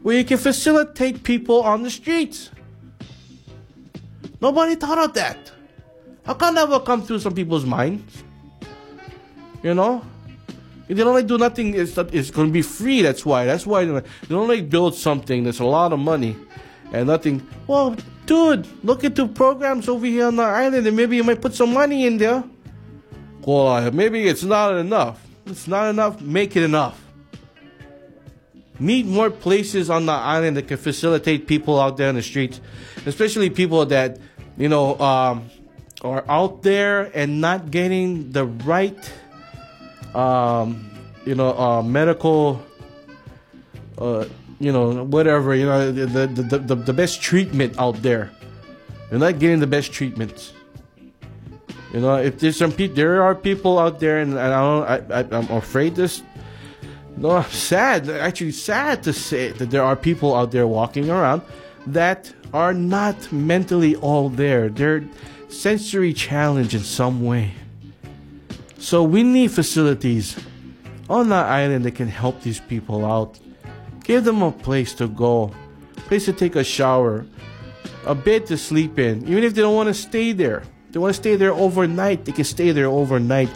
where 0.00 0.16
you 0.16 0.24
can 0.24 0.38
facilitate 0.38 1.22
people 1.22 1.60
on 1.60 1.82
the 1.82 1.90
streets? 1.90 2.50
Nobody 4.40 4.76
thought 4.76 4.98
of 4.98 5.12
that. 5.12 5.52
How 6.24 6.32
that 6.32 6.66
will 6.66 6.80
come 6.80 7.02
through 7.02 7.18
some 7.18 7.34
people's 7.34 7.66
minds? 7.66 8.24
You 9.62 9.74
know? 9.74 10.02
if 10.88 10.96
They 10.96 11.04
don't 11.04 11.14
like 11.14 11.26
do 11.26 11.36
nothing. 11.36 11.74
It's 11.74 11.98
it's 11.98 12.30
going 12.30 12.48
to 12.48 12.52
be 12.52 12.62
free. 12.62 13.02
That's 13.02 13.26
why. 13.26 13.44
That's 13.44 13.66
why 13.66 13.84
they 13.84 14.02
don't 14.30 14.48
like 14.48 14.70
build 14.70 14.94
something 14.94 15.44
that's 15.44 15.60
a 15.60 15.66
lot 15.66 15.92
of 15.92 15.98
money, 15.98 16.36
and 16.94 17.06
nothing. 17.08 17.46
Well, 17.66 17.96
dude, 18.26 18.66
look 18.84 19.04
into 19.04 19.26
programs 19.26 19.88
over 19.88 20.06
here 20.06 20.26
on 20.26 20.36
the 20.36 20.42
island, 20.42 20.86
and 20.86 20.96
maybe 20.96 21.16
you 21.16 21.24
might 21.24 21.40
put 21.40 21.54
some 21.54 21.72
money 21.72 22.06
in 22.06 22.18
there. 22.18 22.44
Well, 23.46 23.68
uh, 23.68 23.90
maybe 23.90 24.26
it's 24.26 24.44
not 24.44 24.76
enough. 24.76 25.20
It's 25.46 25.68
not 25.68 25.90
enough. 25.90 26.20
Make 26.20 26.56
it 26.56 26.62
enough. 26.62 27.00
Need 28.78 29.06
more 29.06 29.30
places 29.30 29.90
on 29.90 30.06
the 30.06 30.12
island 30.12 30.56
that 30.56 30.68
can 30.68 30.78
facilitate 30.78 31.46
people 31.46 31.78
out 31.78 31.96
there 31.96 32.08
in 32.08 32.16
the 32.16 32.22
streets, 32.22 32.60
especially 33.06 33.50
people 33.50 33.86
that 33.86 34.18
you 34.56 34.68
know 34.68 34.98
um, 34.98 35.50
are 36.02 36.24
out 36.28 36.62
there 36.62 37.10
and 37.14 37.40
not 37.40 37.70
getting 37.70 38.32
the 38.32 38.46
right 38.46 39.12
um, 40.14 40.90
you 41.24 41.34
know, 41.34 41.56
uh, 41.58 41.82
medical, 41.82 42.62
uh, 43.98 44.26
you 44.60 44.72
know, 44.72 45.04
whatever, 45.04 45.54
you 45.54 45.66
know, 45.66 45.92
the, 45.92 46.26
the, 46.26 46.58
the, 46.58 46.74
the 46.74 46.92
best 46.92 47.20
treatment 47.20 47.78
out 47.78 48.00
there. 48.02 48.30
You're 49.10 49.20
not 49.20 49.38
getting 49.38 49.60
the 49.60 49.66
best 49.66 49.92
treatment. 49.92 50.52
You 51.92 52.00
know, 52.00 52.16
if 52.16 52.38
there's 52.38 52.56
some 52.56 52.72
people, 52.72 52.96
there 52.96 53.22
are 53.22 53.34
people 53.34 53.78
out 53.78 54.00
there, 54.00 54.18
and, 54.18 54.32
and 54.32 54.40
I 54.40 54.60
don't, 54.60 55.12
I, 55.12 55.20
I, 55.20 55.38
I'm 55.38 55.50
afraid 55.56 55.94
this. 55.94 56.22
No, 57.16 57.40
sad. 57.42 58.08
Actually, 58.08 58.50
sad 58.52 59.04
to 59.04 59.12
say 59.12 59.52
that 59.52 59.70
there 59.70 59.84
are 59.84 59.94
people 59.94 60.34
out 60.34 60.50
there 60.50 60.66
walking 60.66 61.10
around 61.10 61.42
that 61.86 62.32
are 62.52 62.74
not 62.74 63.30
mentally 63.30 63.94
all 63.96 64.28
there. 64.28 64.68
They're 64.68 65.04
sensory 65.48 66.12
challenged 66.12 66.74
in 66.74 66.80
some 66.80 67.24
way. 67.24 67.52
So 68.78 69.02
we 69.04 69.22
need 69.22 69.52
facilities 69.52 70.36
on 71.08 71.28
that 71.28 71.46
island 71.46 71.84
that 71.84 71.94
can 71.94 72.08
help 72.08 72.42
these 72.42 72.60
people 72.60 73.04
out. 73.04 73.38
Give 74.04 74.22
them 74.22 74.42
a 74.42 74.52
place 74.52 74.92
to 74.94 75.08
go, 75.08 75.50
place 75.96 76.26
to 76.26 76.32
take 76.32 76.56
a 76.56 76.62
shower, 76.62 77.26
a 78.04 78.14
bed 78.14 78.46
to 78.46 78.56
sleep 78.58 78.98
in. 78.98 79.26
Even 79.26 79.42
if 79.42 79.54
they 79.54 79.62
don't 79.62 79.74
want 79.74 79.88
to 79.88 79.94
stay 79.94 80.32
there, 80.32 80.62
they 80.90 80.98
want 80.98 81.14
to 81.14 81.20
stay 81.20 81.36
there 81.36 81.52
overnight. 81.52 82.26
They 82.26 82.32
can 82.32 82.44
stay 82.44 82.70
there 82.70 82.86
overnight. 82.86 83.48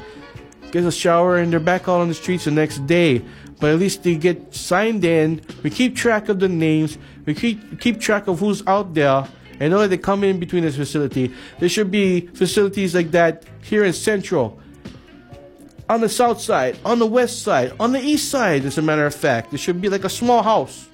Get 0.72 0.84
a 0.84 0.90
shower 0.90 1.36
and 1.36 1.52
they're 1.52 1.60
back 1.60 1.82
out 1.82 2.00
on 2.00 2.08
the 2.08 2.14
streets 2.14 2.46
the 2.46 2.50
next 2.50 2.86
day. 2.86 3.22
But 3.60 3.70
at 3.70 3.78
least 3.78 4.02
they 4.02 4.16
get 4.16 4.54
signed 4.54 5.04
in. 5.04 5.42
We 5.62 5.70
keep 5.70 5.94
track 5.94 6.28
of 6.28 6.40
the 6.40 6.48
names. 6.48 6.96
We 7.26 7.34
keep 7.34 7.80
keep 7.80 8.00
track 8.00 8.26
of 8.26 8.40
who's 8.40 8.66
out 8.66 8.94
there. 8.94 9.28
And 9.60 9.70
know 9.70 9.80
that 9.80 9.88
they 9.88 9.98
come 9.98 10.24
in 10.24 10.38
between 10.38 10.62
this 10.62 10.76
facility. 10.76 11.34
There 11.58 11.68
should 11.68 11.90
be 11.90 12.26
facilities 12.28 12.94
like 12.94 13.10
that 13.10 13.44
here 13.62 13.84
in 13.84 13.92
Central 13.92 14.60
on 15.88 16.00
the 16.00 16.08
south 16.08 16.40
side, 16.40 16.78
on 16.84 16.98
the 16.98 17.06
west 17.06 17.42
side, 17.42 17.72
on 17.80 17.92
the 17.92 18.00
east 18.00 18.30
side, 18.30 18.64
as 18.64 18.78
a 18.78 18.82
matter 18.82 19.06
of 19.06 19.14
fact. 19.14 19.50
There 19.50 19.58
should 19.58 19.80
be 19.80 19.88
like 19.88 20.04
a 20.04 20.08
small 20.08 20.42
house. 20.42 20.88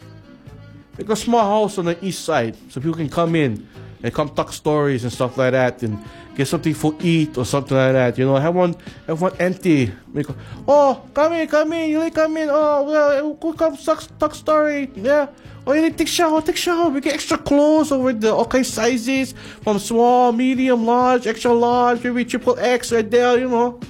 Like 0.98 1.08
a 1.08 1.16
small 1.16 1.42
house 1.42 1.78
on 1.78 1.86
the 1.86 2.04
east 2.04 2.24
side 2.24 2.56
so 2.68 2.80
people 2.80 2.94
can 2.94 3.08
come 3.08 3.34
in 3.34 3.66
and 4.02 4.14
come 4.14 4.28
talk 4.28 4.52
stories 4.52 5.02
and 5.02 5.12
stuff 5.12 5.36
like 5.36 5.52
that 5.52 5.82
and 5.82 5.98
get 6.36 6.46
something 6.46 6.74
for 6.74 6.94
eat 7.00 7.36
or 7.36 7.44
something 7.44 7.76
like 7.76 7.94
that. 7.94 8.18
You 8.18 8.26
know, 8.26 8.36
have 8.36 8.54
one 8.54 8.76
have 9.08 9.20
one 9.20 9.34
empty. 9.40 9.92
Make, 10.12 10.26
oh, 10.68 11.02
come 11.12 11.32
in, 11.32 11.48
come 11.48 11.72
in, 11.72 11.90
you 11.90 11.98
like 11.98 12.14
come 12.14 12.36
in. 12.36 12.48
Oh, 12.48 12.84
well, 12.84 13.34
we'll 13.42 13.54
come 13.54 13.76
talk, 13.76 14.04
talk 14.18 14.34
story. 14.36 14.88
Yeah. 14.94 15.26
Oh, 15.66 15.72
you 15.72 15.80
need 15.80 15.92
to 15.92 15.98
take 15.98 16.08
shower, 16.08 16.42
take 16.42 16.56
shower. 16.56 16.90
We 16.90 17.00
get 17.00 17.14
extra 17.14 17.38
clothes 17.38 17.90
over 17.90 18.12
the 18.12 18.32
okay 18.34 18.62
sizes 18.62 19.32
from 19.62 19.78
small, 19.80 20.30
medium, 20.30 20.84
large, 20.84 21.26
extra 21.26 21.52
large, 21.52 22.04
maybe 22.04 22.24
triple 22.24 22.56
X 22.58 22.92
right 22.92 23.10
there. 23.10 23.38
You 23.38 23.48
know. 23.48 23.80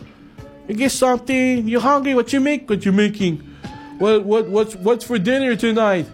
You 0.68 0.74
get 0.74 0.92
something. 0.92 1.68
You're 1.68 1.80
hungry. 1.80 2.14
What 2.14 2.32
you 2.32 2.40
make? 2.40 2.68
What 2.68 2.84
you 2.84 2.92
making? 2.92 3.38
What 3.98 4.24
what 4.24 4.48
what's 4.48 4.74
what's 4.76 5.04
for 5.04 5.18
dinner 5.18 5.56
tonight? 5.56 6.06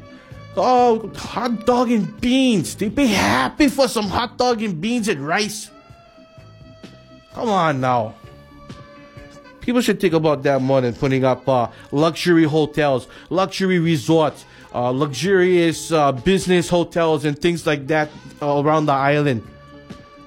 Oh, 0.57 1.11
hot 1.15 1.65
dog 1.65 1.91
and 1.91 2.21
beans. 2.21 2.75
They'd 2.75 2.95
be 2.95 3.07
happy 3.07 3.69
for 3.69 3.87
some 3.87 4.09
hot 4.09 4.37
dog 4.37 4.63
and 4.63 4.81
beans 4.81 5.09
and 5.09 5.25
rice. 5.27 5.71
Come 7.33 7.49
on 7.49 7.81
now. 7.81 8.17
People 9.61 9.81
should 9.81 10.01
think 10.01 10.15
about 10.15 10.43
that 10.43 10.61
more 10.61 10.81
than 10.81 10.95
putting 10.95 11.25
up 11.25 11.49
uh, 11.49 11.69
luxury 11.93 12.45
hotels, 12.45 13.07
luxury 13.29 13.79
resorts, 13.79 14.45
uh, 14.75 14.91
luxurious 14.91 15.93
uh, 15.93 16.11
business 16.11 16.69
hotels, 16.69 17.25
and 17.25 17.39
things 17.39 17.67
like 17.67 17.87
that 17.87 18.11
around 18.43 18.87
the 18.87 18.93
island. 18.93 19.47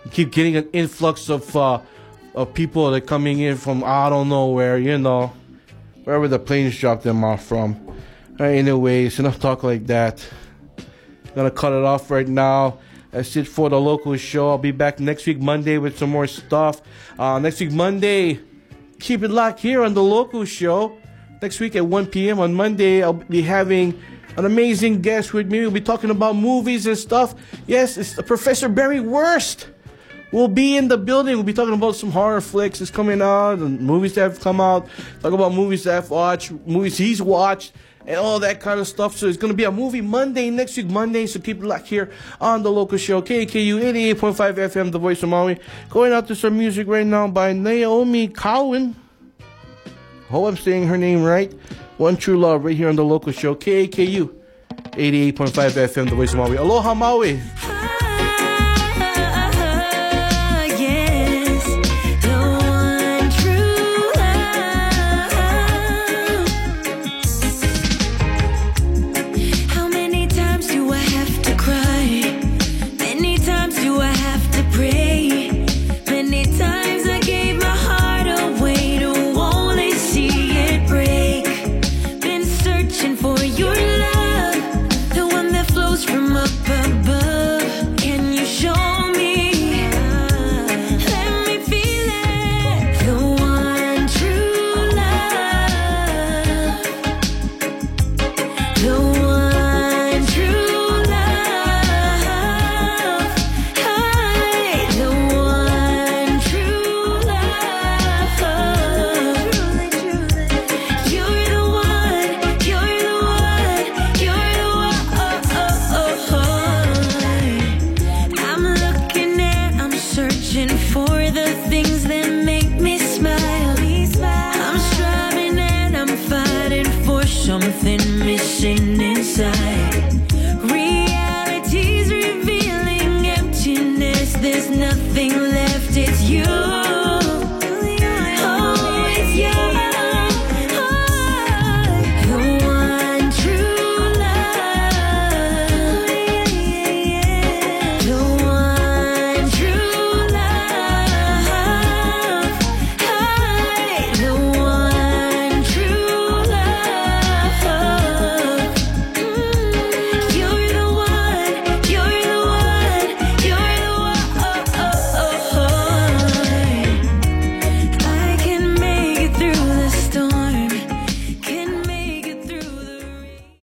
You 0.05 0.11
keep 0.11 0.31
getting 0.31 0.55
an 0.55 0.69
influx 0.71 1.29
of 1.29 1.55
uh, 1.57 1.81
of 2.35 2.53
people 2.53 2.89
that 2.89 3.03
are 3.03 3.05
coming 3.05 3.39
in 3.39 3.57
from 3.57 3.83
I 3.83 4.09
don't 4.09 4.29
know 4.29 4.47
where, 4.47 4.77
you 4.77 4.97
know, 4.97 5.33
wherever 6.03 6.27
the 6.27 6.39
planes 6.39 6.77
drop 6.77 7.03
them 7.03 7.23
off 7.23 7.45
from. 7.45 7.79
Right, 8.39 8.55
anyways, 8.55 9.19
enough 9.19 9.39
talk 9.39 9.63
like 9.63 9.85
that. 9.87 10.25
Gonna 11.35 11.51
cut 11.51 11.73
it 11.73 11.83
off 11.83 12.09
right 12.09 12.27
now. 12.27 12.79
That's 13.11 13.35
it 13.35 13.47
for 13.47 13.69
the 13.69 13.79
local 13.79 14.15
show. 14.17 14.49
I'll 14.49 14.57
be 14.57 14.71
back 14.71 14.99
next 14.99 15.27
week 15.27 15.39
Monday 15.39 15.77
with 15.77 15.97
some 15.99 16.09
more 16.09 16.25
stuff. 16.25 16.81
Uh, 17.17 17.37
next 17.37 17.59
week 17.59 17.71
Monday, 17.71 18.39
keep 18.99 19.21
it 19.21 19.29
locked 19.29 19.59
here 19.59 19.83
on 19.83 19.93
the 19.93 20.03
local 20.03 20.45
show. 20.45 20.97
Next 21.41 21.59
week 21.59 21.75
at 21.75 21.85
1 21.85 22.07
p.m. 22.07 22.39
on 22.39 22.53
Monday, 22.53 23.03
I'll 23.03 23.13
be 23.13 23.43
having 23.43 23.99
an 24.37 24.45
amazing 24.45 25.01
guest 25.01 25.33
with 25.33 25.51
me. 25.51 25.59
We'll 25.59 25.71
be 25.71 25.81
talking 25.81 26.09
about 26.09 26.35
movies 26.35 26.87
and 26.87 26.97
stuff. 26.97 27.35
Yes, 27.67 27.97
it's 27.97 28.19
Professor 28.23 28.67
Barry 28.67 28.99
Worst 28.99 29.67
will 30.33 30.47
be 30.47 30.75
in 30.75 30.87
the 30.87 30.97
building. 30.97 31.35
We'll 31.35 31.43
be 31.43 31.53
talking 31.53 31.75
about 31.75 31.95
some 31.95 32.11
horror 32.11 32.41
flicks 32.41 32.79
that's 32.79 32.91
coming 32.91 33.21
out 33.21 33.59
and 33.59 33.79
movies 33.79 34.15
that 34.15 34.21
have 34.21 34.39
come 34.41 34.59
out. 34.59 34.87
Talk 35.21 35.31
about 35.31 35.53
movies 35.53 35.83
that 35.83 35.97
I've 36.03 36.09
watched, 36.09 36.51
movies 36.65 36.97
he's 36.97 37.21
watched, 37.21 37.71
and 38.07 38.17
all 38.17 38.39
that 38.39 38.59
kind 38.59 38.79
of 38.79 38.87
stuff. 38.87 39.15
So 39.15 39.27
it's 39.27 39.37
going 39.37 39.53
to 39.53 39.55
be 39.55 39.63
a 39.63 39.71
movie 39.71 40.01
Monday, 40.01 40.49
next 40.49 40.75
week 40.75 40.87
Monday. 40.87 41.27
So 41.27 41.39
keep 41.39 41.57
it 41.57 41.63
locked 41.63 41.87
here 41.87 42.11
on 42.41 42.63
the 42.63 42.71
local 42.71 42.97
show, 42.97 43.21
KKU 43.21 43.79
88.5 44.15 44.55
FM, 44.55 44.91
The 44.91 44.99
Voice 44.99 45.21
of 45.21 45.29
Maui. 45.29 45.59
Going 45.89 46.11
out 46.11 46.27
to 46.27 46.35
some 46.35 46.57
music 46.57 46.87
right 46.87 47.05
now 47.05 47.27
by 47.27 47.53
Naomi 47.53 48.27
Cowan. 48.27 48.95
Hope 50.29 50.47
I'm 50.47 50.57
saying 50.57 50.87
her 50.87 50.97
name 50.97 51.21
right. 51.23 51.53
One 51.97 52.17
True 52.17 52.39
Love 52.39 52.65
right 52.65 52.75
here 52.75 52.89
on 52.89 52.95
the 52.95 53.05
local 53.05 53.31
show, 53.31 53.53
KKU 53.53 54.33
88.5 54.93 55.33
FM, 55.33 56.09
The 56.09 56.15
Voice 56.15 56.31
of 56.31 56.39
Maui. 56.39 56.57
Aloha 56.57 56.95
Maui. 56.95 57.39